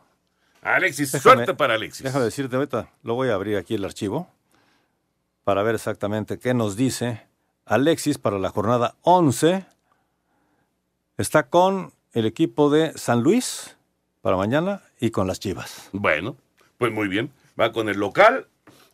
Alexis, 0.61 1.11
Déjame- 1.13 1.21
suerte 1.21 1.53
para 1.53 1.75
Alexis. 1.75 2.03
Déjame 2.03 2.25
decirte 2.25 2.55
ahorita, 2.55 2.89
lo 3.03 3.13
voy 3.15 3.29
a 3.29 3.33
abrir 3.35 3.57
aquí 3.57 3.75
el 3.75 3.85
archivo 3.85 4.27
para 5.43 5.63
ver 5.63 5.75
exactamente 5.75 6.37
qué 6.39 6.53
nos 6.53 6.75
dice 6.75 7.25
Alexis 7.65 8.17
para 8.17 8.39
la 8.39 8.49
jornada 8.49 8.95
11. 9.01 9.65
Está 11.17 11.43
con 11.49 11.93
el 12.13 12.25
equipo 12.25 12.69
de 12.69 12.97
San 12.97 13.21
Luis 13.21 13.77
para 14.21 14.37
mañana 14.37 14.81
y 14.99 15.11
con 15.11 15.27
las 15.27 15.39
Chivas. 15.39 15.89
Bueno, 15.91 16.35
pues 16.77 16.91
muy 16.91 17.07
bien. 17.07 17.31
Va 17.59 17.71
con 17.71 17.89
el 17.89 17.97
local 17.99 18.47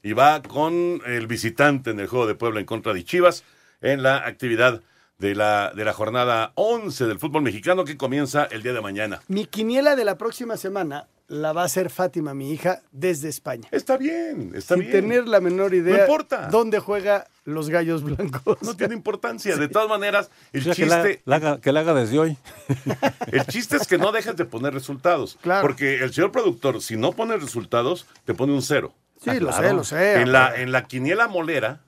y 0.03 0.13
va 0.13 0.41
con 0.41 1.01
el 1.05 1.27
visitante 1.27 1.91
en 1.91 1.99
el 1.99 2.07
juego 2.07 2.27
de 2.27 2.35
Puebla 2.35 2.59
en 2.59 2.65
contra 2.65 2.93
de 2.93 3.03
Chivas 3.03 3.43
en 3.81 4.01
la 4.03 4.17
actividad 4.17 4.81
de 5.17 5.35
la, 5.35 5.71
de 5.75 5.85
la 5.85 5.93
jornada 5.93 6.51
11 6.55 7.05
del 7.05 7.19
fútbol 7.19 7.41
mexicano 7.41 7.85
que 7.85 7.97
comienza 7.97 8.45
el 8.45 8.63
día 8.63 8.73
de 8.73 8.81
mañana. 8.81 9.21
Mi 9.27 9.45
quiniela 9.45 9.95
de 9.95 10.05
la 10.05 10.17
próxima 10.17 10.57
semana 10.57 11.07
la 11.27 11.53
va 11.53 11.63
a 11.63 11.65
hacer 11.65 11.89
Fátima, 11.89 12.33
mi 12.35 12.51
hija, 12.51 12.81
desde 12.91 13.29
España. 13.29 13.67
Está 13.71 13.97
bien, 13.97 14.51
está 14.53 14.75
Sin 14.75 14.81
bien. 14.81 14.91
tener 14.91 15.27
la 15.27 15.39
menor 15.39 15.73
idea 15.73 15.95
No 15.95 16.01
importa. 16.01 16.49
dónde 16.49 16.79
juega 16.79 17.27
los 17.45 17.69
gallos 17.69 18.03
blancos. 18.03 18.57
No 18.61 18.75
tiene 18.75 18.93
importancia. 18.93 19.55
De 19.57 19.67
todas 19.67 19.89
maneras, 19.89 20.29
el 20.53 20.61
O 20.61 20.63
sea, 20.65 20.75
que, 20.75 20.85
la, 20.85 21.03
chiste, 21.03 21.61
que 21.61 21.71
la 21.71 21.79
haga 21.79 21.93
desde 21.95 22.19
hoy. 22.19 22.37
el 23.31 23.45
chiste 23.47 23.77
es 23.77 23.87
que 23.87 23.97
no 23.97 24.11
dejes 24.11 24.35
de 24.35 24.45
poner 24.45 24.73
resultados. 24.73 25.37
Claro. 25.41 25.61
Porque 25.63 26.03
el 26.03 26.13
señor 26.13 26.31
productor, 26.31 26.81
si 26.81 26.95
no 26.95 27.13
pone 27.13 27.37
resultados, 27.37 28.05
te 28.25 28.33
pone 28.35 28.53
un 28.53 28.61
cero. 28.61 28.93
Sí, 29.23 29.39
lo 29.39 29.51
sé, 29.51 29.73
lo 29.73 29.83
sé. 29.83 30.21
En 30.21 30.31
la, 30.31 30.55
en 30.55 30.71
la 30.71 30.85
quiniela 30.85 31.27
molera, 31.27 31.81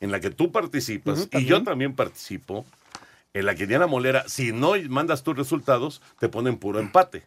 en 0.00 0.10
la 0.12 0.20
que 0.20 0.30
tú 0.30 0.52
participas, 0.52 1.28
y 1.32 1.44
yo 1.44 1.62
también. 1.62 1.94
participo, 1.94 2.64
en 3.32 3.46
la 3.46 3.54
quiniela 3.54 3.86
molera, 3.86 4.28
si 4.28 4.52
no 4.52 4.72
mandas 4.88 5.22
tus 5.22 5.36
resultados, 5.36 6.00
te 6.18 6.28
ponen 6.28 6.56
puro 6.58 6.78
empate. 6.80 7.24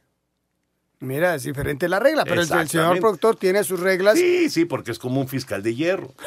Mira, 1.00 1.36
es 1.36 1.44
diferente 1.44 1.88
la 1.88 2.00
regla, 2.00 2.24
pero 2.24 2.42
el, 2.42 2.52
el 2.52 2.70
señor 2.70 3.00
productor 3.00 3.36
tiene 3.36 3.64
sus 3.64 3.80
reglas. 3.80 4.18
Sí, 4.18 4.50
sí, 4.50 4.66
porque 4.66 4.92
es 4.92 4.98
como 5.00 5.22
un 5.22 5.28
fiscal 5.28 5.62
de 5.64 5.76
hierro. 5.76 6.14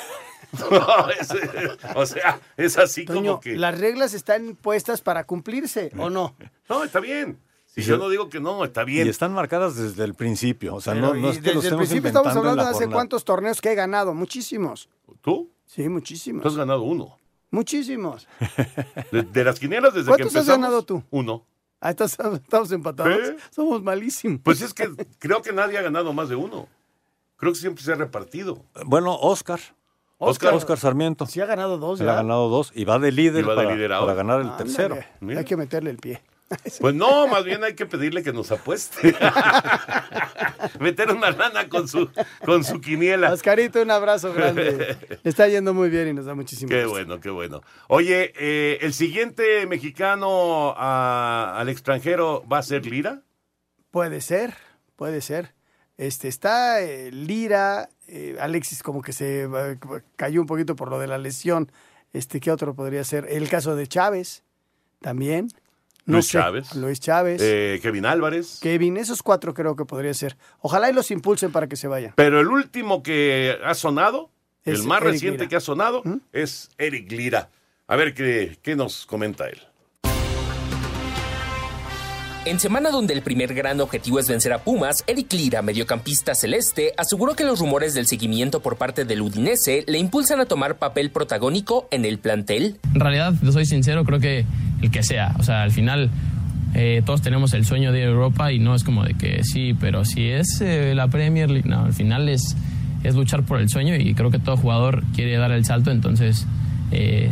No, 0.71 1.09
es- 1.11 1.29
o 1.95 2.05
sea, 2.07 2.41
es 2.57 2.77
así 2.77 3.05
Toño, 3.05 3.21
como 3.21 3.41
que. 3.41 3.57
las 3.57 3.79
reglas 3.79 4.15
están 4.15 4.57
puestas 4.61 5.01
para 5.01 5.23
cumplirse, 5.23 5.93
¿o 5.97 6.11
no? 6.11 6.35
No, 6.69 6.83
está 6.83 6.99
bien. 6.99 7.39
Si 7.67 7.83
Y 7.83 7.85
yo 7.85 7.99
no 7.99 8.09
digo 8.09 8.29
que 8.29 8.41
no, 8.41 8.65
está 8.65 8.83
bien. 8.83 9.07
Y 9.07 9.11
están 9.11 9.33
marcadas 9.33 9.77
desde 9.77 10.03
el 10.03 10.15
principio. 10.15 10.75
O 10.75 10.81
sea, 10.81 10.95
Pero, 10.95 11.15
no, 11.15 11.15
no 11.15 11.31
es 11.31 11.39
que 11.39 11.53
desde 11.53 11.69
el 11.69 11.77
principio 11.77 12.09
estamos 12.09 12.35
hablando 12.35 12.57
la 12.57 12.65
de 12.65 12.69
hace 12.71 12.79
jornada. 12.79 12.95
cuántos 12.95 13.25
torneos 13.25 13.61
que 13.61 13.71
he 13.71 13.75
ganado, 13.77 14.13
muchísimos. 14.13 14.89
¿Tú? 15.21 15.49
Sí, 15.73 15.89
muchísimos. 15.89 16.43
Tú 16.43 16.49
has 16.49 16.57
ganado 16.57 16.83
uno. 16.83 17.17
Muchísimos. 17.53 18.27
De, 19.13 19.23
de 19.23 19.45
las 19.45 19.61
quinielas 19.61 19.95
desde 19.95 20.07
que 20.07 20.09
¿Cuántos 20.09 20.27
has 20.35 20.35
empezamos. 20.43 20.61
ganado 20.67 20.83
tú? 20.85 21.05
Uno. 21.11 21.47
Ah, 21.81 21.91
estás- 21.91 22.19
estamos 22.19 22.73
empatados. 22.73 23.13
¿Eh? 23.29 23.37
Somos 23.51 23.81
malísimos. 23.81 24.41
Pues 24.43 24.63
es 24.63 24.75
que 24.75 24.91
creo 25.21 25.43
que 25.43 25.53
nadie 25.53 25.79
ha 25.79 25.83
ganado 25.83 26.13
más 26.13 26.29
de 26.29 26.35
uno. 26.35 26.67
Creo 27.37 27.53
que 27.53 27.59
siempre 27.61 27.85
se 27.85 27.93
ha 27.93 27.95
repartido. 27.95 28.65
Bueno, 28.85 29.15
Oscar. 29.17 29.61
Oscar. 30.19 30.55
Oscar 30.55 30.77
Sarmiento. 30.77 31.25
Sí 31.27 31.41
ha 31.41 31.47
ganado 31.47 31.79
dos 31.79 32.01
Él 32.01 32.07
ya. 32.07 32.13
ha 32.13 32.17
ganado 32.17 32.49
dos 32.49 32.73
y 32.75 32.85
va 32.85 32.99
de 32.99 33.13
líder, 33.13 33.49
va 33.49 33.53
de 33.53 33.57
para, 33.63 33.75
líder 33.77 33.93
ahora. 33.93 34.07
para 34.13 34.17
ganar 34.17 34.41
el 34.41 34.47
Ándale, 34.49 34.65
tercero. 34.65 34.99
Mira. 35.21 35.39
Hay 35.39 35.45
que 35.47 35.57
meterle 35.57 35.91
el 35.91 35.99
pie. 35.99 36.21
Pues 36.81 36.95
no, 36.95 37.29
más 37.29 37.45
bien 37.45 37.63
hay 37.63 37.75
que 37.75 37.87
pedirle 37.87 38.23
que 38.25 38.33
nos 38.33 38.51
apueste. 38.51 39.15
Meter 40.81 41.11
una 41.11 41.31
lana 41.31 41.69
con 41.69 41.87
su, 41.89 42.11
con 42.45 42.65
su 42.65 42.81
quiniela. 42.81 43.33
Oscarito, 43.33 43.81
un 43.83 43.91
abrazo 43.91 44.33
grande. 44.33 44.97
Le 45.11 45.19
está 45.31 45.47
yendo 45.49 45.75
muy 45.75 45.91
bien 45.91 46.09
y 46.09 46.13
nos 46.13 46.25
da 46.27 46.35
muchísimo 46.35 46.69
Qué 46.69 46.83
gusto. 46.85 46.91
bueno, 46.91 47.21
qué 47.21 47.31
bueno. 47.31 47.63
Oye, 47.89 48.33
eh, 48.37 48.79
¿el 48.83 48.93
siguiente 48.95 49.67
mexicano 49.67 50.75
a- 50.77 51.55
al 51.59 51.69
extranjero 51.69 52.45
va 52.51 52.59
a 52.59 52.63
ser 52.63 52.85
Lira? 52.87 53.23
Puede 53.91 54.21
ser, 54.21 54.55
puede 54.97 55.21
ser. 55.21 55.55
Este 55.99 56.29
está 56.29 56.81
eh, 56.83 57.11
Lira, 57.13 57.91
eh, 58.09 58.37
Alexis 58.41 58.83
como 58.83 59.03
que 59.03 59.13
se 59.13 59.43
eh, 59.45 59.79
cayó 60.17 60.41
un 60.41 60.47
poquito 60.47 60.75
por 60.75 60.91
lo 60.91 60.99
de 60.99 61.07
la 61.07 61.19
lesión. 61.19 61.71
Este, 62.13 62.41
¿qué 62.41 62.51
otro 62.51 62.75
podría 62.75 63.05
ser? 63.05 63.27
El 63.29 63.49
caso 63.49 63.77
de 63.77 63.87
Chávez, 63.87 64.43
también. 65.01 65.49
No 66.11 66.17
Luis 66.17 66.27
sé, 66.27 66.33
Chávez. 66.39 66.75
Luis 66.75 67.01
Chávez. 67.01 67.41
Eh, 67.43 67.79
Kevin 67.83 68.05
Álvarez. 68.07 68.59
Kevin, 68.61 68.97
esos 68.97 69.23
cuatro 69.23 69.55
creo 69.55 69.77
que 69.77 69.85
podría 69.85 70.13
ser. 70.15 70.37
Ojalá 70.61 70.91
y 70.91 70.93
los 70.93 71.11
impulsen 71.11 71.53
para 71.53 71.69
que 71.69 71.77
se 71.77 71.89
vayan. 71.89 72.13
Pero 72.17 72.41
el 72.41 72.49
último 72.49 73.03
que 73.03 73.59
ha 73.65 73.75
sonado, 73.75 74.31
Es 74.65 74.81
el 74.81 74.87
más 74.87 75.01
Eric 75.01 75.13
reciente 75.13 75.39
Lira. 75.39 75.49
que 75.49 75.57
ha 75.57 75.61
sonado, 75.61 76.03
es 76.33 76.69
Eric 76.79 77.11
Lira. 77.13 77.49
A 77.87 77.97
ver 77.97 78.15
qué, 78.15 78.59
qué 78.63 78.77
nos 78.77 79.07
comenta 79.07 79.49
él. 79.49 79.61
En 82.47 82.59
semana 82.59 82.91
donde 82.91 83.13
el 83.13 83.21
primer 83.21 83.53
gran 83.53 83.83
objetivo 83.83 84.19
es 84.19 84.27
vencer 84.27 84.55
a 84.55 84.65
Pumas, 84.65 85.05
Eric 85.07 85.31
Lira, 85.35 85.61
mediocampista 85.61 86.35
celeste, 86.35 86.95
aseguró 86.97 87.35
que 87.35 87.45
los 87.45 87.61
rumores 87.61 87.93
del 87.93 88.07
seguimiento 88.07 88.61
por 88.61 88.79
parte 88.79 89.05
del 89.05 89.21
Udinese 89.21 89.85
le 89.87 89.99
impulsan 89.99 90.41
a 90.41 90.47
tomar 90.47 90.79
papel 90.79 91.11
protagónico 91.11 91.87
en 91.91 92.07
el 92.07 92.19
plantel. 92.19 92.79
En 92.95 93.01
realidad, 93.01 93.35
yo 93.43 93.53
soy 93.53 93.67
sincero, 93.67 94.07
creo 94.07 94.21
que 94.21 94.47
el 94.81 94.91
que 94.91 95.03
sea. 95.03 95.35
O 95.39 95.43
sea, 95.43 95.63
al 95.63 95.71
final 95.71 96.11
eh, 96.75 97.03
todos 97.05 97.21
tenemos 97.21 97.53
el 97.53 97.67
sueño 97.67 97.93
de 97.93 98.05
Europa 98.05 98.51
y 98.51 98.59
no 98.59 98.75
es 98.75 98.85
como 98.85 99.05
de 99.05 99.13
que 99.13 99.45
sí, 99.45 99.75
pero 99.79 100.07
si 100.07 100.31
es 100.31 100.63
eh, 100.63 100.95
la 100.95 101.09
Premier 101.09 101.51
League, 101.51 101.69
no, 101.69 101.85
al 101.85 101.93
final 101.93 102.27
es, 102.31 102.57
es 103.05 103.15
luchar 103.17 103.43
por 103.43 103.61
el 103.61 103.69
sueño 103.69 103.97
y 103.97 104.15
creo 104.15 104.31
que 104.31 104.39
todo 104.39 104.57
jugador 104.57 105.05
quiere 105.15 105.37
dar 105.37 105.53
el 105.53 105.67
salto, 105.67 105.91
entonces 105.91 106.47
eh, 106.91 107.31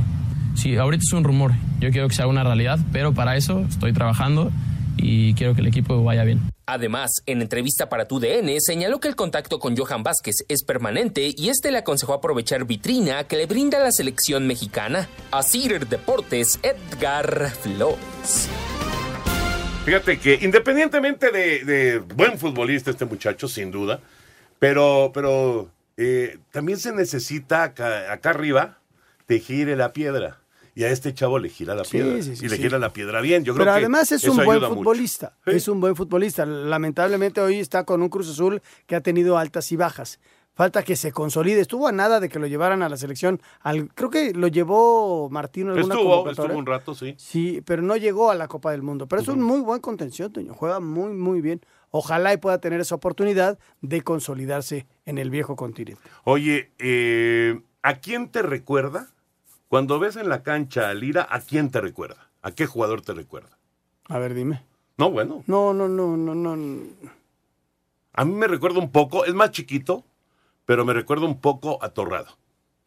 sí, 0.55 0.77
ahorita 0.77 1.03
es 1.03 1.13
un 1.15 1.25
rumor, 1.25 1.55
yo 1.81 1.91
quiero 1.93 2.09
que 2.09 2.15
sea 2.15 2.27
una 2.27 2.45
realidad, 2.45 2.79
pero 2.93 3.15
para 3.15 3.37
eso 3.37 3.65
estoy 3.67 3.95
trabajando 3.95 4.53
y 4.99 5.35
quiero 5.35 5.55
que 5.55 5.63
el 5.63 5.69
equipo 5.69 6.03
vaya 6.03 6.25
bien. 6.25 6.41
Además, 6.67 7.11
en 7.27 7.41
entrevista 7.41 7.89
para 7.89 8.07
TUDN, 8.07 8.61
señaló 8.61 9.01
que 9.01 9.09
el 9.09 9.17
contacto 9.17 9.59
con 9.59 9.77
Johan 9.77 10.03
Vázquez 10.03 10.45
es 10.49 10.65
permanente 10.65 11.33
y 11.35 11.49
este 11.49 11.71
le 11.71 11.79
aconsejó 11.79 12.13
aprovechar 12.13 12.67
vitrina 12.67 13.25
que 13.25 13.37
le 13.37 13.47
brinda 13.47 13.79
la 13.79 13.91
selección 13.91 14.47
mexicana. 14.47 15.09
Asir 15.31 15.87
Deportes, 15.87 16.61
Edgar 16.63 17.51
Flores. 17.51 18.49
Fíjate 19.85 20.19
que 20.19 20.39
independientemente 20.43 21.31
de, 21.31 21.65
de 21.65 21.99
buen 22.01 22.39
futbolista 22.39 22.91
este 22.91 23.07
muchacho, 23.07 23.49
sin 23.49 23.71
duda, 23.71 24.01
pero, 24.59 25.13
pero 25.15 25.71
eh, 25.97 26.39
también 26.51 26.79
se 26.79 26.93
necesita 26.93 27.63
acá, 27.63 28.13
acá 28.13 28.31
arriba 28.31 28.79
te 29.27 29.41
gire 29.41 29.77
la 29.77 29.93
piedra. 29.93 30.41
Y 30.79 30.85
a 30.85 30.91
este 30.91 31.13
chavo 31.13 31.41
le 31.41 31.49
gira 31.49 31.75
la 31.75 31.83
piedra. 31.83 32.23
sí, 32.23 32.37
sí, 32.37 32.47
y 32.47 32.49
le 32.49 32.57
gira 32.57 32.79
la 32.79 32.93
piedra 32.93 33.21
bien. 33.21 33.43
Yo 33.43 33.53
creo 33.53 33.65
Pero 33.65 33.75
que 33.75 33.81
además 33.81 34.13
es 34.13 34.23
un 34.23 34.37
buen 34.45 34.61
futbolista. 34.61 35.37
Es 35.45 35.67
un 35.67 35.81
buen 35.81 35.97
futbolista. 35.97 36.47
Lamentablemente 36.47 37.41
hoy 37.41 37.59
está 37.59 37.83
con 37.83 38.01
un 38.01 38.09
Cruz 38.09 38.31
Azul 38.31 38.63
que 38.87 38.95
ha 38.95 39.01
tenido 39.01 39.39
altas 39.39 39.73
y 39.73 39.77
bajas. 39.77 40.21
Falta 40.55 40.85
que 40.85 40.95
se 40.95 41.11
consolide. 41.11 41.61
Estuvo 41.61 41.89
a 41.89 41.91
nada 41.91 42.21
de 42.21 42.29
que 42.29 42.39
lo 42.39 42.47
llevaran 42.47 42.85
a 42.85 42.89
la 42.89 42.97
selección. 42.97 43.43
Al, 43.59 43.93
creo 43.93 44.09
que 44.09 44.33
lo 44.35 44.47
llevó 44.47 45.29
Martino 45.31 45.73
en 45.73 45.79
alguna 45.79 45.97
Estuvo, 45.97 46.31
estuvo 46.31 46.57
un 46.57 46.67
rato, 46.67 46.95
sí. 46.95 47.17
Sí, 47.19 47.61
pero 47.67 47.83
no 47.83 47.97
llegó 47.97 48.31
a 48.31 48.37
la 48.37 48.47
Copa 48.47 48.71
del 48.71 48.83
Mundo. 48.83 49.09
Pero 49.09 49.21
es 49.21 49.27
un 49.27 49.43
muy 49.43 49.59
buen 49.59 49.81
contención, 49.81 50.33
Toño. 50.33 50.55
Juega 50.55 50.79
muy, 50.79 51.13
muy 51.13 51.41
bien. 51.41 51.61
Ojalá 51.91 52.33
y 52.33 52.37
pueda 52.37 52.61
tener 52.61 52.81
esa 52.81 52.95
oportunidad 52.95 53.59
de 53.81 54.03
consolidarse 54.03 54.87
en 55.07 55.19
el 55.19 55.31
viejo 55.31 55.57
continente. 55.57 56.03
Oye, 56.23 56.71
eh, 56.79 57.61
¿a 57.83 57.97
quién 57.97 58.29
te 58.31 58.43
recuerda? 58.43 59.09
Cuando 59.69 59.99
ves 59.99 60.17
en 60.17 60.29
la 60.29 60.43
cancha 60.43 60.89
a 60.89 60.95
Lira, 60.95 61.27
¿a 61.31 61.41
quién 61.41 61.71
te 61.71 61.81
recuerda? 61.81 62.31
¿A 62.43 62.53
qué 62.53 62.67
jugador 62.67 63.03
te 63.03 63.13
recuerda? 63.13 63.59
A 64.09 64.19
ver, 64.19 64.35
dime. 64.35 64.63
No, 64.97 65.11
bueno. 65.11 65.45
No, 65.47 65.75
no, 65.75 65.89
no, 65.89 66.17
no, 66.17 66.35
no. 66.35 66.87
A 68.15 68.25
mí 68.25 68.33
me 68.33 68.47
recuerda 68.49 68.79
un 68.79 68.91
poco, 68.91 69.25
es 69.25 69.35
más 69.35 69.51
chiquito, 69.51 70.05
pero 70.65 70.85
me 70.85 70.93
recuerda 70.93 71.27
un 71.27 71.41
poco 71.41 71.83
a 71.83 71.91
Torrado. 71.91 72.37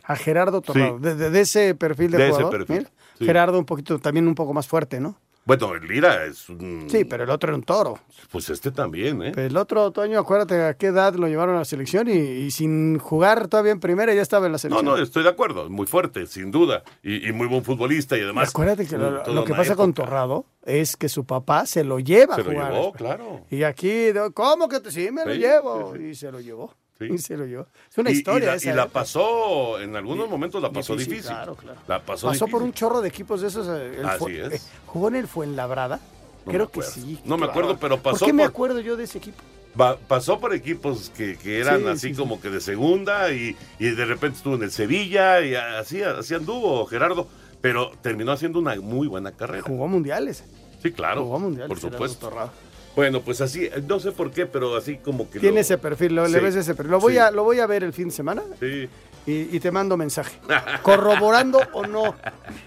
A 0.03 0.15
Gerardo 0.15 0.61
Torrado. 0.61 0.97
Sí. 0.97 1.03
De, 1.03 1.15
de- 1.15 1.29
de 1.29 1.41
ese 1.41 1.75
perfil 1.75 2.11
de, 2.11 2.17
De 2.17 2.29
ese 2.29 2.45
perfil, 2.45 2.88
sí. 3.19 3.25
Gerardo 3.25 3.59
un 3.59 3.65
poquito, 3.65 3.99
también 3.99 4.27
un 4.27 4.36
poco 4.36 4.53
más 4.53 4.67
fuerte, 4.67 4.99
¿no? 4.99 5.15
Bueno, 5.44 5.74
el 5.74 5.88
Lira 5.88 6.26
es 6.26 6.48
un... 6.50 6.88
Sí, 6.89 7.04
pero 7.04 7.24
el 7.24 7.30
otro 7.32 7.50
era 7.50 7.58
un 7.58 7.64
toro. 7.64 7.98
Pues 8.32 8.50
este 8.52 8.72
también, 8.72 9.24
¿eh? 9.24 9.32
El 9.36 9.58
otro, 9.58 9.92
Toño, 9.92 10.20
acuérdate 10.20 10.64
a 10.64 10.76
qué 10.76 10.88
edad 10.88 11.16
lo 11.16 11.28
llevaron 11.28 11.56
a 11.56 11.60
la 11.60 11.66
selección 11.66 12.08
y, 12.08 12.12
y 12.14 12.52
sin 12.52 13.00
jugar 13.00 13.48
todavía 13.48 13.72
en 13.72 13.80
primera 13.80 14.14
ya 14.14 14.22
estaba 14.22 14.46
en 14.46 14.52
la 14.52 14.56
No, 14.58 14.60
selección. 14.60 14.86
no, 14.86 14.98
estoy 14.98 15.24
de 15.24 15.30
acuerdo, 15.30 15.68
muy 15.70 15.88
fuerte, 15.88 16.28
sin 16.28 16.52
duda, 16.52 16.84
y, 17.02 17.28
y 17.28 17.32
muy 17.34 17.48
buen 17.48 17.64
futbolista 17.64 18.16
y 18.18 18.22
además... 18.22 18.50
Acuérdate 18.50 18.86
que 18.86 18.98
lo, 18.98 19.24
lo 19.26 19.44
que 19.44 19.54
pasa 19.56 19.76
con. 19.76 19.94
Torrado 19.94 20.46
es 20.64 20.96
que 20.96 21.10
su 21.10 21.26
papá 21.26 21.66
se 21.66 21.84
lo 21.84 22.00
lleva 22.00 22.36
Se 22.36 22.42
a 22.42 22.44
lo 22.44 22.52
jugar. 22.52 22.72
llevó, 22.74 22.94
claro. 22.94 23.42
Y 23.50 23.64
aquí, 23.64 24.10
¿cómo 24.36 24.70
que 24.70 24.80
te, 24.80 24.92
sí 24.92 25.10
me 25.12 25.26
lo 25.26 25.34
Sí, 25.34 25.39
llevo? 25.39 25.96
Y 25.96 26.14
se 26.16 26.32
lo 26.32 26.39
llevó. 26.39 26.74
Y 27.06 27.18
se 27.18 27.38
lo 27.38 27.45
llevó. 27.45 27.68
Es 27.89 27.97
una 27.97 28.10
Y- 28.10 28.14
y 28.14 28.18
historia 28.18 28.47
la- 28.49 28.56
esa. 28.56 28.70
Y 28.72 28.74
la 28.74 28.84
¿eh? 28.84 28.89
pasó, 28.91 29.80
en 29.80 29.95
algunos 29.95 30.30
momentos 30.30 30.62
la 30.62 30.72
pasó 30.72 30.93
Difícil, 30.93 31.14
difícil. 31.14 31.32
claro, 31.36 31.56
claro. 31.56 31.80
La 31.88 31.99
pasó, 32.02 32.28
Pasó 32.28 32.47
por 32.47 32.62
un 32.64 32.74
chorro 32.74 33.02
de 33.02 33.10
equipos 33.10 33.41
de 33.41 33.47
esos. 33.47 33.68
eh, 33.68 33.95
el 33.99 34.06
Así 34.06 34.20
Fue- 34.20 34.41
es. 34.47 34.54
eh, 34.54 34.62
jugó 34.86 35.08
en 35.08 35.16
el 35.16 35.28
Fuenlabrada. 35.28 35.99
No 36.45 36.52
Creo 36.52 36.70
que 36.72 36.82
sí. 36.82 37.20
No 37.24 37.38
me 37.38 37.45
acuerdo, 37.45 37.78
pero 37.78 37.97
pasó 38.02 38.20
¿Por 38.20 38.28
qué 38.28 38.34
me 38.34 38.43
por- 38.43 38.49
acuerdo 38.49 38.80
yo 38.80 38.97
de 38.97 39.04
ese 39.04 39.20
equipo? 39.20 39.38
Va- 39.80 39.95
pasó 39.97 40.39
por 40.39 40.54
equipos 40.54 41.12
que, 41.16 41.38
que 41.38 41.60
eran 41.60 41.82
Sí, 41.82 41.88
así 41.88 41.99
sí, 42.10 42.14
sí. 42.16 42.20
como 42.20 42.41
que 42.41 42.49
de 42.49 42.60
segunda 42.60 43.32
y, 43.32 43.56
y 43.80 43.89
de 43.91 44.06
repente 44.06 44.38
estuvo 44.38 44.56
en 44.56 44.64
el 44.64 44.72
Sevilla 44.72 45.39
y 45.41 45.56
así, 45.56 46.02
así 46.02 46.34
anduvo 46.34 46.86
Gerardo, 46.88 47.28
pero 47.62 47.91
terminó 48.02 48.32
haciendo 48.34 48.60
una 48.60 48.76
muy 48.82 49.08
buena 49.08 49.32
carrera. 49.32 49.64
Jugó 49.66 49.88
mundiales. 49.88 50.43
Sí, 50.82 50.91
claro, 50.91 51.24
Jugó 51.24 51.39
mundiales. 51.39 51.68
por 51.70 51.78
Gerardo 51.80 51.95
supuesto. 52.08 52.52
Bueno, 52.96 53.22
pues 53.22 53.39
así, 53.42 53.70
no 53.88 54.00
sé 54.00 54.12
por 54.12 54.32
qué, 54.32 54.46
pero 54.46 54.76
así 54.76 54.98
como 54.98 55.30
que... 55.30 55.39
Tiene 55.39 55.56
lo- 55.56 55.62
ese 55.62 55.78
perfil, 55.78 56.16
lo, 56.16 56.28
le 56.28 56.39
ves 56.39 56.56
ese 56.56 56.76
perfil. 56.76 56.92
Lo 56.92 57.00
voy, 57.00 57.14
sí. 57.14 57.20
a, 57.20 57.32
lo 57.32 57.44
voy 57.44 57.60
a 57.60 57.68
ver 57.68 57.84
el 57.84 57.94
fin 57.94 58.10
de 58.10 58.14
semana 58.14 58.44
Sí. 58.60 58.89
y, 59.26 59.56
y 59.56 59.60
te 59.60 59.72
mando 59.72 59.96
mensaje. 59.96 60.38
Corroborando 60.84 61.60
o 61.74 61.86
no 61.88 62.16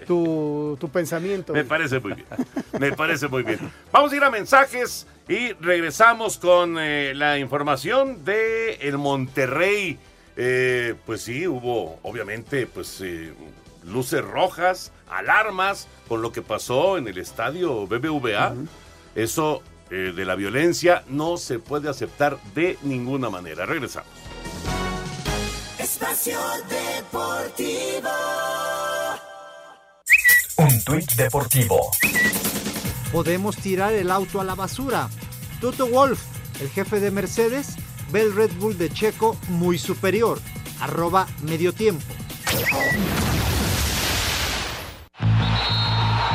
tu, 0.07 0.77
tu 0.79 0.89
pensamiento. 0.89 1.53
Me 1.53 1.63
parece 1.63 1.99
muy 1.99 2.13
bien. 2.13 2.25
Me 2.79 2.91
parece 2.93 3.27
muy 3.27 3.43
bien. 3.43 3.59
Vamos 3.91 4.11
a 4.11 4.15
ir 4.15 4.23
a 4.23 4.31
mensajes 4.31 5.05
y 5.27 5.53
regresamos 5.53 6.37
con 6.37 6.77
eh, 6.79 7.13
la 7.15 7.37
información 7.37 8.23
de 8.25 8.75
el 8.81 8.97
Monterrey. 8.97 9.97
Eh, 10.37 10.95
pues 11.05 11.21
sí, 11.21 11.47
hubo 11.47 11.99
obviamente 12.01 12.67
pues 12.67 12.99
eh, 13.01 13.31
luces 13.85 14.23
rojas, 14.23 14.91
alarmas 15.09 15.87
con 16.07 16.21
lo 16.21 16.31
que 16.31 16.41
pasó 16.41 16.97
en 16.97 17.07
el 17.07 17.17
estadio 17.19 17.85
BBVA. 17.87 18.53
Eso 19.15 19.61
eh, 19.89 20.13
de 20.15 20.25
la 20.25 20.35
violencia 20.35 21.03
no 21.07 21.37
se 21.37 21.59
puede 21.59 21.89
aceptar 21.89 22.39
de 22.53 22.77
ninguna 22.83 23.29
manera. 23.29 23.65
Regresamos. 23.65 24.09
Espacio 25.77 26.39
Deportivo. 26.69 28.09
Un 30.57 30.83
tuit 30.83 31.11
deportivo. 31.15 31.91
Podemos 33.11 33.57
tirar 33.57 33.93
el 33.93 34.09
auto 34.09 34.39
a 34.39 34.43
la 34.43 34.55
basura. 34.55 35.09
Toto 35.61 35.87
Wolf, 35.87 36.21
el 36.61 36.69
jefe 36.69 36.99
de 36.99 37.11
Mercedes, 37.11 37.75
ve 38.11 38.21
el 38.21 38.35
Red 38.35 38.51
Bull 38.59 38.77
de 38.77 38.89
Checo 38.89 39.37
muy 39.49 39.77
superior. 39.77 40.39
Arroba 40.79 41.27
medio 41.43 41.73
tiempo. 41.73 42.05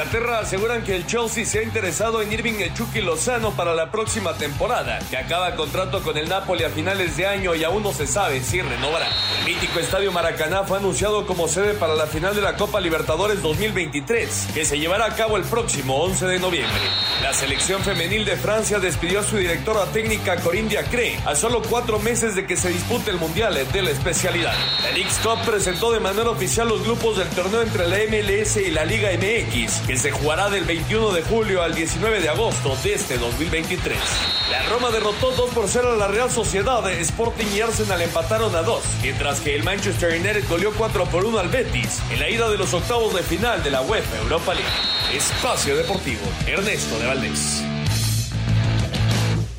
Inglaterra 0.00 0.38
aseguran 0.38 0.82
que 0.82 0.96
el 0.96 1.06
Chelsea 1.06 1.44
se 1.44 1.58
ha 1.58 1.62
interesado 1.62 2.22
en 2.22 2.32
Irving 2.32 2.54
Echuki 2.54 3.02
Lozano 3.02 3.50
para 3.50 3.74
la 3.74 3.90
próxima 3.90 4.32
temporada, 4.32 4.98
que 5.10 5.18
acaba 5.18 5.54
contrato 5.56 6.02
con 6.02 6.16
el 6.16 6.26
Napoli 6.26 6.64
a 6.64 6.70
finales 6.70 7.18
de 7.18 7.26
año 7.26 7.54
y 7.54 7.64
aún 7.64 7.82
no 7.82 7.92
se 7.92 8.06
sabe 8.06 8.42
si 8.42 8.62
renovará. 8.62 9.08
El 9.40 9.44
mítico 9.44 9.78
Estadio 9.78 10.10
Maracaná 10.10 10.64
fue 10.64 10.78
anunciado 10.78 11.26
como 11.26 11.48
sede 11.48 11.74
para 11.74 11.94
la 11.96 12.06
final 12.06 12.34
de 12.34 12.40
la 12.40 12.56
Copa 12.56 12.80
Libertadores 12.80 13.42
2023, 13.42 14.48
que 14.54 14.64
se 14.64 14.78
llevará 14.78 15.04
a 15.04 15.14
cabo 15.16 15.36
el 15.36 15.42
próximo 15.42 15.96
11 16.02 16.26
de 16.28 16.38
noviembre. 16.38 16.80
La 17.20 17.34
selección 17.34 17.82
femenil 17.82 18.24
de 18.24 18.38
Francia 18.38 18.78
despidió 18.78 19.20
a 19.20 19.22
su 19.22 19.36
directora 19.36 19.84
técnica 19.92 20.36
Corinne 20.36 20.70
Diacre 20.70 21.18
a 21.26 21.34
solo 21.34 21.60
cuatro 21.60 21.98
meses 21.98 22.34
de 22.34 22.46
que 22.46 22.56
se 22.56 22.70
dispute 22.70 23.10
el 23.10 23.18
Mundial 23.18 23.54
de 23.70 23.82
la 23.82 23.90
especialidad. 23.90 24.54
La 24.82 24.92
Leagues 24.92 25.18
Cup 25.18 25.44
presentó 25.44 25.92
de 25.92 26.00
manera 26.00 26.30
oficial 26.30 26.68
los 26.68 26.82
grupos 26.84 27.18
del 27.18 27.28
torneo 27.28 27.60
entre 27.60 27.86
la 27.86 27.98
MLS 28.08 28.56
y 28.56 28.70
la 28.70 28.86
Liga 28.86 29.10
MX, 29.12 29.89
que 29.90 29.96
se 29.96 30.12
jugará 30.12 30.48
del 30.48 30.62
21 30.66 31.10
de 31.10 31.22
julio 31.22 31.64
al 31.64 31.74
19 31.74 32.20
de 32.20 32.28
agosto 32.28 32.76
de 32.84 32.94
este 32.94 33.18
2023. 33.18 33.98
La 34.48 34.62
Roma 34.68 34.92
derrotó 34.92 35.32
2 35.32 35.50
por 35.50 35.66
0 35.66 35.94
a 35.94 35.96
la 35.96 36.06
Real 36.06 36.30
Sociedad, 36.30 36.88
Sporting 36.88 37.46
y 37.52 37.60
Arsenal 37.60 38.00
empataron 38.00 38.54
a 38.54 38.62
2, 38.62 38.84
mientras 39.02 39.40
que 39.40 39.56
el 39.56 39.64
Manchester 39.64 40.12
United 40.12 40.44
goleó 40.48 40.70
4 40.78 41.06
por 41.06 41.24
1 41.24 41.40
al 41.40 41.48
Betis 41.48 42.00
en 42.12 42.20
la 42.20 42.30
ida 42.30 42.48
de 42.48 42.56
los 42.56 42.72
octavos 42.72 43.12
de 43.16 43.24
final 43.24 43.64
de 43.64 43.72
la 43.72 43.82
UEFA 43.82 44.16
Europa 44.18 44.54
League. 44.54 44.70
Espacio 45.12 45.74
Deportivo, 45.74 46.22
Ernesto 46.46 46.96
de 47.00 47.06
Valdés. 47.08 47.64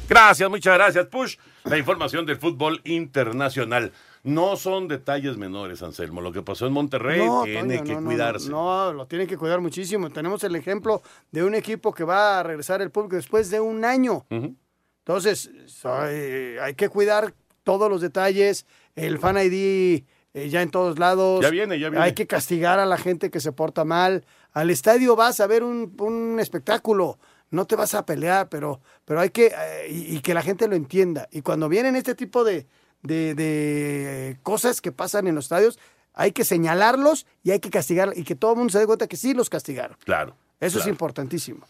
Gracias, 0.08 0.50
muchas 0.50 0.76
gracias, 0.76 1.08
Push. 1.08 1.36
La 1.66 1.78
información 1.78 2.26
del 2.26 2.38
fútbol 2.38 2.80
internacional. 2.86 3.92
No 4.24 4.56
son 4.56 4.88
detalles 4.88 5.38
menores, 5.38 5.82
Anselmo. 5.82 6.22
Lo 6.22 6.32
que 6.32 6.42
pasó 6.42 6.68
en 6.68 6.74
Monterrey 6.74 7.26
No, 7.26 7.44
tiene 7.44 7.78
Toño, 7.78 7.84
que 7.84 7.96
no, 8.02 8.06
cuidarse. 8.06 8.50
No, 8.50 8.86
no, 8.86 8.94
lo 8.94 9.08
tienen 9.08 9.28
que 9.28 9.38
cuidar 9.38 9.62
muchísimo. 9.62 10.10
Tenemos 10.12 10.44
el 10.44 10.56
ejemplo 10.56 11.02
de 11.32 11.44
un 11.44 11.56
equipo 11.56 11.94
que 11.94 12.04
va 12.04 12.40
a 12.40 12.44
regresar 12.44 12.82
el 12.82 12.92
público 12.92 13.16
después 13.16 13.50
de 13.50 13.60
un 13.60 13.84
año. 13.84 14.26
Entonces, 14.30 15.50
hay 15.84 16.76
que 16.76 16.90
cuidar 16.90 17.34
todos 17.64 17.90
los 17.90 18.02
detalles. 18.02 18.66
El 18.96 19.18
Fan 19.18 19.38
ID 19.38 20.04
eh, 20.34 20.50
ya 20.50 20.62
en 20.62 20.70
todos 20.70 20.98
lados. 21.00 21.42
Ya 21.42 21.50
viene, 21.50 21.80
ya 21.80 21.90
viene. 21.90 22.04
Hay 22.04 22.14
que 22.14 22.28
castigar 22.28 22.80
a 22.80 22.86
la 22.86 22.98
gente 22.98 23.30
que 23.30 23.40
se 23.40 23.52
porta 23.52 23.84
mal. 23.84 24.26
Al 24.54 24.70
estadio 24.70 25.16
vas 25.16 25.40
a 25.40 25.48
ver 25.48 25.64
un, 25.64 25.96
un 26.00 26.40
espectáculo. 26.40 27.18
No 27.50 27.66
te 27.66 27.76
vas 27.76 27.96
a 27.96 28.06
pelear, 28.06 28.48
pero, 28.48 28.80
pero 29.04 29.20
hay 29.20 29.30
que, 29.30 29.48
eh, 29.48 29.88
y, 29.90 30.16
y 30.16 30.20
que 30.22 30.34
la 30.34 30.42
gente 30.42 30.68
lo 30.70 30.76
entienda. 30.76 31.28
Y 31.32 31.42
cuando 31.42 31.68
vienen 31.68 31.98
este 31.98 32.16
tipo 32.16 32.46
de, 32.46 32.66
de, 33.04 33.36
de 33.36 34.38
cosas 34.44 34.82
que 34.82 34.92
pasan 34.92 35.28
en 35.28 35.36
los 35.36 35.46
estadios, 35.46 35.80
hay 36.14 36.32
que 36.32 36.44
señalarlos 36.44 37.26
y 37.44 37.52
hay 37.52 37.60
que 37.60 37.70
castigar, 37.70 38.14
y 38.16 38.24
que 38.24 38.36
todo 38.36 38.52
el 38.52 38.58
mundo 38.58 38.72
se 38.72 38.80
dé 38.80 38.86
cuenta 38.86 39.08
que 39.08 39.18
sí 39.18 39.34
los 39.34 39.50
castigaron. 39.50 39.98
Claro. 40.04 40.36
Eso 40.60 40.80
es 40.80 40.88
importantísimo. 40.88 41.66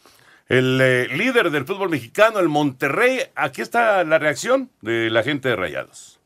El 0.48 0.82
eh, 0.82 1.08
líder 1.08 1.50
del 1.50 1.66
fútbol 1.66 1.90
mexicano, 1.90 2.40
el 2.40 2.50
Monterrey. 2.50 3.22
Aquí 3.36 3.62
está 3.62 4.04
la 4.04 4.20
reacción 4.20 4.70
de 4.82 5.10
la 5.10 5.24
gente 5.24 5.48
de 5.48 5.56
Rayados. 5.56 6.20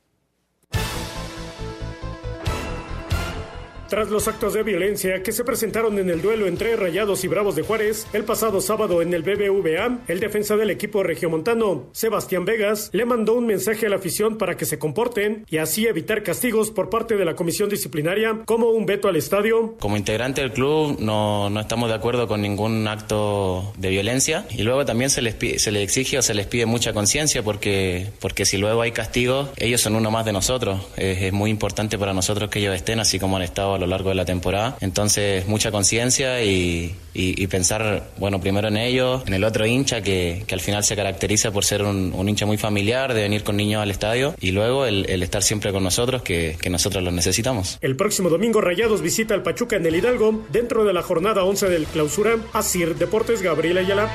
Tras 3.90 4.10
los 4.10 4.28
actos 4.28 4.54
de 4.54 4.64
violencia 4.64 5.22
que 5.22 5.32
se 5.32 5.44
presentaron 5.44 6.00
en 6.00 6.10
el 6.10 6.20
duelo 6.22 6.48
entre 6.48 6.76
Rayados 6.76 7.24
y 7.24 7.28
Bravos 7.28 7.56
de 7.56 7.62
Juárez 7.62 8.08
el 8.14 8.24
pasado 8.24 8.60
sábado 8.60 9.02
en 9.04 9.14
el 9.14 9.22
BBVA, 9.22 10.00
el 10.08 10.20
defensa 10.20 10.56
del 10.58 10.72
equipo 10.72 11.04
regiomontano, 11.04 11.88
Sebastián 11.92 12.46
Vegas, 12.46 12.90
le 12.94 13.06
mandó 13.06 13.36
un 13.36 13.46
mensaje 13.46 13.86
a 13.86 13.90
la 13.90 13.98
afición 13.98 14.38
para 14.40 14.58
que 14.58 14.66
se 14.66 14.80
comporten 14.80 15.46
y 15.52 15.58
así 15.58 15.86
evitar 15.86 16.24
castigos 16.24 16.72
por 16.72 16.90
parte 16.90 17.16
de 17.16 17.26
la 17.26 17.36
comisión 17.36 17.70
disciplinaria, 17.70 18.40
como 18.46 18.70
un 18.72 18.88
veto 18.88 19.08
al 19.08 19.18
estadio. 19.18 19.76
Como 19.80 19.98
integrante 19.98 20.42
del 20.42 20.52
club 20.52 20.98
no, 21.00 21.52
no 21.52 21.60
estamos 21.60 21.88
de 21.90 21.96
acuerdo 21.96 22.28
con 22.28 22.42
ningún 22.42 22.88
acto 22.88 23.72
de 23.78 23.90
violencia 23.90 24.48
y 24.50 24.64
luego 24.64 24.84
también 24.86 25.12
se 25.12 25.22
les, 25.22 25.36
pi- 25.36 25.60
se 25.60 25.72
les 25.72 25.84
exige 25.84 26.18
o 26.18 26.22
se 26.24 26.34
les 26.34 26.48
pide 26.48 26.66
mucha 26.66 26.92
conciencia 26.92 27.44
porque, 27.44 28.08
porque 28.20 28.46
si 28.46 28.58
luego 28.58 28.82
hay 28.82 28.92
castigos, 28.92 29.50
ellos 29.58 29.80
son 29.82 29.96
uno 29.96 30.10
más 30.10 30.26
de 30.26 30.34
nosotros. 30.34 30.82
Es, 30.98 31.22
es 31.22 31.34
muy 31.34 31.52
importante 31.52 32.00
para 32.00 32.14
nosotros 32.14 32.50
que 32.50 32.60
ellos 32.60 32.76
estén 32.76 33.00
así 33.00 33.20
como 33.20 33.38
han 33.38 33.44
estado 33.44 33.75
a 33.76 33.80
lo 33.80 33.88
largo 33.88 34.10
de 34.10 34.16
la 34.16 34.26
temporada. 34.26 34.78
Entonces 34.82 35.48
mucha 35.48 35.72
conciencia 35.72 36.44
y, 36.44 36.96
y- 37.14 37.42
y 37.44 37.48
pensar, 37.48 38.10
bueno, 38.18 38.40
primero 38.42 38.68
en 38.70 38.78
ellos, 38.78 39.24
en 39.28 39.34
el 39.34 39.44
otro 39.44 39.66
hincha 39.66 40.02
que, 40.02 40.44
que 40.48 40.54
al 40.56 40.62
final 40.62 40.84
se 40.84 40.96
caracteriza 40.96 41.52
por 41.52 41.64
ser 41.66 41.84
un, 41.84 42.14
un 42.16 42.30
hincha 42.30 42.46
muy 42.46 42.58
familiar, 42.58 43.14
de 43.14 43.22
venir 43.22 43.44
con 43.44 43.56
niños 43.58 43.82
al 43.82 43.92
estadio 43.92 44.36
y 44.40 44.52
luego 44.52 44.86
el, 44.86 45.10
el 45.10 45.22
estar 45.24 45.44
siempre 45.44 45.72
con 45.72 45.84
nosotros 45.84 46.22
que, 46.22 46.58
que 46.62 46.70
nosotros 46.70 47.04
los 47.04 47.14
necesitamos. 47.14 47.78
El 47.82 47.96
próximo 47.96 48.30
domingo 48.30 48.62
Rayados 48.62 49.02
visita 49.02 49.34
al 49.34 49.44
Pachuca 49.44 49.76
en 49.76 49.86
el 49.86 49.96
Hidalgo 49.96 50.46
dentro 50.52 50.84
de 50.86 50.94
la 50.94 51.02
jornada 51.04 51.44
11 51.44 51.70
del 51.70 51.86
clausura. 51.86 52.38
Asir 52.54 52.96
Deportes 52.96 53.42
Gabriel 53.42 53.78
Ayala. 53.78 54.10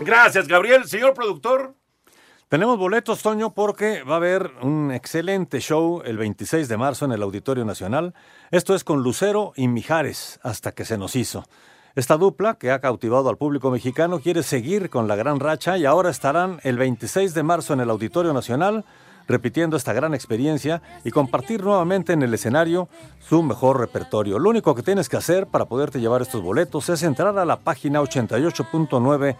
Gracias, 0.00 0.48
Gabriel. 0.48 0.84
Señor 0.86 1.14
productor. 1.14 1.74
Tenemos 2.48 2.78
boletos, 2.78 3.22
Toño, 3.22 3.54
porque 3.54 4.02
va 4.02 4.14
a 4.14 4.16
haber 4.18 4.52
un 4.60 4.92
excelente 4.92 5.60
show 5.60 6.02
el 6.04 6.18
26 6.18 6.68
de 6.68 6.76
marzo 6.76 7.06
en 7.06 7.12
el 7.12 7.22
Auditorio 7.22 7.64
Nacional. 7.64 8.14
Esto 8.50 8.74
es 8.74 8.84
con 8.84 9.02
Lucero 9.02 9.54
y 9.56 9.66
Mijares, 9.66 10.38
hasta 10.42 10.72
que 10.72 10.84
se 10.84 10.98
nos 10.98 11.16
hizo. 11.16 11.44
Esta 11.94 12.18
dupla, 12.18 12.54
que 12.54 12.70
ha 12.70 12.80
cautivado 12.80 13.30
al 13.30 13.38
público 13.38 13.70
mexicano, 13.70 14.20
quiere 14.20 14.42
seguir 14.42 14.90
con 14.90 15.08
la 15.08 15.16
gran 15.16 15.40
racha 15.40 15.78
y 15.78 15.86
ahora 15.86 16.10
estarán 16.10 16.60
el 16.64 16.76
26 16.76 17.32
de 17.32 17.42
marzo 17.42 17.72
en 17.72 17.80
el 17.80 17.90
Auditorio 17.90 18.34
Nacional, 18.34 18.84
repitiendo 19.26 19.78
esta 19.78 19.94
gran 19.94 20.12
experiencia 20.12 20.82
y 21.02 21.10
compartir 21.12 21.64
nuevamente 21.64 22.12
en 22.12 22.22
el 22.22 22.34
escenario 22.34 22.88
su 23.20 23.42
mejor 23.42 23.80
repertorio. 23.80 24.38
Lo 24.38 24.50
único 24.50 24.74
que 24.74 24.82
tienes 24.82 25.08
que 25.08 25.16
hacer 25.16 25.46
para 25.46 25.64
poderte 25.64 25.98
llevar 25.98 26.20
estos 26.20 26.42
boletos 26.42 26.90
es 26.90 27.02
entrar 27.02 27.38
a 27.38 27.46
la 27.46 27.60
página 27.60 28.02
88.9 28.02 29.36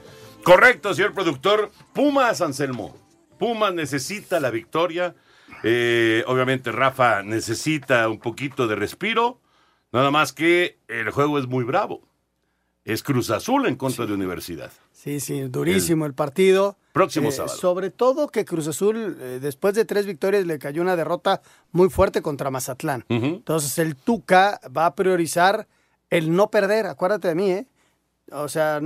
Correcto, 0.46 0.94
señor 0.94 1.14
productor. 1.14 1.72
Pumas, 1.92 2.40
Anselmo. 2.40 2.96
Pumas 3.40 3.74
necesita 3.74 4.40
la 4.40 4.52
victoria. 4.52 5.16
Eh, 5.64 6.24
obviamente 6.28 6.72
Rafa 6.72 7.24
necesita 7.24 8.08
un 8.08 8.20
poquito 8.20 8.68
de 8.68 8.76
respiro. 8.76 9.42
Nada 9.92 10.12
más 10.12 10.34
que 10.34 10.78
el 10.88 11.10
juego 11.10 11.40
es 11.40 11.48
muy 11.48 11.64
bravo. 11.64 12.08
Es 12.84 13.02
Cruz 13.02 13.32
Azul 13.32 13.66
en 13.66 13.76
contra 13.76 14.06
de 14.06 14.14
Universidad. 14.14 14.72
Sí, 14.92 15.20
sí, 15.20 15.42
durísimo 15.42 16.06
el, 16.06 16.14
partido. 16.14 16.78
Próximo 16.94 17.30
Eh, 17.30 17.32
sábado. 17.32 17.58
Sobre 17.58 17.90
todo 17.90 18.28
que 18.28 18.46
Cruz 18.46 18.68
Azul, 18.68 19.18
eh, 19.20 19.40
después 19.42 19.74
de 19.74 19.84
tres 19.84 20.06
victorias, 20.06 20.46
le 20.46 20.60
cayó 20.60 20.84
una 20.84 20.96
derrota 20.96 21.42
muy 21.72 21.90
fuerte 21.90 22.22
contra 22.22 22.52
Mazatlán. 22.52 23.04
Entonces 23.10 23.80
el 23.80 23.96
Tuca 23.96 24.62
va 24.76 24.86
a 24.86 24.94
priorizar 24.94 25.68
el 26.12 26.36
no 26.36 26.52
perder, 26.52 26.86
acuérdate 26.86 27.30
de 27.30 27.36
mí, 27.36 27.50
¿eh? 27.52 27.68
O 28.32 28.48
sea, 28.48 28.80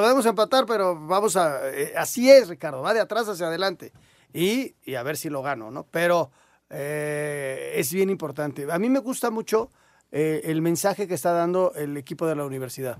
podemos 0.00 0.24
empatar, 0.24 0.64
pero 0.64 0.98
vamos 1.06 1.36
a... 1.36 1.68
eh, 1.70 1.92
así 1.96 2.30
es, 2.30 2.48
Ricardo, 2.48 2.80
va 2.80 2.94
de 2.94 3.00
atrás 3.00 3.28
hacia 3.28 3.48
adelante. 3.48 3.92
Y, 4.32 4.74
y 4.84 4.94
a 4.94 5.02
ver 5.02 5.16
si 5.16 5.28
lo 5.28 5.42
gano, 5.42 5.70
¿no? 5.70 5.86
Pero 5.90 6.30
eh, 6.70 7.74
es 7.76 7.92
bien 7.92 8.08
importante. 8.08 8.66
A 8.72 8.78
mí 8.78 8.88
me 8.88 9.00
gusta 9.00 9.30
mucho 9.30 9.70
eh, 10.10 10.42
el 10.44 10.62
mensaje 10.62 11.06
que 11.06 11.14
está 11.14 11.32
dando 11.32 11.72
el 11.74 11.96
equipo 11.96 12.26
de 12.26 12.36
la 12.36 12.44
universidad. 12.46 12.98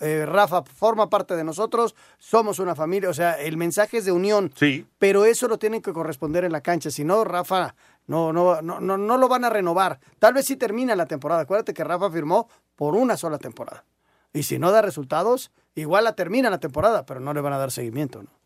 Eh, 0.00 0.26
Rafa 0.26 0.64
forma 0.64 1.08
parte 1.08 1.34
de 1.34 1.44
nosotros, 1.44 1.94
somos 2.18 2.58
una 2.58 2.74
familia, 2.74 3.08
o 3.08 3.14
sea, 3.14 3.32
el 3.40 3.56
mensaje 3.56 3.96
es 3.96 4.04
de 4.04 4.12
unión. 4.12 4.52
Sí. 4.54 4.86
Pero 4.98 5.24
eso 5.24 5.48
lo 5.48 5.58
tienen 5.58 5.80
que 5.80 5.94
corresponder 5.94 6.44
en 6.44 6.52
la 6.52 6.60
cancha, 6.60 6.90
si 6.90 7.04
no, 7.04 7.24
Rafa 7.24 7.74
no, 8.06 8.34
no, 8.34 8.60
no, 8.60 8.80
no, 8.80 8.98
no 8.98 9.16
lo 9.16 9.28
van 9.28 9.46
a 9.46 9.50
renovar. 9.50 9.98
Tal 10.18 10.34
vez 10.34 10.44
sí 10.44 10.56
termina 10.56 10.94
la 10.94 11.06
temporada. 11.06 11.40
Acuérdate 11.40 11.72
que 11.72 11.84
Rafa 11.84 12.10
firmó 12.10 12.50
por 12.76 12.94
una 12.94 13.16
sola 13.16 13.38
temporada. 13.38 13.86
Y 14.34 14.42
si 14.42 14.58
no 14.58 14.70
da 14.70 14.82
resultados, 14.82 15.50
igual 15.80 16.04
la 16.04 16.14
termina 16.14 16.50
la 16.50 16.58
temporada, 16.58 17.06
pero 17.06 17.20
no 17.20 17.32
le 17.32 17.40
van 17.40 17.52
a 17.52 17.58
dar 17.58 17.70
seguimiento. 17.70 18.22
¿no? 18.22 18.37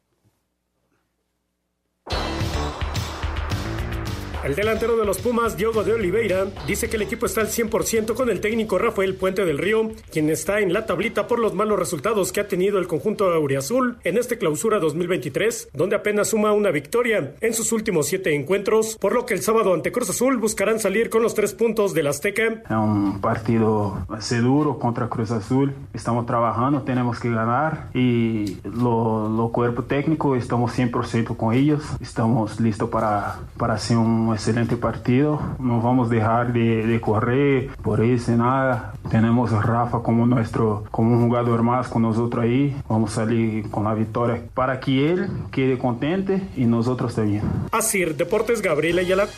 El 4.45 4.57
delantero 4.57 4.97
de 4.97 5.05
los 5.05 5.19
Pumas, 5.19 5.57
Diogo 5.57 5.85
de 5.85 5.93
Oliveira, 5.93 6.47
dice 6.67 6.91
que 6.91 6.97
el 6.97 7.03
equipo 7.03 7.27
está 7.27 7.43
al 7.43 7.47
100% 7.47 8.15
con 8.15 8.29
el 8.29 8.41
técnico 8.41 8.77
Rafael 8.77 9.15
Puente 9.15 9.45
del 9.45 9.57
Río, 9.57 9.93
quien 10.11 10.31
está 10.31 10.59
en 10.59 10.73
la 10.73 10.85
tablita 10.85 11.29
por 11.29 11.39
los 11.39 11.55
malos 11.55 11.79
resultados 11.79 12.33
que 12.33 12.41
ha 12.41 12.49
tenido 12.49 12.81
el 12.81 12.89
conjunto 12.89 13.33
auriazul 13.33 13.99
en 14.03 14.19
este 14.19 14.39
clausura 14.39 14.81
2023, 14.81 15.69
donde 15.75 15.95
apenas 15.95 16.31
suma 16.31 16.53
una 16.53 16.73
victoria 16.73 17.37
en 17.41 17.55
sus 17.55 17.71
últimos 17.71 18.09
siete 18.09 18.35
encuentros, 18.35 18.97
por 19.01 19.13
lo 19.13 19.27
que 19.27 19.35
el 19.35 19.43
sábado 19.43 19.75
ante 19.75 19.93
Cruz 19.93 20.11
Azul 20.11 20.39
buscarán 20.39 20.81
salir 20.81 21.09
con 21.09 21.23
los 21.23 21.35
tres 21.35 21.55
puntos 21.55 21.95
del 21.95 22.09
Azteca. 22.09 22.63
Es 22.69 22.71
un 22.71 23.21
partido 23.21 24.05
ser 24.19 24.43
duro 24.43 24.77
contra 24.81 25.09
Cruz 25.09 25.31
Azul. 25.31 25.73
Estamos 25.95 26.27
trabajando, 26.27 26.83
tenemos 26.83 27.21
que 27.21 27.31
ganar 27.31 27.91
y 27.95 28.57
lo, 28.65 29.29
lo 29.29 29.53
cuerpo 29.53 29.85
técnico 29.85 30.35
estamos 30.35 30.77
100% 30.77 31.37
con 31.37 31.55
ellos. 31.55 31.85
Estamos 32.01 32.59
listos 32.59 32.91
para, 32.91 33.39
para 33.57 33.75
hacer 33.75 33.97
un 33.97 34.32
excelente 34.35 34.77
partido. 34.77 35.41
No 35.59 35.81
vamos 35.81 36.11
a 36.11 36.15
dejar 36.15 36.53
de, 36.53 36.87
de 36.87 37.01
correr 37.01 37.71
por 37.83 38.01
eso 38.03 38.33
nada. 38.33 38.95
Tenemos 39.11 39.53
a 39.53 39.61
Rafa 39.61 40.03
como 40.03 40.27
nuestro 40.27 40.85
como 40.91 41.17
un 41.17 41.27
jugador 41.27 41.63
más 41.63 41.89
con 41.89 42.03
nosotros 42.03 42.45
ahí. 42.45 42.77
Vamos 42.89 43.13
a 43.13 43.23
salir 43.23 43.71
con 43.71 43.85
la 43.85 43.95
victoria 43.95 44.43
para 44.55 44.81
que 44.81 45.11
él 45.11 45.29
quede 45.51 45.79
contente 45.79 46.43
y 46.57 46.65
nosotros 46.65 47.15
también. 47.15 47.43
Asir 47.71 48.17
Deportes 48.17 48.63
Gabriel 48.63 48.99
Ayala. 48.99 49.29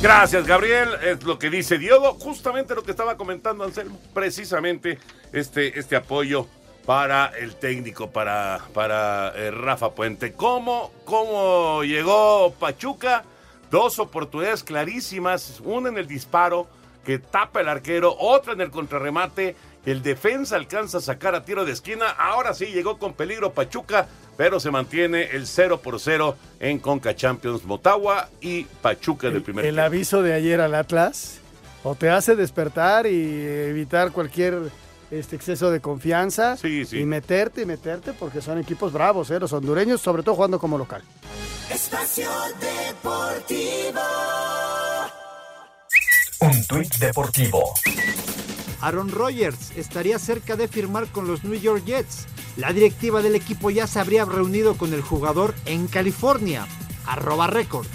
Gracias, 0.00 0.46
Gabriel. 0.46 0.88
Es 1.02 1.24
lo 1.24 1.38
que 1.38 1.50
dice 1.50 1.76
Diogo. 1.76 2.14
Justamente 2.14 2.74
lo 2.74 2.82
que 2.82 2.92
estaba 2.92 3.16
comentando 3.16 3.64
Anselmo. 3.64 3.98
Precisamente 4.14 4.98
este, 5.32 5.78
este 5.78 5.96
apoyo 5.96 6.46
para 6.86 7.26
el 7.38 7.56
técnico, 7.56 8.10
para, 8.10 8.60
para 8.72 9.32
eh, 9.36 9.50
Rafa 9.50 9.90
Puente. 9.90 10.32
¿Cómo, 10.32 10.92
¿Cómo 11.04 11.82
llegó 11.82 12.54
Pachuca? 12.58 13.24
Dos 13.70 13.98
oportunidades 13.98 14.62
clarísimas. 14.62 15.60
Una 15.64 15.88
en 15.88 15.98
el 15.98 16.06
disparo 16.06 16.66
que 17.04 17.18
tapa 17.18 17.60
el 17.60 17.68
arquero, 17.68 18.14
otra 18.18 18.52
en 18.52 18.60
el 18.60 18.70
contrarremate. 18.70 19.56
El 19.86 20.02
defensa 20.02 20.56
alcanza 20.56 20.98
a 20.98 21.00
sacar 21.00 21.34
a 21.34 21.44
tiro 21.44 21.64
de 21.64 21.72
esquina. 21.72 22.10
Ahora 22.10 22.52
sí 22.54 22.66
llegó 22.66 22.98
con 22.98 23.14
peligro 23.14 23.52
Pachuca, 23.52 24.06
pero 24.36 24.60
se 24.60 24.70
mantiene 24.70 25.30
el 25.30 25.46
0 25.46 25.80
por 25.80 25.98
0 25.98 26.36
en 26.60 26.78
Conca 26.78 27.14
Champions 27.16 27.64
Motagua 27.64 28.28
y 28.40 28.64
Pachuca 28.64 29.30
del 29.30 29.42
primer 29.42 29.64
El 29.64 29.74
tiempo. 29.74 29.86
aviso 29.86 30.22
de 30.22 30.34
ayer 30.34 30.60
al 30.60 30.74
Atlas 30.74 31.40
o 31.84 31.94
te 31.94 32.10
hace 32.10 32.36
despertar 32.36 33.06
y 33.06 33.40
evitar 33.46 34.12
cualquier 34.12 34.70
este 35.10 35.36
exceso 35.36 35.70
de 35.70 35.80
confianza 35.80 36.56
y 36.62 37.04
meterte 37.04 37.62
y 37.62 37.66
meterte 37.66 38.12
porque 38.12 38.40
son 38.40 38.58
equipos 38.58 38.92
bravos, 38.92 39.30
¿eh? 39.30 39.40
los 39.40 39.52
hondureños, 39.52 40.00
sobre 40.00 40.22
todo 40.22 40.34
jugando 40.34 40.58
como 40.58 40.78
local. 40.78 41.02
Espacio 41.70 42.28
Deportivo. 42.60 44.00
Un 46.40 46.64
tuit 46.66 46.94
deportivo. 46.98 47.74
Aaron 48.80 49.10
Rodgers 49.10 49.72
estaría 49.76 50.18
cerca 50.18 50.54
de 50.56 50.68
firmar 50.68 51.08
con 51.08 51.26
los 51.26 51.42
New 51.42 51.58
York 51.58 51.84
Jets. 51.84 52.26
La 52.56 52.72
directiva 52.72 53.22
del 53.22 53.34
equipo 53.34 53.70
ya 53.70 53.86
se 53.86 53.98
habría 53.98 54.24
reunido 54.24 54.76
con 54.76 54.94
el 54.94 55.02
jugador 55.02 55.54
en 55.66 55.88
California. 55.88 56.66
Arroba 57.06 57.48
récord. 57.48 57.86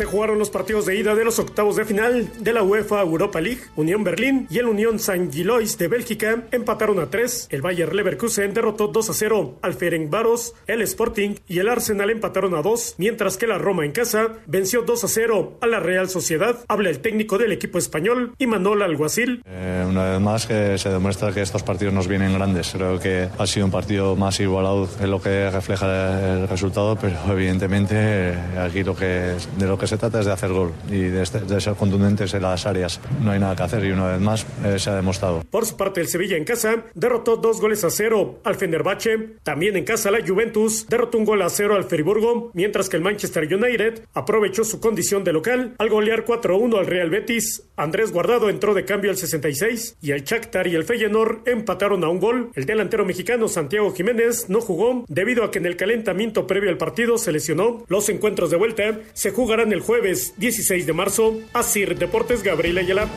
Se 0.00 0.06
jugaron 0.06 0.38
los 0.38 0.48
partidos 0.48 0.86
de 0.86 0.96
ida 0.96 1.14
de 1.14 1.26
los 1.26 1.38
octavos 1.38 1.76
de 1.76 1.84
final 1.84 2.26
de 2.38 2.54
la 2.54 2.62
UEFA 2.62 3.02
Europa 3.02 3.38
League. 3.38 3.60
Unión 3.76 4.02
Berlín 4.02 4.46
y 4.48 4.56
el 4.56 4.64
Unión 4.64 4.98
San 4.98 5.30
Gilois 5.30 5.76
de 5.76 5.88
Bélgica 5.88 6.44
empataron 6.52 7.00
a 7.00 7.10
3. 7.10 7.48
El 7.50 7.60
Bayer 7.60 7.94
Leverkusen 7.94 8.54
derrotó 8.54 8.88
2 8.88 9.10
a 9.10 9.12
0 9.12 9.58
al 9.60 9.74
Ferencváros. 9.74 10.54
El 10.66 10.80
Sporting 10.80 11.34
y 11.46 11.58
el 11.58 11.68
Arsenal 11.68 12.08
empataron 12.08 12.54
a 12.54 12.62
2, 12.62 12.94
mientras 12.96 13.36
que 13.36 13.46
la 13.46 13.58
Roma 13.58 13.84
en 13.84 13.92
casa 13.92 14.38
venció 14.46 14.80
2 14.80 15.04
a 15.04 15.08
0 15.08 15.58
a 15.60 15.66
la 15.66 15.80
Real 15.80 16.08
Sociedad. 16.08 16.64
Habla 16.68 16.88
el 16.88 17.00
técnico 17.00 17.36
del 17.36 17.52
equipo 17.52 17.76
español, 17.76 18.32
Imanol 18.38 18.80
Alguacil. 18.80 19.42
Eh, 19.44 19.84
una 19.86 20.12
vez 20.12 20.20
más 20.22 20.46
que 20.46 20.78
se 20.78 20.88
demuestra 20.88 21.30
que 21.34 21.42
estos 21.42 21.62
partidos 21.62 21.92
nos 21.92 22.08
vienen 22.08 22.32
grandes. 22.32 22.70
Creo 22.72 22.98
que 22.98 23.28
ha 23.36 23.46
sido 23.46 23.66
un 23.66 23.72
partido 23.72 24.16
más 24.16 24.40
igualado 24.40 24.88
en 24.98 25.10
lo 25.10 25.20
que 25.20 25.50
refleja 25.50 26.38
el 26.38 26.48
resultado, 26.48 26.96
pero 26.98 27.18
evidentemente 27.28 27.94
eh, 27.98 28.34
aquí 28.58 28.82
lo 28.82 28.96
que, 28.96 29.34
de 29.58 29.66
lo 29.66 29.76
que 29.76 29.89
se 29.90 29.98
trata 29.98 30.20
es 30.20 30.26
de 30.26 30.32
hacer 30.32 30.50
gol 30.50 30.72
y 30.90 30.98
de, 31.02 31.22
este- 31.22 31.40
de 31.40 31.60
ser 31.60 31.74
contundentes 31.74 32.32
en 32.34 32.42
las 32.42 32.64
áreas. 32.66 33.00
No 33.22 33.30
hay 33.32 33.38
nada 33.38 33.54
que 33.56 33.62
hacer 33.62 33.84
y 33.84 33.90
una 33.90 34.06
vez 34.12 34.20
más 34.20 34.46
eh, 34.64 34.78
se 34.78 34.88
ha 34.90 34.94
demostrado. 34.94 35.42
Por 35.50 35.66
su 35.66 35.76
parte, 35.76 36.00
el 36.00 36.08
Sevilla 36.08 36.36
en 36.36 36.44
casa 36.44 36.84
derrotó 36.94 37.36
dos 37.36 37.60
goles 37.60 37.84
a 37.84 37.90
cero 37.90 38.38
al 38.44 38.54
Fenerbahce. 38.54 39.34
También 39.42 39.76
en 39.76 39.84
casa, 39.84 40.10
la 40.10 40.26
Juventus 40.26 40.86
derrotó 40.88 41.18
un 41.18 41.24
gol 41.24 41.42
a 41.42 41.50
cero 41.50 41.74
al 41.76 41.84
Friburgo, 41.84 42.50
mientras 42.54 42.88
que 42.88 42.96
el 42.96 43.02
Manchester 43.02 43.52
United 43.52 44.02
aprovechó 44.14 44.64
su 44.64 44.80
condición 44.80 45.24
de 45.24 45.32
local 45.32 45.74
al 45.78 45.88
golear 45.90 46.24
4-1 46.24 46.78
al 46.78 46.86
Real 46.86 47.10
Betis. 47.10 47.64
Andrés 47.76 48.12
Guardado 48.12 48.48
entró 48.48 48.74
de 48.74 48.84
cambio 48.84 49.10
al 49.10 49.16
66 49.16 49.96
y 50.02 50.12
el 50.12 50.22
Shakhtar 50.24 50.66
y 50.66 50.74
el 50.74 50.84
Feyenoord 50.84 51.48
empataron 51.48 52.04
a 52.04 52.08
un 52.08 52.20
gol. 52.20 52.50
El 52.54 52.64
delantero 52.66 53.04
mexicano 53.04 53.48
Santiago 53.48 53.92
Jiménez 53.92 54.48
no 54.48 54.60
jugó 54.60 55.04
debido 55.08 55.44
a 55.44 55.50
que 55.50 55.58
en 55.58 55.66
el 55.66 55.76
calentamiento 55.76 56.46
previo 56.46 56.70
al 56.70 56.76
partido 56.78 57.18
se 57.18 57.32
lesionó. 57.32 57.84
Los 57.88 58.08
encuentros 58.08 58.50
de 58.50 58.56
vuelta 58.56 59.00
se 59.14 59.30
jugarán 59.30 59.72
el 59.72 59.79
jueves 59.80 60.34
16 60.38 60.86
de 60.86 60.92
marzo. 60.92 61.38
Asir 61.52 61.98
Deportes 61.98 62.42
Gabriel 62.42 62.78
Ayala. 62.78 63.08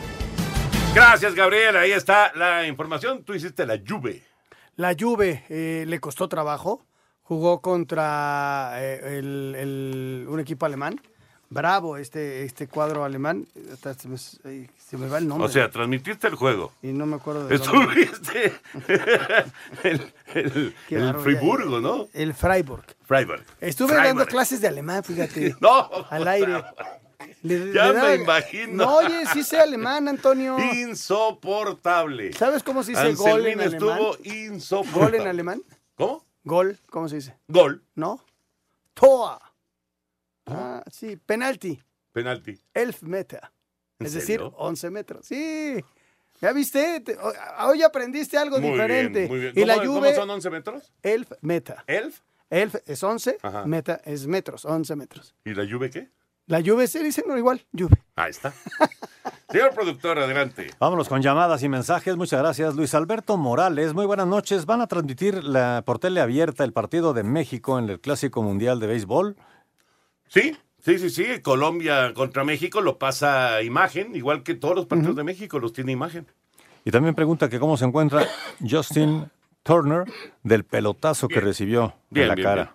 Gracias, 0.94 1.34
Gabriel. 1.34 1.76
Ahí 1.76 1.92
está 1.92 2.32
la 2.34 2.66
información. 2.66 3.24
Tú 3.24 3.34
hiciste 3.34 3.66
la 3.66 3.80
Juve. 3.86 4.22
La 4.76 4.94
Juve 4.98 5.44
eh, 5.48 5.84
le 5.86 6.00
costó 6.00 6.28
trabajo. 6.28 6.86
Jugó 7.22 7.60
contra 7.62 8.74
eh, 8.76 9.18
el- 9.18 9.54
el- 9.56 10.26
un 10.28 10.40
equipo 10.40 10.66
alemán. 10.66 11.00
Bravo 11.54 11.96
este, 11.96 12.42
este 12.44 12.66
cuadro 12.66 13.04
alemán. 13.04 13.46
Hasta 13.72 13.94
Se 13.94 14.08
me, 14.08 14.16
ay, 14.44 14.68
se 14.76 14.96
me 14.96 15.06
va 15.08 15.18
el 15.18 15.28
nombre. 15.28 15.46
O 15.46 15.50
sea, 15.50 15.70
transmitiste 15.70 16.26
el 16.26 16.34
juego. 16.34 16.72
y 16.82 16.88
no 16.88 17.06
me 17.06 17.16
acuerdo 17.16 17.46
de. 17.46 17.54
Estuviste 17.54 18.52
el, 19.84 20.12
el, 20.34 20.74
el 20.90 21.14
Friburgo, 21.14 21.80
¿no? 21.80 22.08
El 22.12 22.34
Freiburg. 22.34 22.84
Freiburg. 23.06 23.44
Estuve 23.60 23.88
Freiburg. 23.88 24.06
dando 24.08 24.26
clases 24.26 24.60
de 24.60 24.68
alemán, 24.68 25.02
fíjate. 25.04 25.54
No, 25.60 25.88
Al 26.10 26.26
aire. 26.28 26.62
Le- 27.42 27.72
Ya 27.72 27.92
le 27.92 28.02
me 28.02 28.14
imagino. 28.24 28.84
No, 28.84 28.96
oye, 28.96 29.24
sí 29.32 29.42
sé 29.42 29.58
alemán, 29.60 30.08
Antonio. 30.08 30.56
Insoportable. 30.74 32.32
¿Sabes 32.32 32.62
cómo 32.62 32.82
se 32.82 32.92
dice 32.92 33.14
gol 33.14 33.46
en 33.46 33.60
alemán? 33.60 33.72
estuvo 33.98 34.16
insoportable. 34.24 35.00
¿Gol 35.00 35.14
en 35.22 35.28
alemán? 35.28 35.62
¿Cómo? 35.94 36.24
Gol, 36.44 36.78
¿cómo 36.90 37.08
se 37.08 37.16
dice? 37.16 37.36
Gol. 37.48 37.82
¿No? 37.94 38.22
Tor. 38.94 39.38
Ah, 40.46 40.82
sí, 40.90 41.16
penalti. 41.16 41.80
Penalti. 42.12 42.58
Elf 42.74 43.02
meta. 43.02 43.52
¿En 43.98 44.06
Es 44.06 44.12
decir, 44.14 44.38
serio? 44.40 44.54
11 44.56 44.90
metros. 44.90 45.26
Sí. 45.26 45.76
¿Ya 46.40 46.52
viste? 46.52 47.00
Te- 47.00 47.16
o- 47.16 47.32
Hoy 47.68 47.82
aprendiste 47.82 48.36
algo 48.36 48.58
Muy 48.60 48.70
diferente. 48.72 49.20
bien, 49.20 49.30
muy 49.30 49.40
bien. 49.40 49.52
Y 49.56 49.64
la 49.64 49.76
¿Cómo- 49.76 49.86
Juve, 49.94 50.08
¿Cómo 50.14 50.20
son 50.22 50.30
11 50.30 50.50
metros? 50.50 50.92
Elf 51.02 51.30
meta. 51.40 51.84
¿Elf? 51.86 52.20
Elf 52.50 52.74
es 52.86 53.02
11, 53.02 53.38
Ajá. 53.42 53.64
meta 53.66 54.00
es 54.04 54.26
metros, 54.26 54.64
11 54.64 54.94
metros. 54.96 55.34
¿Y 55.44 55.54
la 55.54 55.64
Juve 55.68 55.90
qué? 55.90 56.10
La 56.46 56.60
Juve 56.60 56.86
se 56.88 57.02
dice 57.02 57.24
no 57.26 57.38
igual, 57.38 57.64
Juve. 57.76 57.96
Ahí 58.16 58.30
está. 58.30 58.52
Señor 59.50 59.72
productor, 59.74 60.18
adelante. 60.18 60.66
Vámonos 60.78 61.08
con 61.08 61.22
llamadas 61.22 61.62
y 61.62 61.68
mensajes. 61.68 62.16
Muchas 62.16 62.40
gracias, 62.40 62.74
Luis 62.74 62.94
Alberto 62.94 63.36
Morales. 63.36 63.94
Muy 63.94 64.04
buenas 64.04 64.26
noches. 64.26 64.66
¿Van 64.66 64.80
a 64.80 64.86
transmitir 64.88 65.42
la, 65.44 65.82
por 65.86 65.98
tele 65.98 66.20
abierta 66.20 66.64
el 66.64 66.72
partido 66.72 67.14
de 67.14 67.22
México 67.22 67.78
en 67.78 67.88
el 67.88 68.00
Clásico 68.00 68.42
Mundial 68.42 68.80
de 68.80 68.88
Béisbol? 68.88 69.36
Sí, 70.28 70.56
sí, 70.80 70.98
sí, 70.98 71.10
sí. 71.10 71.24
Colombia 71.42 72.12
contra 72.14 72.44
México 72.44 72.80
lo 72.80 72.98
pasa 72.98 73.54
a 73.56 73.62
imagen, 73.62 74.14
igual 74.16 74.42
que 74.42 74.54
todos 74.54 74.74
los 74.74 74.86
partidos 74.86 75.16
de 75.16 75.24
México 75.24 75.58
los 75.58 75.72
tiene 75.72 75.92
imagen. 75.92 76.26
Y 76.84 76.90
también 76.90 77.14
pregunta 77.14 77.48
que 77.48 77.58
cómo 77.58 77.76
se 77.76 77.84
encuentra 77.86 78.26
Justin 78.68 79.30
Turner 79.62 80.04
del 80.42 80.64
pelotazo 80.64 81.28
que 81.28 81.40
recibió 81.40 81.94
Bien, 82.10 82.24
en 82.24 82.28
la 82.28 82.34
bien, 82.34 82.46
cara. 82.46 82.62
bien. 82.64 82.74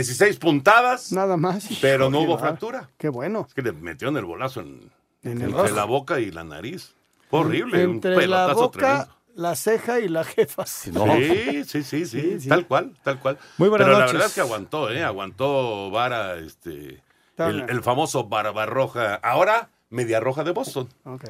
16 0.00 0.38
puntadas. 0.38 1.12
Nada 1.12 1.36
más. 1.36 1.68
Pero 1.80 2.10
no 2.10 2.20
hubo 2.20 2.36
fractura. 2.38 2.90
Qué 2.98 3.08
bueno. 3.08 3.44
Es 3.48 3.54
que 3.54 3.62
le 3.62 3.72
metieron 3.72 4.16
el 4.16 4.24
bolazo 4.24 4.60
en, 4.60 4.90
En 5.22 5.40
el 5.40 5.50
entre 5.50 5.72
la 5.72 5.84
boca 5.84 6.20
y 6.20 6.30
la 6.30 6.44
nariz. 6.44 6.94
Fue 7.30 7.40
horrible, 7.40 7.86
un 7.86 7.94
Entre 7.94 8.10
la 8.12 8.18
pelotazo 8.18 8.54
boca, 8.60 8.78
tremendo. 8.78 9.17
La 9.38 9.54
ceja 9.54 10.00
y 10.00 10.08
la 10.08 10.24
jefa. 10.24 10.64
no. 10.92 11.06
Sí, 11.16 11.64
sí, 11.64 11.82
sí, 11.84 12.06
sí, 12.40 12.48
tal 12.48 12.66
cual, 12.66 12.92
tal 13.04 13.20
cual. 13.20 13.38
Muy 13.56 13.68
buenas 13.68 13.86
Pero 13.86 13.98
noches. 13.98 14.12
la 14.12 14.18
verdad 14.18 14.28
es 14.28 14.34
que 14.34 14.40
aguantó, 14.40 14.90
¿eh? 14.90 15.04
Aguantó 15.04 15.90
Vara, 15.90 16.36
este, 16.38 17.02
el, 17.38 17.64
el 17.68 17.82
famoso 17.82 18.24
Barbarroja. 18.24 19.14
Ahora, 19.14 19.70
Media 19.90 20.18
Roja 20.18 20.42
de 20.42 20.50
Boston. 20.50 20.88
Ok. 21.04 21.24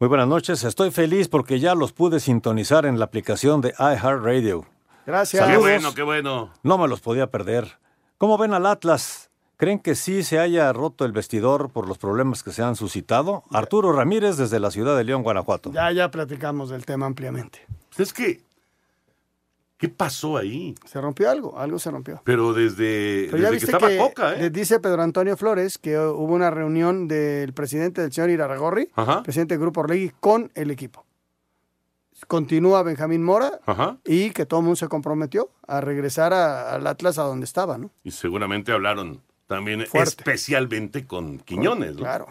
Muy 0.00 0.08
buenas 0.08 0.26
noches. 0.26 0.64
Estoy 0.64 0.90
feliz 0.90 1.28
porque 1.28 1.60
ya 1.60 1.74
los 1.76 1.92
pude 1.92 2.18
sintonizar 2.20 2.84
en 2.84 2.98
la 2.98 3.04
aplicación 3.06 3.60
de 3.60 3.70
iHeartRadio. 3.78 4.66
Gracias. 5.06 5.48
Qué 5.48 5.56
bueno, 5.56 5.94
qué 5.94 6.02
bueno. 6.02 6.52
No 6.64 6.78
me 6.78 6.88
los 6.88 7.00
podía 7.00 7.30
perder. 7.30 7.78
¿Cómo 8.18 8.36
ven 8.38 8.54
al 8.54 8.66
Atlas? 8.66 9.30
¿Creen 9.56 9.78
que 9.78 9.94
sí 9.94 10.22
se 10.22 10.38
haya 10.38 10.70
roto 10.72 11.04
el 11.06 11.12
vestidor 11.12 11.70
por 11.70 11.88
los 11.88 11.96
problemas 11.96 12.42
que 12.42 12.52
se 12.52 12.62
han 12.62 12.76
suscitado? 12.76 13.44
Arturo 13.50 13.92
Ramírez 13.92 14.36
desde 14.36 14.60
la 14.60 14.70
ciudad 14.70 14.96
de 14.96 15.04
León, 15.04 15.22
Guanajuato. 15.22 15.72
Ya, 15.72 15.90
ya 15.92 16.10
platicamos 16.10 16.68
del 16.68 16.84
tema 16.84 17.06
ampliamente. 17.06 17.60
Pues 17.96 18.08
Es 18.08 18.12
que 18.14 18.46
¿Qué 19.78 19.90
pasó 19.90 20.38
ahí? 20.38 20.74
Se 20.86 20.98
rompió 21.02 21.30
algo, 21.30 21.58
algo 21.58 21.78
se 21.78 21.90
rompió. 21.90 22.22
Pero 22.24 22.54
desde, 22.54 23.28
Pero 23.30 23.42
ya 23.42 23.50
desde 23.50 23.66
que 23.66 23.72
estaba 23.72 23.88
que 23.90 23.98
Coca, 23.98 24.32
¿eh? 24.34 24.38
le 24.40 24.50
dice 24.50 24.80
Pedro 24.80 25.02
Antonio 25.02 25.36
Flores 25.36 25.76
que 25.76 25.98
hubo 25.98 26.32
una 26.32 26.50
reunión 26.50 27.06
del 27.08 27.52
presidente 27.52 28.00
del 28.00 28.10
señor 28.10 28.30
Iraragorri, 28.30 28.88
Ajá. 28.94 29.22
presidente 29.22 29.52
del 29.52 29.60
Grupo 29.60 29.80
Orlegui, 29.80 30.12
con 30.18 30.50
el 30.54 30.70
equipo. 30.70 31.04
Continúa 32.26 32.82
Benjamín 32.84 33.22
Mora 33.22 33.60
Ajá. 33.66 33.98
y 34.06 34.30
que 34.30 34.46
todo 34.46 34.60
el 34.60 34.64
mundo 34.64 34.76
se 34.76 34.88
comprometió 34.88 35.50
a 35.66 35.82
regresar 35.82 36.32
a- 36.32 36.70
al 36.74 36.86
Atlas 36.86 37.18
a 37.18 37.24
donde 37.24 37.44
estaba, 37.44 37.76
¿no? 37.76 37.90
Y 38.02 38.12
seguramente 38.12 38.72
hablaron 38.72 39.20
también 39.46 39.86
Fuerte. 39.86 40.10
especialmente 40.18 41.06
con 41.06 41.38
Quiñones, 41.38 41.94
¿no? 41.94 42.00
Claro. 42.00 42.26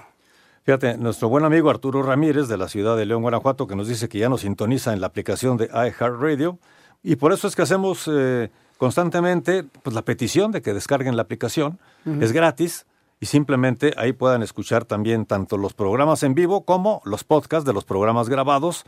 Fíjate, 0.64 0.98
nuestro 0.98 1.30
buen 1.30 1.46
amigo 1.46 1.70
Arturo 1.70 2.02
Ramírez 2.02 2.48
de 2.48 2.58
la 2.58 2.68
ciudad 2.68 2.98
de 2.98 3.06
León, 3.06 3.22
Guanajuato, 3.22 3.68
que 3.68 3.76
nos 3.76 3.88
dice 3.88 4.10
que 4.10 4.18
ya 4.18 4.30
nos 4.30 4.42
sintoniza 4.42 4.94
en 4.94 5.02
la 5.02 5.08
aplicación 5.08 5.58
de 5.58 5.66
iHeartRadio. 5.66 6.58
Y 7.04 7.18
por 7.18 7.34
eso 7.34 7.48
es 7.48 7.56
que 7.56 7.62
hacemos 7.62 8.10
eh, 8.12 8.50
constantemente 8.78 9.64
pues, 9.64 9.94
la 9.94 10.02
petición 10.02 10.52
de 10.52 10.64
que 10.64 10.74
descarguen 10.74 11.16
la 11.16 11.22
aplicación. 11.22 11.80
Es 12.20 12.32
gratis 12.32 12.88
y 13.20 13.28
simplemente 13.28 13.94
ahí 13.98 14.12
puedan 14.12 14.42
escuchar 14.42 14.86
también 14.86 15.26
tanto 15.26 15.58
los 15.58 15.74
programas 15.74 16.24
en 16.24 16.34
vivo 16.34 16.66
como 16.66 17.02
los 17.06 17.24
podcasts 17.24 17.66
de 17.66 17.74
los 17.74 17.86
programas 17.86 18.28
grabados 18.28 18.86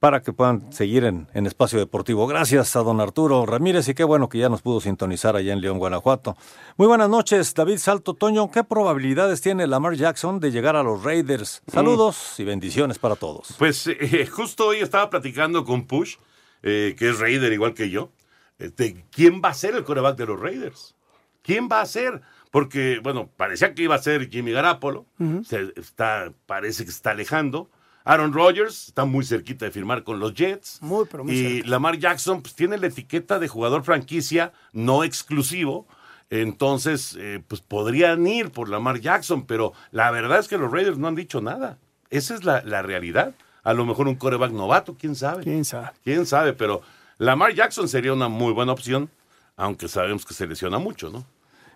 para 0.00 0.22
que 0.22 0.32
puedan 0.32 0.72
seguir 0.72 1.04
en, 1.04 1.28
en 1.34 1.46
Espacio 1.46 1.78
Deportivo. 1.78 2.26
Gracias 2.26 2.74
a 2.74 2.80
don 2.80 3.00
Arturo 3.00 3.44
Ramírez 3.44 3.86
y 3.88 3.94
qué 3.94 4.02
bueno 4.02 4.30
que 4.30 4.38
ya 4.38 4.48
nos 4.48 4.62
pudo 4.62 4.80
sintonizar 4.80 5.36
allá 5.36 5.52
en 5.52 5.60
León, 5.60 5.78
Guanajuato. 5.78 6.38
Muy 6.78 6.88
buenas 6.88 7.10
noches, 7.10 7.52
David 7.52 7.76
Salto 7.76 8.14
Toño. 8.14 8.50
¿Qué 8.50 8.64
probabilidades 8.64 9.42
tiene 9.42 9.66
Lamar 9.66 9.94
Jackson 9.94 10.40
de 10.40 10.50
llegar 10.50 10.74
a 10.74 10.82
los 10.82 11.04
Raiders? 11.04 11.62
Saludos 11.70 12.40
y 12.40 12.44
bendiciones 12.44 12.98
para 12.98 13.14
todos. 13.14 13.54
Pues 13.58 13.86
eh, 13.88 14.26
justo 14.26 14.68
hoy 14.68 14.78
estaba 14.78 15.10
platicando 15.10 15.66
con 15.66 15.86
Push, 15.86 16.16
eh, 16.62 16.96
que 16.98 17.10
es 17.10 17.18
Raider 17.18 17.52
igual 17.52 17.74
que 17.74 17.90
yo, 17.90 18.10
de 18.58 19.04
quién 19.10 19.42
va 19.44 19.50
a 19.50 19.54
ser 19.54 19.74
el 19.74 19.84
coreback 19.84 20.16
de 20.16 20.26
los 20.26 20.40
Raiders. 20.40 20.94
¿Quién 21.42 21.68
va 21.70 21.82
a 21.82 21.86
ser? 21.86 22.22
Porque, 22.50 23.00
bueno, 23.02 23.30
parecía 23.36 23.74
que 23.74 23.82
iba 23.82 23.96
a 23.96 24.02
ser 24.02 24.30
Jimmy 24.30 24.52
Garapolo, 24.52 25.04
se 25.44 25.72
está, 25.76 26.32
parece 26.46 26.84
que 26.84 26.90
se 26.90 26.96
está 26.96 27.10
alejando. 27.10 27.70
Aaron 28.04 28.32
Rodgers 28.32 28.88
está 28.88 29.04
muy 29.04 29.24
cerquita 29.24 29.66
de 29.66 29.70
firmar 29.70 30.04
con 30.04 30.20
los 30.20 30.34
Jets. 30.34 30.78
Muy, 30.80 31.06
pero 31.10 31.24
muy 31.24 31.34
y 31.34 31.54
cerca. 31.56 31.68
Lamar 31.68 31.98
Jackson 31.98 32.42
pues, 32.42 32.54
tiene 32.54 32.78
la 32.78 32.86
etiqueta 32.86 33.38
de 33.38 33.48
jugador 33.48 33.84
franquicia 33.84 34.52
no 34.72 35.04
exclusivo. 35.04 35.86
Entonces, 36.30 37.16
eh, 37.18 37.42
pues 37.46 37.60
podrían 37.60 38.26
ir 38.26 38.50
por 38.50 38.68
Lamar 38.68 39.00
Jackson, 39.00 39.46
pero 39.46 39.72
la 39.90 40.10
verdad 40.10 40.38
es 40.38 40.48
que 40.48 40.58
los 40.58 40.70
Raiders 40.70 40.96
no 40.96 41.08
han 41.08 41.16
dicho 41.16 41.40
nada. 41.40 41.78
Esa 42.10 42.34
es 42.34 42.44
la, 42.44 42.62
la 42.62 42.82
realidad. 42.82 43.34
A 43.62 43.74
lo 43.74 43.84
mejor 43.84 44.08
un 44.08 44.14
coreback 44.14 44.52
novato, 44.52 44.96
quién 44.98 45.14
sabe. 45.14 45.42
Quién 45.42 45.64
sabe. 45.64 45.90
Quién 46.04 46.26
sabe, 46.26 46.52
pero 46.52 46.82
Lamar 47.18 47.54
Jackson 47.54 47.88
sería 47.88 48.12
una 48.12 48.28
muy 48.28 48.52
buena 48.52 48.72
opción, 48.72 49.10
aunque 49.56 49.88
sabemos 49.88 50.24
que 50.24 50.32
se 50.32 50.46
lesiona 50.46 50.78
mucho, 50.78 51.10
¿no? 51.10 51.26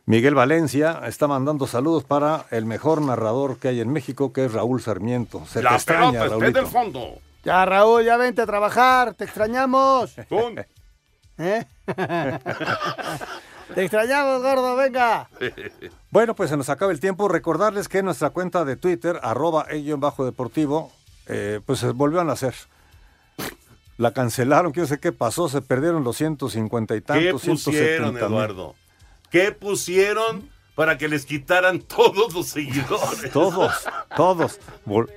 Miguel 0.07 0.35
Valencia 0.35 1.01
está 1.07 1.27
mandando 1.27 1.67
saludos 1.67 2.05
para 2.05 2.45
el 2.51 2.67
mejor 2.67 3.01
narrador 3.01 3.59
que 3.59 3.69
hay 3.69 3.81
en 3.81 3.91
México, 3.91 4.35
que 4.35 4.45
es 4.45 4.53
Raúl 4.53 4.83
Sarmiento. 4.83 5.45
Se 5.47 5.61
te 5.61 5.63
la 5.63 5.77
extraña, 5.77 6.11
pelota 6.11 6.25
está 6.25 6.37
Raulito. 6.39 6.59
del 6.59 6.69
fondo. 6.69 7.19
Ya, 7.43 7.65
Raúl, 7.65 8.05
ya 8.05 8.17
vente 8.19 8.43
a 8.43 8.47
trabajar, 8.47 9.15
te 9.15 9.25
extrañamos. 9.25 10.15
¿Eh? 11.39 11.65
te 13.75 13.83
extrañamos, 13.83 14.43
gordo, 14.43 14.77
venga. 14.77 15.29
Bueno, 16.11 16.35
pues 16.37 16.49
se 16.51 16.57
nos 16.57 16.69
acaba 16.69 16.93
el 16.93 17.01
tiempo. 17.01 17.27
Recordarles 17.27 17.89
que 17.89 18.01
nuestra 18.01 18.31
cuenta 18.31 18.65
de 18.65 18.77
Twitter, 18.77 19.19
arroba 19.21 19.67
el 19.69 19.97
bajo 19.97 20.25
deportivo, 20.25 20.93
eh, 21.27 21.61
pues 21.67 21.81
se 21.81 21.89
volvió 21.91 22.21
a 22.21 22.25
nacer. 22.25 22.55
La 23.99 24.13
cancelaron, 24.13 24.71
que 24.71 24.79
yo 24.79 24.87
sé 24.87 25.01
qué 25.01 25.11
pasó, 25.11 25.49
se 25.49 25.61
perdieron 25.61 26.05
los 26.05 26.17
150 26.17 26.95
y 26.95 27.01
¿Qué 27.01 27.05
tantos, 27.05 27.43
pusieron, 27.45 27.59
170 27.59 28.13
mil. 28.13 28.19
Eduardo? 28.19 28.75
¿Qué 29.35 29.51
pusieron 29.51 30.49
para 30.77 30.97
que 30.97 31.09
les 31.09 31.27
quitaran 31.27 31.81
todos 31.81 32.33
los 32.33 32.47
seguidores? 32.51 33.33
Todos, 33.33 33.73
todos. 34.17 34.61
Vol- 34.87 35.11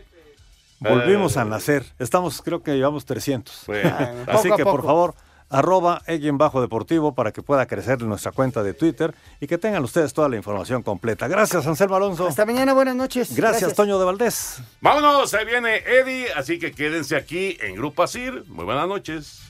volvimos 0.80 1.38
a 1.38 1.46
nacer. 1.46 1.86
Estamos, 2.00 2.42
creo 2.42 2.64
que 2.64 2.74
llevamos 2.74 3.06
300. 3.06 3.66
Bueno, 3.68 3.96
Así 4.28 4.50
que, 4.58 4.64
por 4.64 4.84
favor, 4.84 5.14
arroba 5.52 6.02
bajo 6.32 6.62
deportivo 6.62 7.14
para 7.14 7.32
que 7.32 7.44
pueda 7.44 7.68
crecer 7.68 8.02
nuestra 8.02 8.32
cuenta 8.32 8.64
de 8.64 8.74
Twitter 8.74 9.14
y 9.40 9.46
que 9.46 9.60
tengan 9.60 9.84
ustedes 9.84 10.14
toda 10.14 10.28
la 10.30 10.36
información 10.36 10.82
completa. 10.82 11.28
Gracias, 11.28 11.68
Anselmo 11.68 11.96
Alonso. 11.98 12.26
Hasta 12.28 12.44
mañana, 12.44 12.74
buenas 12.74 12.96
noches. 12.96 13.36
Gracias, 13.36 13.76
Toño 13.76 14.00
de 14.00 14.06
Valdés. 14.06 14.64
Vámonos, 14.82 15.32
ahí 15.36 15.46
viene 15.46 15.84
Eddie, 15.86 16.34
así 16.36 16.58
que 16.58 16.72
quédense 16.72 17.16
aquí 17.16 17.56
en 17.62 17.76
Grupo 17.76 18.02
Asir. 18.02 18.46
Muy 18.48 18.66
buenas 18.66 18.88
noches. 18.88 19.42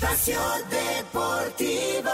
Espacio 0.00 0.38
Deportivo. 0.70 2.10